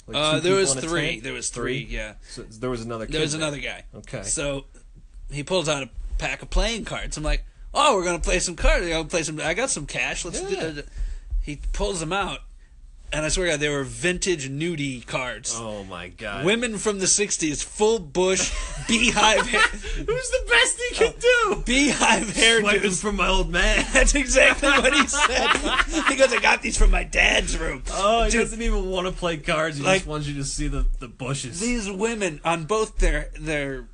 Like 0.05 0.15
Uh, 0.17 0.39
there 0.39 0.53
was 0.53 0.75
three. 0.75 1.11
tent? 1.13 1.23
There 1.23 1.33
was 1.33 1.49
three, 1.49 1.87
yeah. 1.89 2.13
So 2.29 2.43
there 2.43 2.69
was 2.69 2.83
another. 2.83 3.07
Kid 3.07 3.13
There 3.15 3.21
was 3.21 3.31
there. 3.31 3.41
another 3.41 3.57
guy. 3.59 3.83
Okay. 3.95 4.21
So 4.21 4.65
he 5.31 5.41
pulls 5.43 5.67
out 5.67 5.81
a 5.81 5.89
pack 6.19 6.43
of 6.43 6.51
playing 6.51 6.85
cards. 6.85 7.17
I'm 7.17 7.23
like, 7.23 7.43
oh, 7.73 7.95
we're 7.95 8.05
gonna 8.05 8.19
play 8.19 8.37
some 8.37 8.55
cards. 8.55 8.85
We're 8.85 8.91
gonna 8.91 9.05
play 9.09 9.23
some. 9.23 9.39
I 9.41 9.55
got 9.55 9.71
some 9.71 9.87
cash. 9.87 10.23
Let's. 10.23 10.39
Yeah. 10.43 10.69
Do, 10.69 10.83
he 11.47 11.59
pulls 11.73 11.99
them 12.01 12.11
out, 12.13 12.39
and 13.11 13.25
I 13.25 13.29
swear 13.29 13.45
to 13.47 13.51
God, 13.53 13.59
they 13.61 13.69
were 13.69 13.83
vintage 13.85 14.49
nudie 14.49 15.03
cards. 15.07 15.55
Oh 15.57 15.83
my 15.85 16.09
god. 16.09 16.45
Women 16.45 16.77
from 16.77 16.99
the 16.99 17.05
'60s, 17.05 17.63
full 17.63 17.99
bush, 17.99 18.53
beehive, 18.87 19.47
hair, 19.47 19.61
Who's 19.61 20.05
the 20.29 20.43
best 20.49 20.81
he 20.89 20.95
could 20.95 21.19
do? 21.19 21.63
beehive 21.65 22.33
Swiping 22.35 22.81
hairdos. 22.81 23.01
from 23.01 23.15
my 23.15 23.27
old 23.29 23.49
man. 23.49 23.85
That's 23.93 24.13
exactly 24.13 24.69
what 24.69 24.93
he 24.93 25.07
said. 25.07 25.49
he 26.09 26.15
goes, 26.17 26.33
I 26.33 26.39
got 26.41 26.61
these 26.61 26.77
from 26.77 26.91
my 26.91 27.03
dad's 27.05 27.57
room. 27.57 27.81
Oh, 27.91 28.25
he 28.25 28.31
Dude, 28.31 28.41
doesn't 28.41 28.61
even 28.61 28.89
want 28.89 29.07
to 29.07 29.13
play 29.13 29.37
cards. 29.37 29.77
He 29.77 29.83
Like- 29.83 29.99
just 29.99 30.07
wants 30.07 30.27
you 30.27 30.33
to 30.35 30.43
see 30.43 30.67
the, 30.67 30.85
the 30.99 31.07
bushes. 31.07 31.59
these 31.61 31.89
women 31.89 32.41
on 32.43 32.65
both 32.65 32.97
their 32.97 33.29
their 33.39 33.87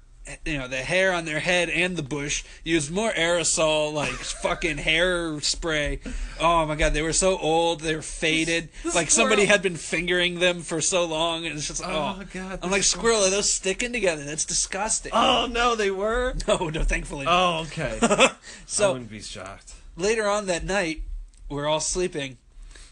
you 0.45 0.57
know 0.57 0.67
the 0.69 0.77
hair 0.77 1.11
on 1.13 1.25
their 1.25 1.39
head 1.39 1.69
and 1.69 1.97
the 1.97 2.03
bush 2.03 2.43
used 2.63 2.89
more 2.91 3.11
aerosol 3.11 3.91
like 3.91 4.09
fucking 4.41 4.77
hair 4.77 5.39
spray 5.41 5.99
oh 6.39 6.65
my 6.65 6.75
god 6.75 6.93
they 6.93 7.01
were 7.01 7.11
so 7.13 7.37
old 7.37 7.81
they 7.81 7.93
were 7.95 8.01
faded 8.01 8.69
The 8.83 8.91
like 8.91 9.11
somebody 9.11 9.41
squirrel. 9.43 9.51
had 9.51 9.61
been 9.61 9.75
fingering 9.75 10.39
them 10.39 10.61
for 10.61 10.79
so 10.79 11.03
long 11.05 11.45
and 11.45 11.55
it's 11.57 11.67
just 11.67 11.83
oh, 11.83 12.17
Oh, 12.19 12.23
God, 12.33 12.59
i'm 12.63 12.71
like 12.71 12.83
squirrel 12.83 13.23
are 13.23 13.29
those 13.29 13.51
sticking 13.51 13.91
together 13.91 14.23
that's 14.23 14.45
disgusting 14.45 15.11
oh 15.13 15.47
no, 15.51 15.75
they 15.75 15.91
were. 15.91 16.33
no 16.47 16.69
no 16.69 16.83
thankfully 16.83 17.25
not. 17.25 17.33
Oh 17.59 17.61
okay. 17.63 17.99
So 18.65 18.89
I 18.89 18.91
wouldn't 18.93 19.09
be 19.11 19.21
shocked. 19.21 19.73
later 19.97 20.27
on 20.27 20.45
that 20.45 20.63
night 20.63 21.01
we're 21.49 21.67
all 21.67 21.79
sleeping 21.81 22.37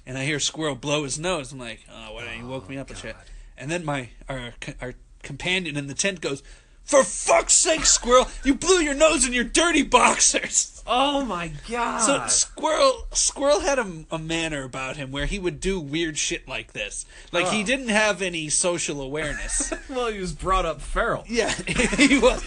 and 0.06 0.18
i 0.18 0.26
hear 0.26 0.40
squirrel 0.40 0.76
blow 0.76 1.04
his 1.04 1.18
nose 1.18 1.52
i'm 1.54 1.60
like 1.60 1.80
oh 1.90 2.14
what 2.14 2.28
he 2.28 2.44
woke 2.44 2.68
me 2.70 2.78
up 2.78 2.90
and 2.90 2.98
shit 3.00 3.16
oh, 3.18 3.24
and 3.58 3.72
then 3.72 3.86
my 3.86 4.10
our 4.28 4.54
our 4.82 4.94
companion 5.24 5.78
in 5.78 5.88
the 5.88 5.94
tent 5.94 6.20
goes 6.20 6.44
for 6.86 7.04
fuck's 7.04 7.54
sake 7.54 7.86
squirrel 7.86 8.28
you 8.44 8.54
blew 8.56 8.80
your 8.80 8.94
nose 8.94 9.26
in 9.26 9.34
your 9.34 9.44
dirty 9.44 9.84
boxers 9.84 10.84
Oh 10.88 11.24
my 11.24 11.52
god. 11.70 12.00
so 12.00 12.26
squirrel 12.28 13.06
squirrel 13.14 13.60
had 13.62 13.80
a, 13.80 14.04
a 14.12 14.18
manner 14.20 14.64
about 14.64 14.98
him 14.98 15.12
where 15.12 15.26
he 15.28 15.38
would 15.40 15.60
do 15.60 15.80
weird 15.80 16.18
shit 16.18 16.48
like 16.48 16.74
this 16.74 17.06
like 17.32 17.48
he 17.48 17.62
Oh. 17.62 17.66
didn't 17.66 17.90
have 17.90 18.22
any 18.22 18.50
social 18.50 19.00
awareness 19.02 19.72
well, 19.90 20.12
he 20.12 20.20
was 20.20 20.34
brought 20.34 20.66
up 20.66 20.82
feral. 20.82 21.24
yeah, 21.28 21.52
he 21.98 22.18
was. 22.20 22.44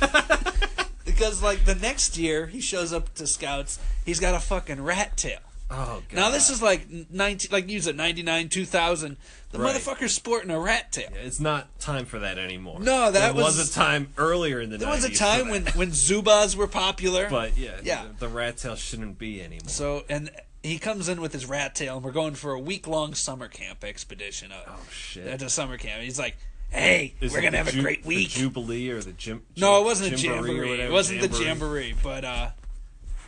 because 1.05 1.43
like 1.43 1.64
the 1.64 1.76
next 1.76 2.18
year 2.18 2.47
he 2.47 2.61
shows 2.61 2.93
up 2.93 3.14
to 3.14 3.26
scouts, 3.26 3.78
he's 4.05 4.20
got 4.20 4.35
a 4.35 4.41
fucking 4.41 4.82
rat 4.82 5.16
tail. 5.16 5.39
Oh 5.76 6.02
god. 6.08 6.16
Now 6.16 6.30
this 6.30 6.50
is 6.50 6.62
like 6.62 6.86
nineteen, 7.10 7.50
like 7.50 7.68
use 7.68 7.86
it 7.86 7.96
ninety 7.96 8.22
nine, 8.22 8.48
two 8.48 8.64
thousand. 8.64 9.16
The 9.50 9.58
Right. 9.58 9.74
motherfucker's 9.74 10.12
sporting 10.14 10.50
a 10.50 10.58
rat 10.60 10.92
tail. 10.92 11.08
It's 11.14 11.40
not 11.40 11.78
time 11.80 12.06
for 12.06 12.18
that 12.20 12.38
anymore. 12.38 12.80
No, 12.80 13.10
that 13.10 13.12
there 13.12 13.34
was, 13.34 13.56
was- 13.58 13.70
a 13.70 13.72
time 13.72 14.08
earlier 14.18 14.60
in 14.60 14.70
the 14.70 14.78
There 14.78 14.88
was 14.88 15.04
a 15.04 15.10
time 15.14 15.48
when 15.48 15.66
when 15.74 15.90
Zubaz 15.90 16.54
were 16.56 16.66
popular. 16.68 17.28
But 17.28 17.56
yeah, 17.56 17.78
Yeah. 17.82 18.04
The, 18.18 18.26
the 18.26 18.28
rat 18.28 18.56
tail 18.58 18.76
shouldn't 18.76 19.18
be 19.18 19.40
anymore. 19.42 19.68
so 19.68 20.04
and 20.08 20.30
he 20.62 20.78
comes 20.78 21.08
in 21.08 21.20
with 21.20 21.32
his 21.32 21.44
rat 21.46 21.74
tail, 21.74 21.96
and 21.96 22.04
we're 22.04 22.10
going 22.12 22.34
for 22.34 22.52
a 22.52 22.58
week 22.60 22.86
long 22.86 23.14
summer 23.14 23.48
camp 23.48 23.84
expedition. 23.84 24.50
Uh, 24.52 24.60
oh 24.68 24.78
shit. 24.90 25.26
At 25.26 25.42
a 25.42 25.50
summer 25.50 25.76
camp, 25.76 26.02
he's 26.02 26.18
like, 26.18 26.36
"Hey, 26.70 27.14
Is 27.20 27.32
we're 27.32 27.40
gonna 27.42 27.50
the 27.52 27.56
have 27.58 27.68
a 27.68 27.72
Ju- 27.72 27.82
great 27.82 28.02
the 28.02 28.08
week." 28.08 28.28
Jubilee 28.30 28.88
or 28.90 29.00
the 29.02 29.12
Jim? 29.12 29.42
No, 29.56 29.80
it 29.82 29.84
wasn't 29.84 30.14
a 30.14 30.16
jamboree. 30.16 30.70
whatever, 30.70 30.88
It 30.88 30.92
wasn't 30.92 31.20
the 31.20 31.28
Jamboree. 31.28 31.88
jamboree, 31.90 31.94
but 32.02 32.24
uh, 32.24 32.50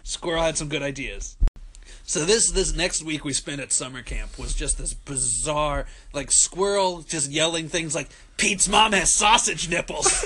Squirrel 0.02 0.42
had 0.42 0.56
some 0.56 0.68
good 0.68 0.82
ideas. 0.82 1.36
So 2.08 2.24
this 2.24 2.52
this 2.52 2.74
next 2.74 3.02
week 3.02 3.24
we 3.24 3.32
spent 3.32 3.60
at 3.60 3.72
summer 3.72 4.00
camp 4.00 4.38
was 4.38 4.54
just 4.54 4.78
this 4.78 4.94
bizarre, 4.94 5.86
like 6.12 6.30
Squirrel 6.30 7.02
just 7.02 7.30
yelling 7.30 7.68
things 7.68 7.94
like 7.96 8.08
Pete's 8.36 8.68
mom 8.68 8.92
has 8.92 9.10
sausage 9.10 9.68
nipples. 9.68 10.24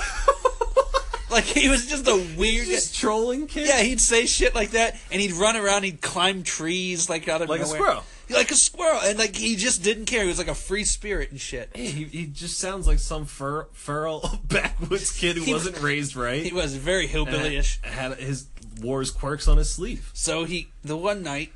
like 1.31 1.45
he 1.45 1.70
was 1.70 1.87
just 1.87 2.07
a 2.07 2.16
weird. 2.37 2.66
Just 2.66 2.95
trolling 2.99 3.47
kid. 3.47 3.66
yeah, 3.66 3.81
he'd 3.81 4.01
say 4.01 4.26
shit 4.26 4.55
like 4.55 4.72
that, 4.72 5.01
and 5.11 5.22
he'd 5.22 5.33
run 5.33 5.57
around. 5.57 5.85
He'd 5.85 6.03
climb 6.03 6.43
trees 6.43 7.09
like 7.09 7.28
out 7.28 7.41
of 7.41 7.49
nowhere. 7.49 7.61
Like 7.61 7.66
a 7.66 7.70
squirrel. 7.70 8.05
Like 8.28 8.51
a 8.51 8.57
squirrel, 8.57 9.01
and 9.03 9.18
like 9.18 9.35
he 9.35 9.57
just 9.57 9.83
didn't 9.83 10.05
care. 10.05 10.22
He 10.22 10.28
was 10.28 10.39
like 10.39 10.49
a 10.49 10.55
free 10.55 10.85
spirit 10.85 11.31
and 11.31 11.41
shit. 11.41 11.70
Hey, 11.74 11.87
he, 11.87 12.05
he 12.05 12.26
just 12.26 12.59
sounds 12.59 12.87
like 12.87 12.99
some 12.99 13.24
fur, 13.24 13.66
feral 13.72 14.39
backwoods 14.45 15.11
kid 15.18 15.37
who 15.37 15.45
He- 15.45 15.53
wasn't 15.53 15.81
raised 15.81 16.14
right. 16.14 16.45
He 16.45 16.53
was 16.53 16.76
very 16.76 17.07
hillbilly-ish. 17.07 17.81
had 17.83 18.18
his 18.18 18.47
wore 18.83 19.01
his 19.01 19.11
quirks 19.11 19.49
on 19.49 19.57
his 19.57 19.72
sleeve. 19.72 20.11
So 20.14 20.45
he, 20.45 20.68
the 20.85 20.97
one 20.97 21.22
night, 21.24 21.53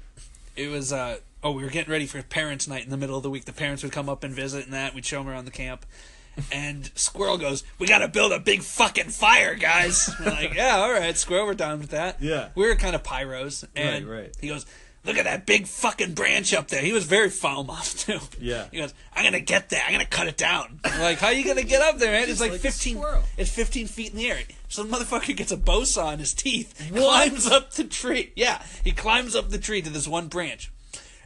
it 0.57 0.69
was, 0.69 0.93
uh, 0.93 1.19
oh, 1.43 1.53
we 1.53 1.63
were 1.63 1.71
getting 1.71 1.91
ready 1.93 2.07
for 2.07 2.23
parents' 2.23 2.67
night 2.69 2.85
in 2.85 2.91
the 2.91 2.97
middle 2.97 3.17
of 3.17 3.23
the 3.23 3.31
week. 3.31 3.45
The 3.45 3.53
parents 3.53 3.83
would 3.83 3.93
come 3.93 4.09
up 4.09 4.25
and 4.25 4.35
visit 4.35 4.65
and 4.65 4.73
that. 4.75 4.95
We'd 4.95 5.05
show 5.07 5.19
them 5.19 5.29
around 5.29 5.45
the 5.45 5.51
camp. 5.51 5.85
And 6.51 6.91
Squirrel 6.97 7.39
goes, 7.39 7.63
We 7.79 7.87
gotta 7.87 8.09
build 8.09 8.33
a 8.33 8.41
big 8.41 8.63
fucking 8.63 9.11
fire, 9.11 9.55
guys. 9.55 10.11
We're 10.19 10.31
like, 10.33 10.55
Yeah, 10.55 10.79
all 10.79 10.93
right, 10.93 11.17
Squirrel, 11.17 11.47
we're 11.47 11.55
down 11.55 11.79
with 11.79 11.91
that. 11.91 12.21
Yeah. 12.21 12.49
We 12.57 12.67
were 12.67 12.75
kind 12.75 12.97
of 12.97 13.03
pyros. 13.05 13.65
And 13.77 14.07
Right, 14.09 14.23
right. 14.23 14.37
he 14.41 14.49
goes, 14.49 14.67
Look 15.05 15.19
at 15.19 15.25
that 15.25 15.45
big 15.45 15.67
fucking 15.67 16.15
branch 16.15 16.55
up 16.55 16.69
there. 16.69 16.81
He 16.81 16.93
was 16.93 17.05
very 17.05 17.29
foul 17.29 17.65
mouthed, 17.65 17.99
too. 18.07 18.21
Yeah. 18.41 18.67
He 18.71 18.79
goes, 18.79 18.95
I'm 19.15 19.25
gonna 19.25 19.41
get 19.41 19.69
there. 19.69 19.83
I'm 19.87 19.93
gonna 19.93 20.07
cut 20.07 20.29
it 20.29 20.37
down. 20.39 20.81
I'm 20.85 21.01
like, 21.01 21.19
how 21.19 21.27
are 21.27 21.33
you 21.33 21.45
gonna 21.45 21.63
get 21.63 21.83
up 21.83 21.99
there, 21.99 22.11
man? 22.11 22.29
It's 22.29 22.41
like, 22.41 22.53
like 22.53 22.61
15. 22.61 23.05
It's 23.37 23.51
15 23.51 23.87
feet 23.87 24.13
in 24.13 24.17
the 24.17 24.31
air. 24.31 24.39
So 24.69 24.83
the 24.83 24.97
motherfucker 24.97 25.37
gets 25.37 25.53
a 25.53 25.57
bow 25.57 25.85
saw 25.85 26.13
in 26.13 26.19
his 26.19 26.33
teeth, 26.33 26.91
climbs 26.93 27.47
up 27.47 27.73
the 27.73 27.85
tree. 27.85 28.33
Yeah, 28.35 28.63
he 28.83 28.93
climbs 28.93 29.37
up 29.37 29.51
the 29.51 29.59
tree 29.59 29.83
to 29.83 29.91
this 29.91 30.09
one 30.09 30.29
branch, 30.29 30.73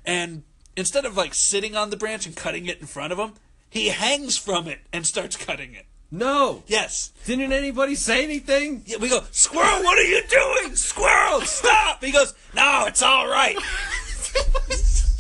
and 0.05 0.43
instead 0.77 1.05
of 1.05 1.17
like 1.17 1.33
sitting 1.33 1.77
on 1.77 1.91
the 1.91 1.97
branch 1.97 2.27
and 2.27 2.37
cutting 2.37 2.67
it 2.67 2.81
in 2.81 2.87
front 2.87 3.13
of 3.13 3.19
him, 3.19 3.35
he 3.71 3.89
hangs 3.89 4.37
from 4.37 4.67
it 4.67 4.81
and 4.93 5.07
starts 5.07 5.37
cutting 5.37 5.75
it. 5.75 5.87
No. 6.11 6.63
Yes. 6.67 7.13
Didn't 7.27 7.53
anybody 7.53 7.95
say 7.95 8.25
anything? 8.25 8.83
Yeah, 8.87 8.97
we 8.99 9.09
go, 9.11 9.23
Squirrel, 9.31 9.83
what 9.85 9.99
are 9.99 10.03
you 10.03 10.23
doing? 10.29 10.75
Squirrel, 10.77 11.43
stop! 11.43 12.03
He 12.03 12.11
goes, 12.13 12.35
No, 12.55 12.85
it's 12.87 13.03
all 13.03 13.29
right. 13.29 13.57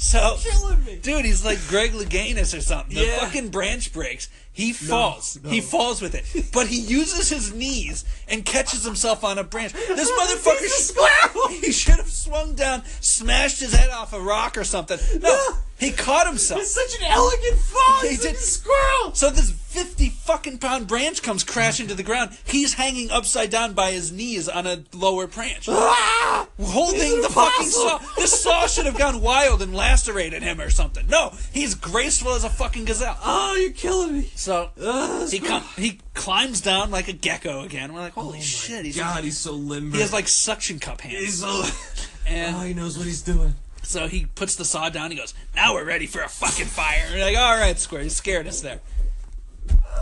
So, 0.01 0.37
Killing 0.41 0.83
me. 0.87 0.97
dude, 1.03 1.27
he's 1.27 1.45
like 1.45 1.59
Greg 1.69 1.93
Louganis 1.93 2.57
or 2.57 2.63
something. 2.63 2.97
The 2.97 3.05
Yeah. 3.05 3.19
fucking 3.19 3.51
branch 3.51 3.93
breaks. 3.93 4.31
He 4.53 4.73
falls. 4.73 5.39
He 5.47 5.61
falls 5.61 6.01
with 6.01 6.15
it. 6.15 6.47
But 6.51 6.69
he 6.69 6.81
uses 6.81 7.29
his 7.29 7.53
knees 7.53 8.07
and 8.27 8.43
catches 8.43 8.85
himself 8.85 9.23
on 9.23 9.37
a 9.37 9.45
branch. 9.45 9.75
This 9.75 10.11
motherfucker, 10.11 10.59
He's 10.61 10.73
a 10.73 10.83
squirrel. 10.95 11.49
he 11.61 11.73
should 11.73 11.97
have 11.97 12.09
swung 12.09 12.55
down, 12.55 12.85
smashed 13.01 13.61
his 13.61 13.75
head 13.75 13.91
off 13.91 14.15
a 14.15 14.21
rock 14.21 14.57
or 14.57 14.65
something. 14.65 14.99
No, 15.21 15.47
he 15.79 15.91
caught 15.91 16.27
himself. 16.27 16.63
It's 16.63 16.75
such 16.75 17.01
an 17.03 17.07
elegant 17.11 17.59
fall. 17.59 18.01
He 18.01 18.09
He's 18.09 18.23
did- 18.23 18.35
a 18.35 18.39
squirrel. 18.39 19.15
So 19.15 19.29
this 19.29 19.51
50 19.79 20.09
fucking 20.11 20.59
pound 20.59 20.89
branch 20.89 21.23
comes 21.23 21.45
crashing 21.45 21.87
to 21.87 21.95
the 21.95 22.03
ground. 22.03 22.37
He's 22.45 22.75
hanging 22.75 23.13
upside 23.13 23.51
down 23.51 23.75
by 23.75 23.93
his 23.93 24.11
knees 24.11 24.49
on 24.49 24.67
a 24.67 24.83
lower 24.93 25.27
branch. 25.29 25.69
Ah! 26.01 26.49
holding 26.61 27.23
the 27.23 27.29
fucking 27.29 27.67
saw. 27.67 27.99
This 28.17 28.43
saw 28.43 28.67
should 28.67 28.87
have 28.87 28.99
gone 28.99 29.21
wild 29.21 29.63
and 29.63 29.73
lacerated 29.75 30.43
him 30.43 30.61
or 30.61 30.71
something. 30.71 31.07
No, 31.07 31.33
he's 31.53 31.75
graceful 31.77 32.33
as 32.33 32.43
a 32.45 32.51
fucking 32.51 32.85
gazelle. 32.87 33.17
Oh, 33.25 33.55
you're 33.55 33.71
killing 33.71 34.15
me. 34.19 34.31
So 34.35 34.71
Ah, 34.83 35.27
he 35.31 35.39
com- 35.39 35.65
he 35.77 36.01
climbs 36.15 36.61
down 36.61 36.91
like 36.91 37.07
a 37.09 37.13
gecko 37.13 37.63
again. 37.63 37.95
We're 37.95 38.01
like, 38.01 38.13
holy 38.15 38.41
shit, 38.41 38.85
he's 38.85 38.97
God, 38.97 39.23
he's 39.25 39.39
so 39.39 39.53
limber. 39.53 39.95
he 39.97 40.03
has 40.03 40.13
like 40.13 40.27
suction 40.29 40.79
cup 40.81 41.01
hands. 41.01 41.19
He's 41.25 41.41
so. 41.41 41.63
and 42.27 42.57
Oh, 42.57 42.61
he 42.61 42.75
knows 42.75 42.99
what 42.99 43.07
he's 43.07 43.23
doing. 43.23 43.55
So 43.83 44.07
he 44.09 44.27
puts 44.27 44.57
the 44.57 44.65
saw 44.65 44.89
down. 44.91 45.11
He 45.13 45.17
goes, 45.17 45.35
"Now 45.55 45.75
we're 45.75 45.85
ready 45.85 46.07
for 46.07 46.21
a 46.21 46.29
fucking 46.29 46.67
fire." 46.67 47.07
We're 47.13 47.25
like, 47.25 47.39
"All 47.39 47.57
right, 47.57 47.79
Square, 47.79 48.03
you 48.03 48.11
scared 48.11 48.47
us 48.49 48.61
there." 48.61 48.81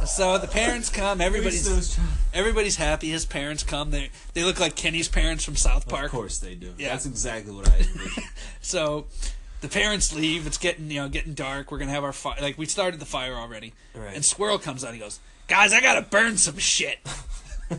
So 0.06 0.38
the 0.38 0.46
parents 0.46 0.88
come. 0.88 1.20
Everybody's 1.20 1.98
everybody's 2.32 2.76
happy. 2.76 3.08
His 3.10 3.24
parents 3.24 3.62
come. 3.62 3.90
They 3.90 4.10
they 4.34 4.44
look 4.44 4.60
like 4.60 4.76
Kenny's 4.76 5.08
parents 5.08 5.44
from 5.44 5.56
South 5.56 5.88
Park. 5.88 6.06
Of 6.06 6.10
course 6.12 6.38
they 6.38 6.54
do. 6.54 6.74
Yeah. 6.78 6.90
That's 6.90 7.06
exactly 7.06 7.52
what 7.52 7.68
I. 7.68 7.84
So 8.60 9.06
the 9.60 9.68
parents 9.68 10.14
leave. 10.14 10.46
It's 10.46 10.58
getting 10.58 10.90
you 10.90 11.00
know 11.00 11.08
getting 11.08 11.34
dark. 11.34 11.70
We're 11.70 11.78
gonna 11.78 11.92
have 11.92 12.04
our 12.04 12.12
fire. 12.12 12.36
Like 12.40 12.58
we 12.58 12.66
started 12.66 13.00
the 13.00 13.06
fire 13.06 13.34
already. 13.34 13.72
Right. 13.94 14.14
And 14.14 14.24
Squirrel 14.24 14.58
comes 14.58 14.84
out. 14.84 14.92
He 14.92 15.00
goes, 15.00 15.20
"Guys, 15.48 15.72
I 15.72 15.80
gotta 15.80 16.02
burn 16.02 16.36
some 16.36 16.58
shit." 16.58 16.98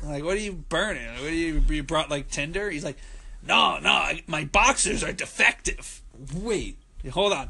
Like, 0.04 0.22
what 0.26 0.36
are 0.36 0.42
you 0.42 0.52
burning? 0.52 1.08
What 1.14 1.28
are 1.28 1.34
you 1.34 1.64
you 1.70 1.82
brought 1.82 2.10
like 2.10 2.30
tinder? 2.30 2.70
He's 2.70 2.84
like, 2.84 2.98
no, 3.42 3.80
no, 3.80 4.12
my 4.28 4.44
boxers 4.44 5.04
are 5.04 5.14
defective. 5.14 6.02
Wait. 6.36 6.78
Hold 7.12 7.32
on. 7.32 7.50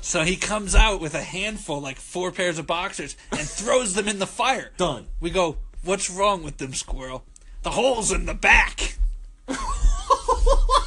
So 0.00 0.22
he 0.22 0.36
comes 0.36 0.74
out 0.74 1.00
with 1.00 1.14
a 1.14 1.22
handful, 1.22 1.80
like 1.80 1.98
four 1.98 2.30
pairs 2.32 2.58
of 2.58 2.66
boxers, 2.66 3.16
and 3.32 3.40
throws 3.40 3.94
them 3.94 4.08
in 4.08 4.18
the 4.18 4.26
fire. 4.26 4.70
Done. 4.76 5.06
We 5.20 5.30
go, 5.30 5.58
what's 5.84 6.08
wrong 6.08 6.42
with 6.42 6.58
them, 6.58 6.74
Squirrel? 6.74 7.24
The 7.62 7.70
hole's 7.70 8.12
in 8.12 8.26
the 8.26 8.34
back. 8.34 8.96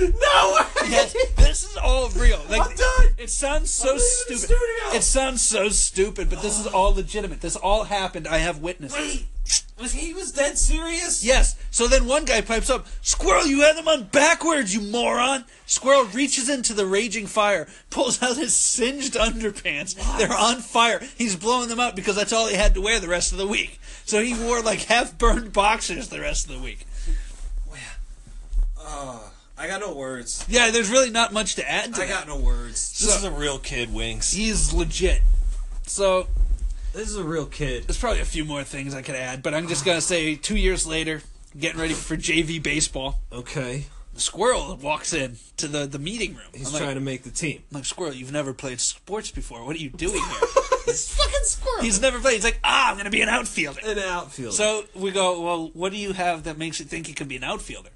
No 0.00 0.56
way! 0.58 0.88
Yes, 0.88 1.12
this 1.36 1.64
is 1.64 1.76
all 1.76 2.08
real. 2.10 2.40
Like, 2.48 2.62
I'm 2.62 2.76
done. 2.76 3.14
It 3.18 3.30
sounds 3.30 3.70
so 3.70 3.90
I'm 3.90 3.96
leaving 3.96 4.02
the 4.28 4.38
stupid. 4.38 4.96
It 4.96 5.02
sounds 5.02 5.42
so 5.42 5.68
stupid, 5.68 6.30
but 6.30 6.42
this 6.42 6.58
is 6.58 6.66
all 6.66 6.94
legitimate. 6.94 7.40
This 7.40 7.56
all 7.56 7.84
happened. 7.84 8.26
I 8.26 8.38
have 8.38 8.60
witnesses. 8.60 8.98
Wait. 8.98 9.26
Was 9.78 9.92
he 9.92 10.14
was 10.14 10.32
dead 10.32 10.56
serious? 10.56 11.24
Yes. 11.24 11.56
So 11.70 11.86
then 11.86 12.06
one 12.06 12.24
guy 12.24 12.40
pipes 12.40 12.70
up, 12.70 12.86
Squirrel, 13.02 13.46
you 13.46 13.60
had 13.62 13.76
them 13.76 13.88
on 13.88 14.04
backwards, 14.04 14.72
you 14.74 14.80
moron. 14.80 15.44
Squirrel 15.66 16.04
reaches 16.04 16.48
into 16.48 16.72
the 16.72 16.86
raging 16.86 17.26
fire, 17.26 17.68
pulls 17.90 18.22
out 18.22 18.36
his 18.36 18.54
singed 18.54 19.14
underpants. 19.14 19.96
They're 20.16 20.32
on 20.32 20.60
fire. 20.60 21.00
He's 21.16 21.36
blowing 21.36 21.68
them 21.68 21.80
out 21.80 21.96
because 21.96 22.16
that's 22.16 22.32
all 22.32 22.46
he 22.46 22.54
had 22.54 22.74
to 22.74 22.80
wear 22.80 23.00
the 23.00 23.08
rest 23.08 23.32
of 23.32 23.38
the 23.38 23.46
week. 23.46 23.80
So 24.04 24.22
he 24.22 24.34
wore 24.34 24.62
like 24.62 24.84
half 24.84 25.18
burned 25.18 25.52
boxers 25.52 26.08
the 26.08 26.20
rest 26.20 26.48
of 26.48 26.56
the 26.56 26.62
week. 26.62 26.86
Uh, 28.86 29.18
I 29.56 29.66
got 29.68 29.80
no 29.80 29.92
words. 29.94 30.44
Yeah, 30.48 30.70
there's 30.70 30.90
really 30.90 31.10
not 31.10 31.32
much 31.32 31.54
to 31.56 31.70
add 31.70 31.94
to 31.94 32.02
I 32.02 32.06
that. 32.06 32.26
got 32.26 32.28
no 32.28 32.36
words. 32.36 32.90
This 33.00 33.10
So- 33.10 33.16
is 33.18 33.24
a 33.24 33.30
real 33.30 33.58
kid, 33.58 33.92
Winks. 33.92 34.32
He's 34.32 34.72
legit. 34.72 35.22
So 35.86 36.26
This 36.92 37.08
is 37.08 37.16
a 37.16 37.24
real 37.24 37.46
kid. 37.46 37.86
there's 37.86 37.98
probably 37.98 38.20
a 38.20 38.24
few 38.24 38.44
more 38.44 38.64
things 38.64 38.94
I 38.94 39.02
could 39.02 39.14
add, 39.14 39.42
but 39.42 39.54
I'm 39.54 39.68
just 39.68 39.84
gonna 39.84 40.00
say 40.00 40.34
two 40.36 40.56
years 40.56 40.86
later, 40.86 41.22
getting 41.58 41.80
ready 41.80 41.94
for 41.94 42.16
JV 42.16 42.58
baseball. 42.62 43.20
Okay. 43.32 43.86
The 44.14 44.20
squirrel 44.20 44.76
walks 44.80 45.12
in 45.12 45.38
to 45.56 45.66
the, 45.66 45.86
the 45.86 45.98
meeting 45.98 46.34
room. 46.34 46.46
He's 46.52 46.68
I'm 46.68 46.74
like, 46.74 46.82
trying 46.82 46.94
to 46.94 47.00
make 47.00 47.24
the 47.24 47.30
team. 47.30 47.62
I'm 47.72 47.78
like, 47.78 47.84
Squirrel, 47.84 48.12
you've 48.14 48.30
never 48.30 48.52
played 48.54 48.80
sports 48.80 49.32
before. 49.32 49.64
What 49.64 49.74
are 49.74 49.80
you 49.80 49.90
doing 49.90 50.14
here? 50.22 50.48
It's 50.86 51.14
fucking 51.16 51.38
squirrel. 51.44 51.82
He's 51.82 51.98
never 52.02 52.20
played. 52.20 52.34
He's 52.34 52.44
like, 52.44 52.60
ah, 52.62 52.90
I'm 52.90 52.96
going 52.96 53.06
to 53.06 53.10
be 53.10 53.22
an 53.22 53.28
outfielder. 53.30 53.80
an 53.86 53.98
outfielder. 53.98 54.52
So 54.54 54.84
we 54.94 55.12
go, 55.12 55.40
well, 55.40 55.70
what 55.72 55.92
do 55.92 55.98
you 55.98 56.12
have 56.12 56.42
that 56.44 56.58
makes 56.58 56.78
you 56.78 56.84
think 56.84 57.08
you 57.08 57.14
can 57.14 57.26
be 57.26 57.36
an 57.36 57.42
outfielder? 57.42 57.88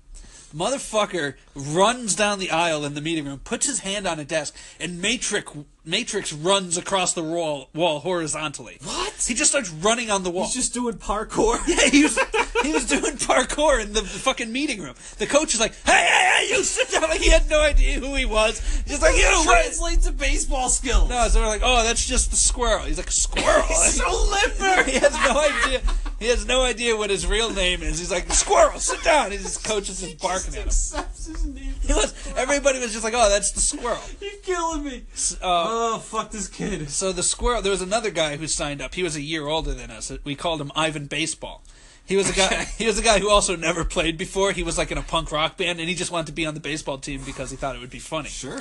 Motherfucker 0.54 1.34
runs 1.54 2.14
down 2.14 2.38
the 2.38 2.50
aisle 2.50 2.84
in 2.84 2.94
the 2.94 3.00
meeting 3.00 3.26
room, 3.26 3.40
puts 3.40 3.66
his 3.66 3.80
hand 3.80 4.06
on 4.06 4.18
a 4.18 4.24
desk, 4.24 4.54
and 4.80 5.00
Matrix 5.00 5.52
Matrix 5.88 6.34
runs 6.34 6.76
across 6.76 7.14
the 7.14 7.22
wall, 7.22 7.70
wall 7.74 8.00
horizontally. 8.00 8.76
What? 8.84 9.14
He 9.26 9.32
just 9.32 9.50
starts 9.50 9.70
running 9.70 10.10
on 10.10 10.22
the 10.22 10.30
wall. 10.30 10.44
He's 10.44 10.54
just 10.54 10.74
doing 10.74 10.94
parkour. 10.96 11.58
Yeah, 11.68 11.88
he 11.88 12.02
was 12.02 12.18
he 12.62 12.72
was 12.72 12.86
doing 12.86 13.16
parkour 13.16 13.80
in 13.80 13.92
the 13.92 14.02
fucking 14.02 14.50
meeting 14.50 14.82
room. 14.82 14.94
The 15.18 15.26
coach 15.26 15.54
is 15.54 15.60
like, 15.60 15.74
"Hey, 15.84 15.92
hey, 15.92 16.46
hey, 16.46 16.56
you 16.56 16.62
sit 16.62 16.90
down!" 16.90 17.08
Like 17.08 17.20
he 17.20 17.30
had 17.30 17.48
no 17.48 17.60
idea 17.60 18.00
who 18.00 18.14
he 18.14 18.24
was. 18.24 18.60
He's 18.86 19.00
like, 19.00 19.16
"You 19.16 19.24
what?" 19.24 19.62
translate 19.62 20.00
to 20.02 20.12
baseball 20.12 20.68
skills. 20.68 21.08
No, 21.08 21.28
so 21.28 21.40
we're 21.40 21.46
like, 21.46 21.62
"Oh, 21.64 21.82
that's 21.84 22.06
just 22.06 22.30
the 22.30 22.36
squirrel." 22.36 22.84
He's 22.84 22.98
like, 22.98 23.10
"Squirrel." 23.10 23.62
He's 23.68 23.94
so 23.94 24.10
limber. 24.10 24.82
he 24.90 24.98
has 24.98 25.14
no 25.24 25.40
idea. 25.40 25.80
He 26.18 26.26
has 26.26 26.46
no 26.46 26.64
idea 26.64 26.96
what 26.96 27.10
his 27.10 27.26
real 27.26 27.50
name 27.50 27.82
is. 27.82 27.98
He's 27.98 28.10
like, 28.10 28.30
"Squirrel, 28.32 28.80
sit 28.80 29.02
down." 29.04 29.26
And 29.26 29.34
his 29.34 29.56
coach 29.56 29.88
is 29.88 30.00
just 30.00 30.20
barking 30.20 30.54
at 30.54 30.62
him. 30.62 30.66
His 30.66 31.44
name. 31.44 31.74
He 31.82 31.92
was. 31.92 32.14
Everybody 32.36 32.80
was 32.80 32.92
just 32.92 33.04
like, 33.04 33.14
"Oh, 33.16 33.28
that's 33.28 33.52
the 33.52 33.60
squirrel." 33.60 34.02
You're 34.20 34.30
killing 34.42 34.84
me. 34.84 35.04
Uh, 35.40 35.77
Oh, 35.80 35.98
fuck 36.00 36.32
this 36.32 36.48
kid. 36.48 36.90
So 36.90 37.12
the 37.12 37.22
squirrel. 37.22 37.62
There 37.62 37.70
was 37.70 37.82
another 37.82 38.10
guy 38.10 38.36
who 38.36 38.48
signed 38.48 38.82
up. 38.82 38.96
He 38.96 39.04
was 39.04 39.14
a 39.14 39.20
year 39.20 39.46
older 39.46 39.72
than 39.74 39.92
us. 39.92 40.10
We 40.24 40.34
called 40.34 40.60
him 40.60 40.72
Ivan 40.74 41.06
Baseball. 41.06 41.62
He 42.04 42.16
was 42.16 42.28
a 42.28 42.32
guy. 42.32 42.64
He 42.78 42.86
was 42.86 42.98
a 42.98 43.02
guy 43.02 43.20
who 43.20 43.30
also 43.30 43.54
never 43.54 43.84
played 43.84 44.18
before. 44.18 44.50
He 44.50 44.64
was 44.64 44.76
like 44.76 44.90
in 44.90 44.98
a 44.98 45.02
punk 45.02 45.30
rock 45.30 45.56
band, 45.56 45.78
and 45.78 45.88
he 45.88 45.94
just 45.94 46.10
wanted 46.10 46.26
to 46.26 46.32
be 46.32 46.46
on 46.46 46.54
the 46.54 46.60
baseball 46.60 46.98
team 46.98 47.22
because 47.24 47.52
he 47.52 47.56
thought 47.56 47.76
it 47.76 47.80
would 47.80 47.90
be 47.90 48.00
funny. 48.00 48.28
Sure. 48.28 48.58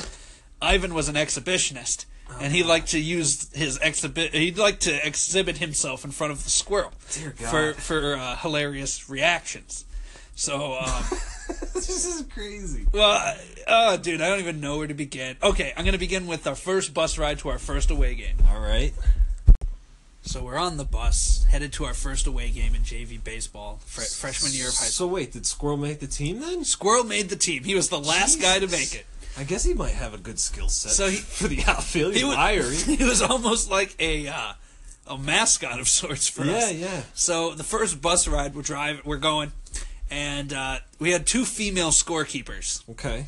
Ivan 0.61 0.93
was 0.93 1.09
an 1.09 1.15
exhibitionist, 1.15 2.05
and 2.39 2.53
he 2.53 2.61
liked 2.61 2.89
to 2.89 2.99
use 2.99 3.51
his 3.55 3.80
exhibit. 3.82 4.36
He'd 4.36 4.59
like 4.59 4.80
to 4.82 5.07
exhibit 5.07 5.57
himself 5.57 6.05
in 6.05 6.11
front 6.11 6.34
of 6.34 6.43
the 6.43 6.51
squirrel 6.51 6.91
Dear 7.13 7.34
God. 7.39 7.49
for 7.49 7.82
for 7.82 8.15
uh, 8.15 8.36
hilarious 8.36 9.09
reactions. 9.09 9.86
So, 10.38 10.77
um, 10.79 11.03
this 11.73 12.05
is 12.05 12.23
crazy. 12.31 12.85
well, 12.91 13.35
oh, 13.67 13.97
dude, 13.97 14.21
I 14.21 14.29
don't 14.29 14.39
even 14.39 14.61
know 14.61 14.77
where 14.77 14.85
to 14.88 14.93
begin. 14.93 15.35
Okay, 15.41 15.73
I'm 15.75 15.83
gonna 15.83 15.97
begin 15.97 16.27
with 16.27 16.45
our 16.45 16.53
first 16.55 16.93
bus 16.93 17.17
ride 17.17 17.39
to 17.39 17.49
our 17.49 17.57
first 17.57 17.89
away 17.89 18.13
game. 18.13 18.35
All 18.49 18.59
right. 18.59 18.93
So 20.21 20.43
we're 20.43 20.57
on 20.57 20.77
the 20.77 20.83
bus, 20.85 21.45
headed 21.49 21.73
to 21.73 21.85
our 21.85 21.93
first 21.95 22.27
away 22.27 22.51
game 22.51 22.75
in 22.75 22.81
JV 22.83 23.21
baseball, 23.23 23.79
fre- 23.85 24.01
freshman 24.01 24.51
year 24.51 24.67
of 24.67 24.73
high 24.75 24.85
school. 24.85 25.07
So 25.07 25.13
wait, 25.13 25.31
did 25.31 25.45
Squirrel 25.47 25.77
make 25.77 25.99
the 26.01 26.07
team 26.07 26.39
then? 26.41 26.63
Squirrel 26.65 27.03
made 27.03 27.29
the 27.29 27.35
team. 27.35 27.63
He 27.63 27.73
was 27.73 27.89
the 27.89 27.99
last 27.99 28.39
guy 28.39 28.59
to 28.59 28.67
make 28.67 28.93
it. 28.93 29.05
I 29.38 29.43
guess 29.43 29.63
he 29.63 29.73
might 29.73 29.93
have 29.93 30.13
a 30.13 30.17
good 30.19 30.38
skill 30.38 30.69
set. 30.69 30.91
So 30.91 31.09
he- 31.09 31.17
for 31.17 31.47
the 31.47 31.63
outfield, 31.65 32.13
He 32.13 32.23
was, 32.23 32.83
he 32.85 33.03
was 33.03 33.23
almost 33.23 33.71
like 33.71 33.95
a 33.99 34.27
uh, 34.27 34.53
a 35.07 35.17
mascot 35.17 35.79
of 35.79 35.88
sorts 35.88 36.27
for 36.27 36.41
us. 36.43 36.47
Yeah, 36.47 36.69
yeah. 36.69 37.01
So 37.13 37.53
the 37.53 37.63
first 37.63 38.01
bus 38.01 38.27
ride 38.27 38.53
we're 38.53 38.61
driving, 38.61 39.01
we're 39.05 39.17
going, 39.17 39.51
and 40.10 40.53
uh, 40.53 40.80
we 40.99 41.12
had 41.12 41.26
two 41.28 41.45
female 41.45 41.89
scorekeepers, 41.91 42.88
Okay. 42.89 43.26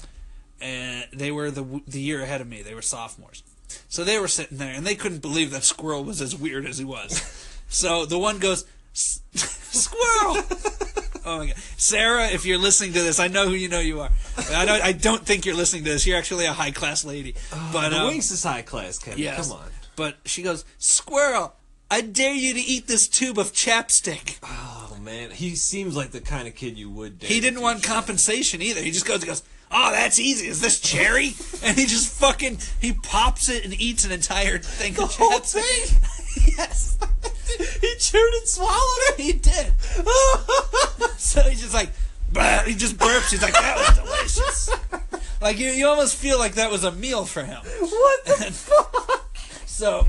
and 0.61 1.05
they 1.13 1.31
were 1.31 1.51
the 1.51 1.81
the 1.87 1.99
year 2.01 2.21
ahead 2.21 2.41
of 2.41 2.47
me. 2.47 2.61
They 2.61 2.73
were 2.75 2.81
sophomores, 2.81 3.43
so 3.87 4.03
they 4.03 4.19
were 4.19 4.27
sitting 4.27 4.57
there, 4.57 4.73
and 4.73 4.85
they 4.85 4.95
couldn't 4.95 5.21
believe 5.21 5.51
that 5.51 5.63
Squirrel 5.73 6.03
was 6.03 6.21
as 6.21 6.35
weird 6.35 6.65
as 6.65 6.77
he 6.77 6.85
was. 6.85 7.21
so 7.69 8.05
the 8.05 8.19
one 8.19 8.39
goes, 8.39 8.65
"Squirrel." 8.93 10.37
Oh 11.25 11.39
my 11.39 11.47
god, 11.47 11.57
Sarah! 11.77 12.27
If 12.29 12.45
you're 12.45 12.57
listening 12.57 12.93
to 12.93 13.01
this, 13.03 13.19
I 13.19 13.27
know 13.27 13.45
who 13.47 13.53
you 13.53 13.67
know 13.67 13.81
you 13.81 13.99
are. 13.99 14.09
I 14.51 14.65
don't. 14.65 14.81
I 14.81 14.93
don't 14.93 15.23
think 15.23 15.45
you're 15.45 15.53
listening 15.53 15.83
to 15.83 15.89
this. 15.91 16.07
You're 16.07 16.17
actually 16.17 16.45
a 16.45 16.53
high 16.53 16.71
class 16.71 17.03
lady. 17.05 17.35
But 17.73 17.89
the 17.89 17.97
um, 17.99 18.07
Winks 18.07 18.31
is 18.31 18.41
high 18.43 18.63
class, 18.63 18.97
Kevin. 18.97 19.19
Yes. 19.21 19.49
Come 19.49 19.57
on. 19.59 19.67
But 19.97 20.17
she 20.25 20.41
goes, 20.41 20.63
Squirrel, 20.79 21.53
I 21.91 22.01
dare 22.01 22.33
you 22.33 22.53
to 22.55 22.59
eat 22.59 22.87
this 22.87 23.07
tube 23.07 23.37
of 23.37 23.51
chapstick. 23.51 24.39
Oh 24.41 24.88
man, 24.99 25.31
he 25.31 25.55
seems 25.55 25.95
like 25.95 26.11
the 26.11 26.21
kind 26.21 26.47
of 26.47 26.55
kid 26.55 26.77
you 26.77 26.89
would. 26.89 27.19
dare 27.19 27.29
He 27.29 27.39
didn't 27.39 27.61
want 27.61 27.83
compensation 27.83 28.61
either. 28.61 28.81
He 28.81 28.91
just 28.91 29.05
goes, 29.05 29.23
goes, 29.23 29.43
Oh, 29.71 29.91
that's 29.91 30.19
easy. 30.19 30.47
Is 30.47 30.61
this 30.61 30.79
cherry? 30.79 31.35
and 31.63 31.77
he 31.77 31.85
just 31.85 32.11
fucking 32.13 32.59
he 32.79 32.93
pops 32.93 33.49
it 33.49 33.65
and 33.65 33.73
eats 33.79 34.05
an 34.05 34.11
entire 34.11 34.57
thing 34.57 34.93
The 34.93 35.03
of 35.03 35.15
whole 35.15 35.39
thing. 35.39 35.97
yes. 36.57 36.97
he 37.81 37.95
chewed 37.99 38.33
and 38.33 38.47
swallowed 38.47 38.99
it. 39.09 39.19
He 39.19 39.33
did. 39.33 39.73
so 41.17 41.41
he's 41.41 41.61
just 41.61 41.73
like 41.73 41.89
"Bah," 42.31 42.63
he 42.65 42.73
just 42.75 42.97
burps. 42.97 43.31
He's 43.31 43.41
like, 43.41 43.53
That 43.53 43.77
was 43.77 43.97
delicious. 43.97 44.69
like 45.41 45.59
you 45.59 45.69
you 45.69 45.87
almost 45.87 46.15
feel 46.15 46.39
like 46.39 46.53
that 46.55 46.71
was 46.71 46.83
a 46.83 46.91
meal 46.91 47.25
for 47.25 47.43
him. 47.43 47.61
What 47.79 48.25
the 48.25 48.51
fuck? 48.51 49.27
So 49.65 50.07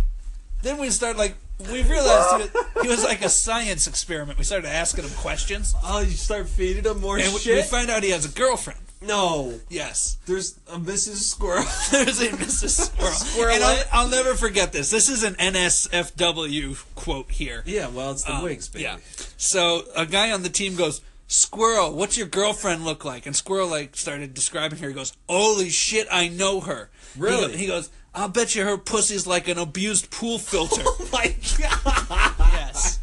then 0.62 0.78
we 0.78 0.91
start 0.91 1.16
like 1.18 1.34
we 1.71 1.83
realized 1.83 2.31
he 2.31 2.59
was, 2.59 2.83
he 2.83 2.89
was 2.89 3.05
like 3.05 3.23
a 3.23 3.29
science 3.29 3.87
experiment. 3.87 4.39
We 4.39 4.45
started 4.45 4.69
asking 4.69 5.05
him 5.05 5.11
questions, 5.19 5.75
Oh, 5.85 6.01
you 6.01 6.11
start 6.11 6.49
feeding 6.49 6.85
him 6.85 7.01
more 7.01 7.19
and 7.19 7.33
we, 7.33 7.39
shit. 7.41 7.57
we 7.57 7.63
find 7.63 7.91
out 7.91 8.03
he 8.03 8.11
has 8.11 8.25
a 8.25 8.29
girlfriend. 8.29 8.81
no, 9.03 9.61
Yes, 9.69 10.19
there's 10.27 10.59
a 10.69 10.77
Mrs. 10.79 11.17
Squirrel. 11.23 11.65
there's 11.91 12.21
a 12.21 12.29
Mrs. 12.29 12.87
Squirrel, 12.87 13.13
Squirrel. 13.13 13.55
and 13.55 13.65
I'll, 13.65 13.85
I'll 13.93 14.09
never 14.09 14.35
forget 14.35 14.73
this. 14.73 14.91
This 14.91 15.09
is 15.09 15.23
an 15.23 15.35
NSFW 15.35 16.85
quote 16.95 17.31
here. 17.31 17.63
yeah, 17.67 17.89
well, 17.89 18.13
it's 18.13 18.25
the 18.25 18.35
Um, 18.35 18.43
Winks, 18.45 18.69
baby. 18.69 18.85
Yeah. 18.85 18.97
So 19.37 19.85
a 19.97 20.07
guy 20.07 20.31
on 20.33 20.43
the 20.43 20.49
team 20.51 20.77
goes, 20.77 21.01
Squirrel, 21.29 21.93
what's 21.95 22.19
your 22.19 22.27
girlfriend 22.27 22.85
look 22.85 23.05
like? 23.05 23.25
And 23.27 23.37
Squirrel 23.37 23.69
like 23.69 23.97
started 23.97 24.35
describing 24.35 24.79
her. 24.81 24.89
He 24.89 24.95
goes, 24.95 25.13
Holy 25.29 25.71
shit, 25.71 26.09
I 26.11 26.27
know 26.29 26.61
her. 26.61 26.91
Really? 27.17 27.53
go- 27.53 27.57
He, 27.59 27.67
goes, 27.69 27.89
I'll 28.15 28.29
bet 28.29 28.55
you 28.55 28.65
her 28.65 28.77
pussy's 28.77 29.27
like 29.27 29.49
an 29.49 29.59
abused 29.59 30.11
pool 30.11 30.39
filter. 30.39 30.83
Oh 30.87 31.09
my 31.13 31.35
god. 31.59 32.37
yes. 32.53 32.99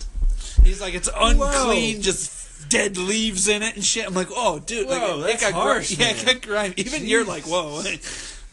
He's 0.63 0.81
like, 0.81 0.93
it's 0.93 1.09
unclean, 1.13 1.97
Whoa. 1.97 2.01
just 2.01 2.69
dead 2.69 2.97
leaves 2.97 3.47
in 3.47 3.63
it 3.63 3.75
and 3.75 3.83
shit. 3.83 4.07
I'm 4.07 4.13
like, 4.13 4.29
oh, 4.31 4.59
dude, 4.59 4.87
like, 4.87 5.01
Whoa, 5.01 5.23
it 5.23 5.39
got 5.39 5.53
harsh. 5.53 5.97
Yeah, 5.97 6.09
it 6.09 6.25
got 6.25 6.41
grimy. 6.41 6.73
Even 6.77 7.05
you're 7.05 7.25
like, 7.25 7.43
whoa. 7.43 7.81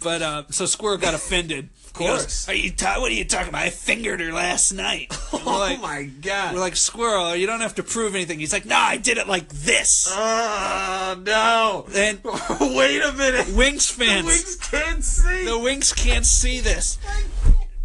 But 0.05 0.23
uh, 0.23 0.43
so 0.51 0.67
Squirrel 0.67 0.99
got 0.99 1.15
offended. 1.15 1.71
Of 1.95 1.99
course. 1.99 2.49
are 2.49 2.55
you 2.55 2.73
ta- 2.73 2.97
what 2.99 3.13
are 3.13 3.15
you 3.15 3.25
talking 3.25 3.51
about? 3.51 3.63
I 3.63 3.71
fingered 3.71 4.19
her 4.19 4.33
last 4.33 4.73
night. 4.73 5.17
oh 5.33 5.43
like, 5.47 5.79
Oh 5.81 6.11
god. 6.23 6.53
We're 6.53 6.59
like, 6.59 6.75
Squirrel, 6.75 7.37
you 7.37 7.47
don't 7.47 7.61
have 7.61 7.77
to 7.77 7.85
prove 7.85 8.17
anything. 8.17 8.41
He's 8.41 8.53
like, 8.53 8.67
no, 8.67 8.75
I 8.75 8.97
did 8.97 9.17
it 9.17 9.29
like 9.29 9.49
this. 9.49 10.09
oh 10.13 11.17
no. 11.25 11.87
And 11.95 12.19
Wait 12.77 13.01
a 13.01 13.13
minute. 13.13 13.55
Winks 13.55 13.89
fans, 13.93 14.27
The 14.27 14.33
Winks 14.33 14.57
can't 14.57 15.05
see. 15.05 15.45
the 15.45 15.57
Winks 15.57 15.93
can't 15.93 16.27
see 16.27 16.59
this. 16.59 16.99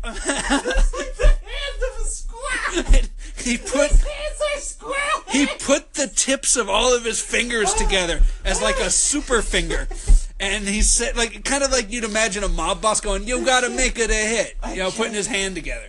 It's 0.04 0.94
like 0.94 1.16
the 1.16 1.28
hand 1.28 1.84
of 1.84 2.02
a 2.02 2.08
squirrel. 2.10 3.04
He 3.38 3.58
put 3.60 3.92
Hands 3.92 4.42
are 4.56 4.60
squirrel. 4.60 5.24
he 5.30 5.46
put 5.60 5.94
the 5.94 6.08
tips 6.08 6.56
of 6.58 6.68
all 6.68 6.96
of 6.96 7.06
his 7.06 7.22
fingers 7.22 7.74
together 7.76 8.22
as 8.44 8.60
like 8.60 8.80
a 8.80 8.90
super 8.90 9.44
finger. 9.44 9.88
And 10.40 10.66
he 10.68 10.82
said, 10.82 11.18
like, 11.18 11.44
kind 11.44 11.64
of 11.64 11.72
like 11.72 11.92
you'd 11.92 12.06
imagine 12.06 12.44
a 12.44 12.48
mob 12.48 12.82
boss 12.82 13.02
going, 13.02 13.28
"You 13.28 13.44
gotta 13.46 13.70
make 13.70 14.00
it 14.00 14.10
a 14.10 14.14
hit," 14.14 14.56
you 14.70 14.78
know, 14.78 14.90
putting 14.92 15.14
his 15.14 15.28
hand 15.28 15.56
together. 15.56 15.88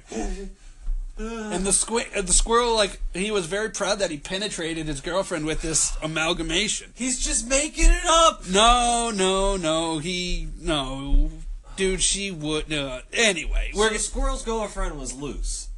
And 1.19 1.67
the 1.67 2.09
uh, 2.17 2.23
the 2.23 2.33
squirrel, 2.33 2.75
like, 2.75 2.99
he 3.13 3.31
was 3.31 3.45
very 3.47 3.69
proud 3.71 3.99
that 3.99 4.11
he 4.11 4.17
penetrated 4.17 4.87
his 4.87 5.03
girlfriend 5.03 5.45
with 5.45 5.61
this 5.61 5.95
amalgamation. 6.03 6.93
He's 6.95 7.21
just 7.23 7.47
making 7.47 7.91
it 7.91 8.05
up. 8.07 8.49
No, 8.49 9.13
no, 9.15 9.57
no, 9.59 9.99
he, 9.99 10.49
no, 10.61 11.31
dude, 11.77 12.01
she 12.01 12.31
would. 12.31 12.71
No. 12.71 13.03
Anyway, 13.13 13.71
Where 13.75 13.91
the 13.91 13.99
squirrel's 13.99 14.43
girlfriend 14.45 14.99
was 14.99 15.13
loose. 15.13 15.69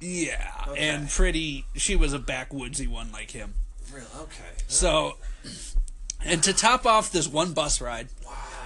yeah, 0.00 0.64
Okay. 0.68 0.88
and 0.88 1.08
pretty. 1.08 1.66
She 1.76 1.94
was 1.94 2.12
a 2.12 2.18
backwoodsy 2.18 2.88
one 2.88 3.12
like 3.12 3.30
him. 3.30 3.54
Real 3.92 4.04
okay. 4.22 4.42
So, 4.66 5.16
and 6.24 6.42
to 6.42 6.52
top 6.52 6.86
off 6.86 7.10
this 7.12 7.28
one 7.28 7.52
bus 7.52 7.80
ride, 7.80 8.08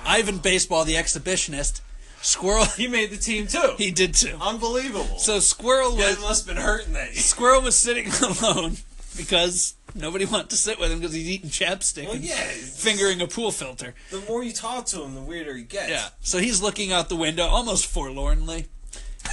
Ivan 0.07 0.39
Baseball, 0.39 0.85
the 0.85 0.95
exhibitionist, 0.95 1.81
Squirrel, 2.21 2.65
He 2.65 2.89
made 2.89 3.11
the 3.11 3.19
team 3.19 3.47
too. 3.47 3.75
he 3.79 3.91
did 3.91 4.15
too. 4.15 4.37
Unbelievable. 4.41 5.19
So 5.19 5.41
Squirrel 5.41 5.95
was 5.95 6.19
must 6.23 6.47
have 6.47 6.57
been 6.57 6.65
hurting 6.65 6.95
that. 6.95 7.13
year. 7.13 7.21
Squirrel 7.23 7.61
was 7.61 7.77
sitting 7.77 8.07
alone 8.23 8.79
because 9.17 9.75
nobody 9.95 10.25
wanted 10.25 10.49
to 10.51 10.57
sit 10.57 10.81
with 10.81 10.91
him 10.91 11.01
because 11.01 11.15
he's 11.15 11.29
eating 11.29 11.51
chapstick 11.51 12.05
Well, 12.07 12.15
and 12.15 12.25
yeah, 12.25 12.35
fingering 12.35 13.21
a 13.21 13.27
pool 13.27 13.51
filter. 13.53 13.95
The 14.11 14.21
more 14.27 14.43
you 14.43 14.53
talk 14.53 14.87
to 14.87 15.03
him, 15.03 15.15
the 15.15 15.21
weirder 15.21 15.55
he 15.55 15.65
gets. 15.65 15.91
Yeah. 15.91 16.09
So 16.23 16.39
he's 16.39 16.63
looking 16.63 16.93
out 16.93 17.11
the 17.11 17.17
window 17.17 17.45
almost 17.45 17.87
forlornly. 17.87 18.67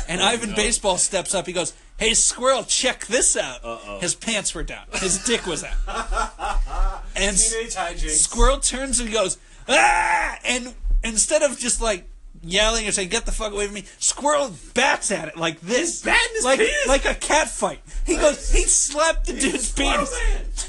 And 0.09 0.19
oh, 0.21 0.25
Ivan 0.25 0.53
Baseball 0.53 0.97
steps 0.97 1.33
up. 1.33 1.47
He 1.47 1.53
goes, 1.53 1.73
Hey, 2.01 2.15
Squirrel, 2.15 2.63
check 2.63 3.05
this 3.05 3.37
out. 3.37 3.63
Uh-oh. 3.63 3.99
His 3.99 4.15
pants 4.15 4.55
were 4.55 4.63
down. 4.63 4.85
His 4.93 5.23
dick 5.23 5.45
was 5.45 5.63
out. 5.63 5.75
and 7.15 7.37
Teenage 7.37 7.75
hijinks. 7.75 8.17
Squirrel 8.17 8.57
turns 8.57 8.99
and 8.99 9.13
goes, 9.13 9.37
Ah! 9.69 10.39
And 10.43 10.73
instead 11.03 11.43
of 11.43 11.59
just 11.59 11.79
like 11.79 12.09
yelling 12.43 12.85
and 12.85 12.93
saying, 12.93 13.09
Get 13.09 13.25
the 13.25 13.31
fuck 13.31 13.51
away 13.53 13.65
from 13.65 13.75
me, 13.75 13.85
Squirrel 13.99 14.51
bats 14.73 15.11
at 15.11 15.27
it 15.29 15.37
like 15.37 15.59
this. 15.61 15.77
He's 15.79 16.01
batting 16.03 16.35
his 16.35 16.45
like, 16.45 16.59
penis. 16.59 16.87
like 16.87 17.05
a 17.05 17.15
cat 17.15 17.49
fight. 17.49 17.79
He 18.05 18.15
goes, 18.17 18.51
He 18.51 18.63
slapped 18.63 19.27
the 19.27 19.33
dude's 19.33 19.71
penis. 19.71 20.15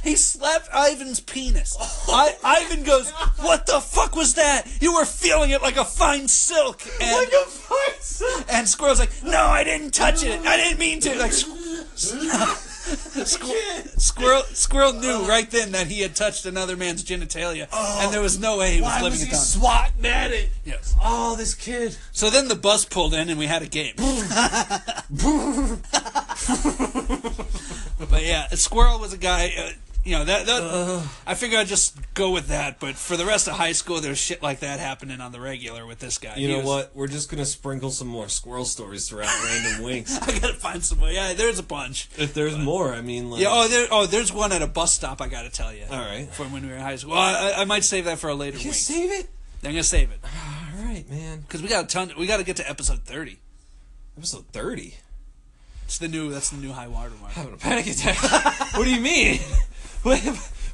He 0.02 0.16
slapped 0.16 0.68
Ivan's 0.74 1.20
penis. 1.20 1.76
Oh. 1.80 2.04
I, 2.44 2.62
Ivan 2.62 2.82
goes, 2.84 3.10
What 3.40 3.66
the 3.66 3.80
fuck 3.80 4.16
was 4.16 4.34
that? 4.34 4.66
You 4.80 4.94
were 4.94 5.04
feeling 5.04 5.50
it 5.50 5.62
like 5.62 5.76
a 5.76 5.84
fine 5.84 6.28
silk. 6.28 6.82
And, 7.00 7.16
Like 7.16 7.32
a 7.32 7.46
fight. 7.48 8.46
and 8.50 8.68
Squirrel's 8.68 8.98
like, 9.00 9.10
No, 9.22 9.42
I 9.46 9.64
didn't 9.64 9.92
touch 9.94 10.24
it. 10.24 10.40
I 10.46 10.56
didn't 10.56 10.78
mean 10.78 11.00
to. 11.00 11.18
Like, 11.18 11.32
Squ- 12.82 14.00
Squirrel, 14.00 14.42
Squirrel 14.52 14.92
knew 14.94 15.22
right 15.28 15.48
then 15.50 15.72
that 15.72 15.86
he 15.86 16.00
had 16.00 16.14
touched 16.16 16.46
another 16.46 16.76
man's 16.76 17.04
genitalia, 17.04 17.68
and 17.72 18.12
there 18.12 18.20
was 18.20 18.38
no 18.38 18.58
way 18.58 18.74
he 18.74 18.80
was 18.80 18.90
Why 18.90 19.02
living 19.02 19.10
was 19.12 19.22
it 19.22 19.26
he 19.26 19.30
down. 19.32 19.40
swatting 19.40 20.06
at 20.06 20.32
it? 20.32 20.50
yes. 20.64 20.94
Oh, 21.02 21.36
this 21.36 21.54
kid. 21.54 21.96
So 22.12 22.28
then 22.30 22.48
the 22.48 22.56
bus 22.56 22.84
pulled 22.84 23.14
in, 23.14 23.28
and 23.30 23.38
we 23.38 23.46
had 23.46 23.62
a 23.62 23.66
game. 23.68 23.94
but 28.10 28.22
yeah, 28.24 28.48
Squirrel 28.48 28.98
was 28.98 29.12
a 29.12 29.18
guy. 29.18 29.52
Uh, 29.58 29.70
you 30.04 30.12
know 30.12 30.24
that. 30.24 30.46
that 30.46 30.62
uh. 30.62 31.02
I 31.26 31.34
figure 31.34 31.58
I'd 31.58 31.66
just 31.68 31.96
go 32.14 32.30
with 32.30 32.48
that. 32.48 32.80
But 32.80 32.96
for 32.96 33.16
the 33.16 33.24
rest 33.24 33.46
of 33.48 33.54
high 33.54 33.72
school, 33.72 34.00
there's 34.00 34.18
shit 34.18 34.42
like 34.42 34.60
that 34.60 34.80
happening 34.80 35.20
on 35.20 35.30
the 35.32 35.40
regular 35.40 35.86
with 35.86 35.98
this 36.00 36.18
guy. 36.18 36.36
You 36.36 36.48
He 36.48 36.52
know 36.52 36.58
was- 36.60 36.66
what? 36.66 36.90
We're 36.96 37.06
just 37.08 37.30
gonna 37.30 37.44
sprinkle 37.44 37.90
some 37.90 38.08
more 38.08 38.28
squirrel 38.28 38.64
stories 38.64 39.08
throughout 39.08 39.32
random 39.44 39.82
winks. 39.84 40.16
I 40.20 40.26
gotta 40.38 40.54
find 40.54 40.84
some. 40.84 41.00
Yeah, 41.02 41.32
there's 41.34 41.58
a 41.58 41.62
bunch. 41.62 42.08
If 42.18 42.34
there's 42.34 42.56
more, 42.58 42.92
I 42.92 43.00
mean, 43.00 43.30
like, 43.30 43.40
Yeah. 43.42 43.48
Oh, 43.50 43.68
there. 43.68 43.86
Oh, 43.90 44.06
there's 44.06 44.32
one 44.32 44.52
at 44.52 44.62
a 44.62 44.66
bus 44.66 44.92
stop. 44.92 45.20
I 45.20 45.28
gotta 45.28 45.50
tell 45.50 45.72
you. 45.72 45.84
all 45.90 45.98
right. 45.98 46.28
From 46.28 46.52
when 46.52 46.62
we 46.62 46.68
were 46.70 46.74
in 46.76 46.80
high 46.80 46.96
school. 46.96 47.12
Well, 47.12 47.20
I, 47.20 47.62
I 47.62 47.64
might 47.64 47.84
save 47.84 48.06
that 48.06 48.18
for 48.18 48.28
a 48.28 48.34
later 48.34 48.58
You 48.58 48.66
week. 48.70 48.74
save 48.74 49.10
it. 49.10 49.28
I'm 49.64 49.70
gonna 49.70 49.84
save 49.84 50.10
it 50.10 50.18
ah, 50.24 50.70
All 50.76 50.84
right, 50.86 51.08
man. 51.08 51.42
because 51.42 51.62
we 51.62 51.68
got 51.68 51.84
a 51.84 51.86
ton. 51.86 52.12
We 52.18 52.26
got 52.26 52.38
to 52.38 52.44
get 52.44 52.56
to 52.56 52.68
episode 52.68 53.04
thirty. 53.04 53.38
Episode 54.18 54.46
thirty. 54.52 54.96
It's 55.84 55.98
the 55.98 56.08
new. 56.08 56.30
That's 56.32 56.50
the 56.50 56.56
new 56.56 56.72
high 56.72 56.88
water 56.88 57.12
mark. 57.20 57.32
Having 57.34 57.54
a 57.54 57.56
panic 57.58 57.86
attack. 57.86 58.16
what 58.76 58.84
do 58.84 58.90
you 58.92 59.00
mean? 59.00 59.38
Wait, 60.04 60.24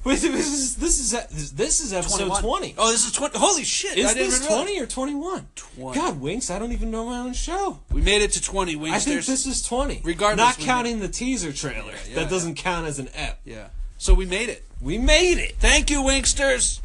wait, 0.04 0.20
this 0.20 0.48
is 0.48 0.76
this 0.76 0.98
is 1.00 1.52
this 1.52 1.80
is 1.80 1.92
episode 1.92 2.28
21. 2.28 2.40
twenty. 2.42 2.74
Oh, 2.78 2.90
this 2.90 3.04
is 3.04 3.12
twenty. 3.12 3.38
Holy 3.38 3.62
shit! 3.62 3.98
Is 3.98 4.06
I 4.06 4.14
didn't 4.14 4.30
this 4.30 4.46
twenty 4.46 4.80
or 4.80 4.86
twenty-one? 4.86 5.48
20. 5.54 5.98
God, 5.98 6.18
Winks, 6.20 6.50
I 6.50 6.58
don't 6.58 6.72
even 6.72 6.90
know 6.90 7.04
my 7.04 7.18
own 7.18 7.34
show. 7.34 7.80
We 7.92 8.00
made 8.00 8.22
it 8.22 8.32
to 8.32 8.42
twenty. 8.42 8.74
Wingsters. 8.74 8.92
I 8.92 8.98
think 9.00 9.24
this 9.26 9.44
is 9.44 9.62
twenty. 9.62 10.00
Regardless, 10.02 10.38
not 10.38 10.56
we 10.56 10.64
counting 10.64 11.00
the 11.00 11.08
teaser 11.08 11.52
trailer. 11.52 11.92
Yeah, 12.08 12.14
that 12.14 12.30
doesn't 12.30 12.54
count 12.54 12.86
as 12.86 12.98
an 12.98 13.10
ep. 13.14 13.40
Yeah. 13.44 13.66
So 13.98 14.14
we 14.14 14.24
made 14.24 14.48
it. 14.48 14.64
We 14.80 14.96
made 14.96 15.36
it. 15.38 15.56
Thank 15.58 15.90
you, 15.90 15.98
Winksters. 16.00 16.80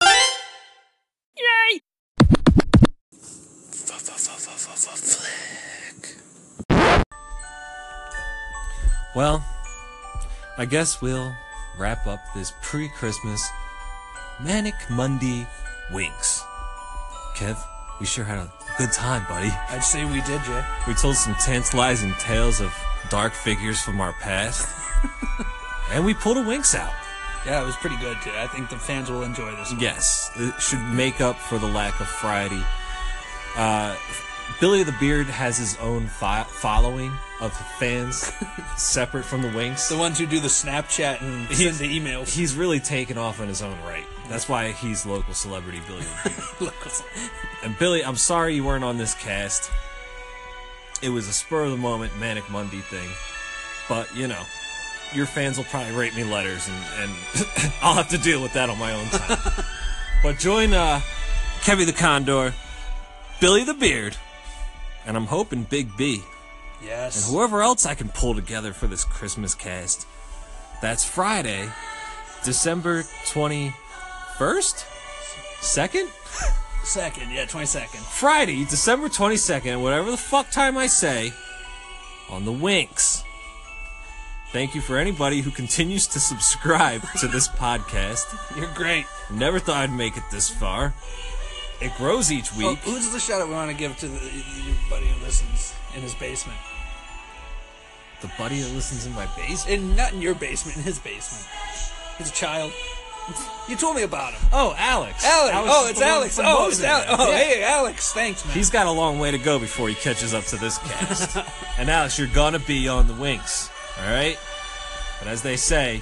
Wingsters. 0.00 1.80
Well, 9.14 9.44
I 10.56 10.64
guess 10.64 11.02
we'll 11.02 11.34
wrap 11.78 12.06
up 12.06 12.20
this 12.34 12.52
pre-Christmas 12.62 13.48
Manic 14.40 14.74
Monday 14.90 15.46
Winks. 15.92 16.42
Kev, 17.34 17.58
we 18.00 18.06
sure 18.06 18.24
had 18.24 18.38
a 18.38 18.52
good 18.78 18.92
time, 18.92 19.24
buddy. 19.28 19.50
I'd 19.68 19.84
say 19.84 20.04
we 20.04 20.20
did, 20.22 20.42
Jay. 20.44 20.64
We 20.86 20.94
told 20.94 21.16
some 21.16 21.34
tantalizing 21.36 22.12
tales 22.18 22.60
of 22.60 22.74
dark 23.08 23.32
figures 23.32 23.80
from 23.80 24.00
our 24.00 24.12
past. 24.14 24.68
and 25.92 26.04
we 26.04 26.14
pulled 26.14 26.38
a 26.38 26.42
Winks 26.42 26.74
out. 26.74 26.92
Yeah, 27.46 27.62
it 27.62 27.66
was 27.66 27.76
pretty 27.76 27.96
good 27.96 28.16
too. 28.22 28.30
I 28.36 28.46
think 28.46 28.70
the 28.70 28.76
fans 28.76 29.10
will 29.10 29.22
enjoy 29.24 29.50
this. 29.56 29.72
one. 29.72 29.80
Yes, 29.80 30.30
it 30.36 30.60
should 30.60 30.82
make 30.82 31.20
up 31.20 31.36
for 31.36 31.58
the 31.58 31.66
lack 31.66 32.00
of 32.00 32.06
Friday. 32.06 32.62
Uh, 33.56 33.96
Billy 34.60 34.82
the 34.82 34.94
Beard 35.00 35.26
has 35.26 35.58
his 35.58 35.76
own 35.78 36.06
fi- 36.06 36.44
following 36.44 37.12
of 37.40 37.52
fans, 37.78 38.32
separate 38.76 39.24
from 39.24 39.42
the 39.42 39.48
Winks. 39.50 39.88
The 39.88 39.98
ones 39.98 40.18
who 40.18 40.26
do 40.26 40.40
the 40.40 40.48
Snapchat 40.48 41.20
and 41.20 41.48
send 41.54 41.76
the 41.76 41.98
emails. 41.98 42.32
He's 42.32 42.54
really 42.54 42.80
taken 42.80 43.18
off 43.18 43.40
on 43.40 43.48
his 43.48 43.62
own 43.62 43.76
right. 43.82 44.04
That's 44.28 44.48
why 44.48 44.72
he's 44.72 45.04
local 45.04 45.34
celebrity 45.34 45.80
Billy 45.86 46.02
the 46.02 46.30
Beard. 46.60 46.72
and 47.64 47.78
Billy, 47.78 48.04
I'm 48.04 48.16
sorry 48.16 48.54
you 48.54 48.64
weren't 48.64 48.84
on 48.84 48.98
this 48.98 49.14
cast. 49.14 49.70
It 51.02 51.08
was 51.08 51.28
a 51.28 51.32
spur 51.32 51.64
of 51.64 51.72
the 51.72 51.76
moment 51.76 52.16
Manic 52.18 52.48
Monday 52.50 52.80
thing. 52.80 53.08
But, 53.88 54.14
you 54.16 54.28
know, 54.28 54.42
your 55.12 55.26
fans 55.26 55.56
will 55.56 55.64
probably 55.64 55.94
write 55.94 56.14
me 56.14 56.24
letters 56.24 56.68
and, 56.68 56.84
and 57.00 57.12
I'll 57.82 57.94
have 57.94 58.08
to 58.10 58.18
deal 58.18 58.40
with 58.40 58.52
that 58.54 58.70
on 58.70 58.78
my 58.78 58.92
own 58.92 59.06
time. 59.06 59.64
but 60.22 60.38
join 60.38 60.72
uh, 60.72 61.00
Kevy 61.60 61.84
the 61.84 61.92
Condor, 61.92 62.54
Billy 63.40 63.64
the 63.64 63.74
Beard, 63.74 64.16
and 65.06 65.16
I'm 65.16 65.26
hoping 65.26 65.64
Big 65.64 65.96
B 65.96 66.22
yes. 66.84 67.16
and 67.26 67.34
whoever 67.34 67.62
else 67.62 67.86
I 67.86 67.94
can 67.94 68.08
pull 68.08 68.34
together 68.34 68.72
for 68.72 68.86
this 68.86 69.04
Christmas 69.04 69.54
cast. 69.54 70.06
That's 70.80 71.04
Friday, 71.04 71.68
December 72.44 73.02
21st? 73.26 73.72
2nd? 75.60 76.08
Second, 76.84 77.30
yeah, 77.30 77.44
twenty 77.44 77.66
second. 77.66 78.00
Friday, 78.00 78.64
December 78.64 79.08
22nd, 79.08 79.80
whatever 79.80 80.10
the 80.10 80.16
fuck 80.16 80.50
time 80.50 80.76
I 80.76 80.88
say, 80.88 81.32
on 82.28 82.44
the 82.44 82.50
Winks. 82.50 83.22
Thank 84.52 84.74
you 84.74 84.80
for 84.80 84.98
anybody 84.98 85.40
who 85.42 85.52
continues 85.52 86.08
to 86.08 86.18
subscribe 86.18 87.02
to 87.20 87.28
this 87.28 87.46
podcast. 87.56 88.56
You're 88.56 88.72
great. 88.74 89.06
Never 89.30 89.60
thought 89.60 89.76
I'd 89.76 89.92
make 89.92 90.16
it 90.16 90.24
this 90.32 90.50
far. 90.50 90.92
It 91.82 91.92
grows 91.96 92.30
each 92.30 92.50
Oh, 92.54 92.58
week. 92.70 92.78
who's 92.80 93.10
the 93.10 93.18
shout 93.20 93.40
out 93.42 93.48
we 93.48 93.54
want 93.54 93.70
to 93.70 93.76
give 93.76 93.96
to 93.98 94.08
the, 94.08 94.20
your 94.64 94.76
buddy 94.88 95.06
who 95.06 95.24
listens 95.24 95.74
in 95.96 96.02
his 96.02 96.14
basement? 96.14 96.58
The 98.20 98.30
buddy 98.38 98.60
that 98.60 98.72
listens 98.72 99.04
in 99.06 99.12
my 99.14 99.26
basement. 99.36 99.82
In 99.82 99.96
not 99.96 100.12
in 100.12 100.22
your 100.22 100.34
basement, 100.34 100.76
in 100.78 100.84
his 100.84 100.98
basement. 100.98 101.44
He's 102.18 102.30
a 102.30 102.32
child. 102.32 102.72
You 103.68 103.76
told 103.76 103.96
me 103.96 104.02
about 104.02 104.32
him. 104.34 104.48
Oh, 104.52 104.74
Alex. 104.78 105.24
Alex. 105.24 105.56
oh, 105.60 105.86
it's 105.88 106.00
Alex. 106.00 106.40
Oh, 106.42 106.68
it's 106.68 106.82
Alex. 106.82 107.08
Oh, 107.10 107.30
Yeah. 107.30 107.36
hey, 107.38 107.62
Alex. 107.64 108.12
Thanks, 108.12 108.44
man. 108.44 108.54
He's 108.54 108.70
got 108.70 108.86
a 108.86 108.90
long 108.90 109.18
way 109.18 109.30
to 109.30 109.38
go 109.38 109.58
before 109.58 109.88
he 109.88 109.94
catches 109.94 110.34
up 110.34 110.44
to 110.46 110.56
this 110.56 110.78
cast. 110.88 111.36
and 111.78 111.88
Alex, 111.90 112.18
you're 112.18 112.28
gonna 112.28 112.58
be 112.60 112.88
on 112.88 113.06
the 113.08 113.14
Winks, 113.14 113.70
all 114.00 114.06
right? 114.12 114.38
But 115.18 115.28
as 115.28 115.42
they 115.42 115.56
say, 115.56 116.00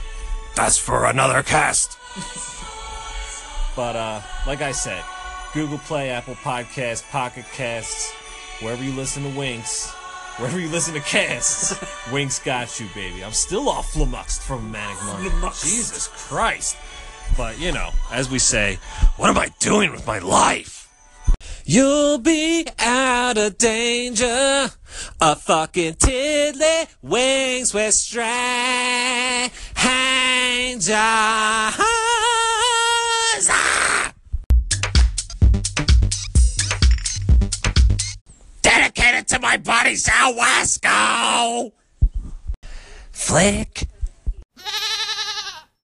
That's 0.56 0.76
for 0.78 1.04
another 1.06 1.42
cast. 1.42 1.96
but 3.76 3.96
uh, 3.96 4.20
like 4.46 4.62
I 4.62 4.72
said, 4.72 5.02
Google 5.52 5.78
Play, 5.78 6.10
Apple 6.10 6.36
Podcasts, 6.36 7.08
Pocket 7.10 7.44
Casts, 7.52 8.12
wherever 8.60 8.84
you 8.84 8.92
listen 8.92 9.24
to 9.24 9.38
Winks, 9.38 9.90
wherever 10.36 10.60
you 10.60 10.68
listen 10.68 10.94
to 10.94 11.00
casts, 11.00 11.74
Winks 12.12 12.38
got 12.38 12.78
you, 12.78 12.86
baby. 12.94 13.24
I'm 13.24 13.32
still 13.32 13.68
all 13.68 13.82
flummoxed 13.82 14.42
from 14.42 14.70
Manic 14.70 15.02
Monday. 15.04 15.30
Jesus 15.60 16.08
Christ. 16.08 16.76
But, 17.36 17.58
you 17.58 17.72
know, 17.72 17.90
as 18.12 18.30
we 18.30 18.38
say, 18.38 18.78
What 19.16 19.28
am 19.28 19.38
I 19.38 19.48
doing 19.58 19.90
with 19.90 20.06
my 20.06 20.20
life? 20.20 20.88
You'll 21.64 22.18
be 22.18 22.66
out 22.78 23.36
of 23.36 23.58
danger. 23.58 24.70
A 25.20 25.36
fucking 25.36 25.94
tiddly 25.94 26.86
winks 27.02 27.74
with 27.74 27.94
strangers. 27.94 28.30
Ah! 33.48 33.99
To 39.30 39.38
my 39.38 39.56
buddy 39.56 39.94
Sal 39.94 40.34
Wasco! 40.34 41.70
Flick 43.12 43.86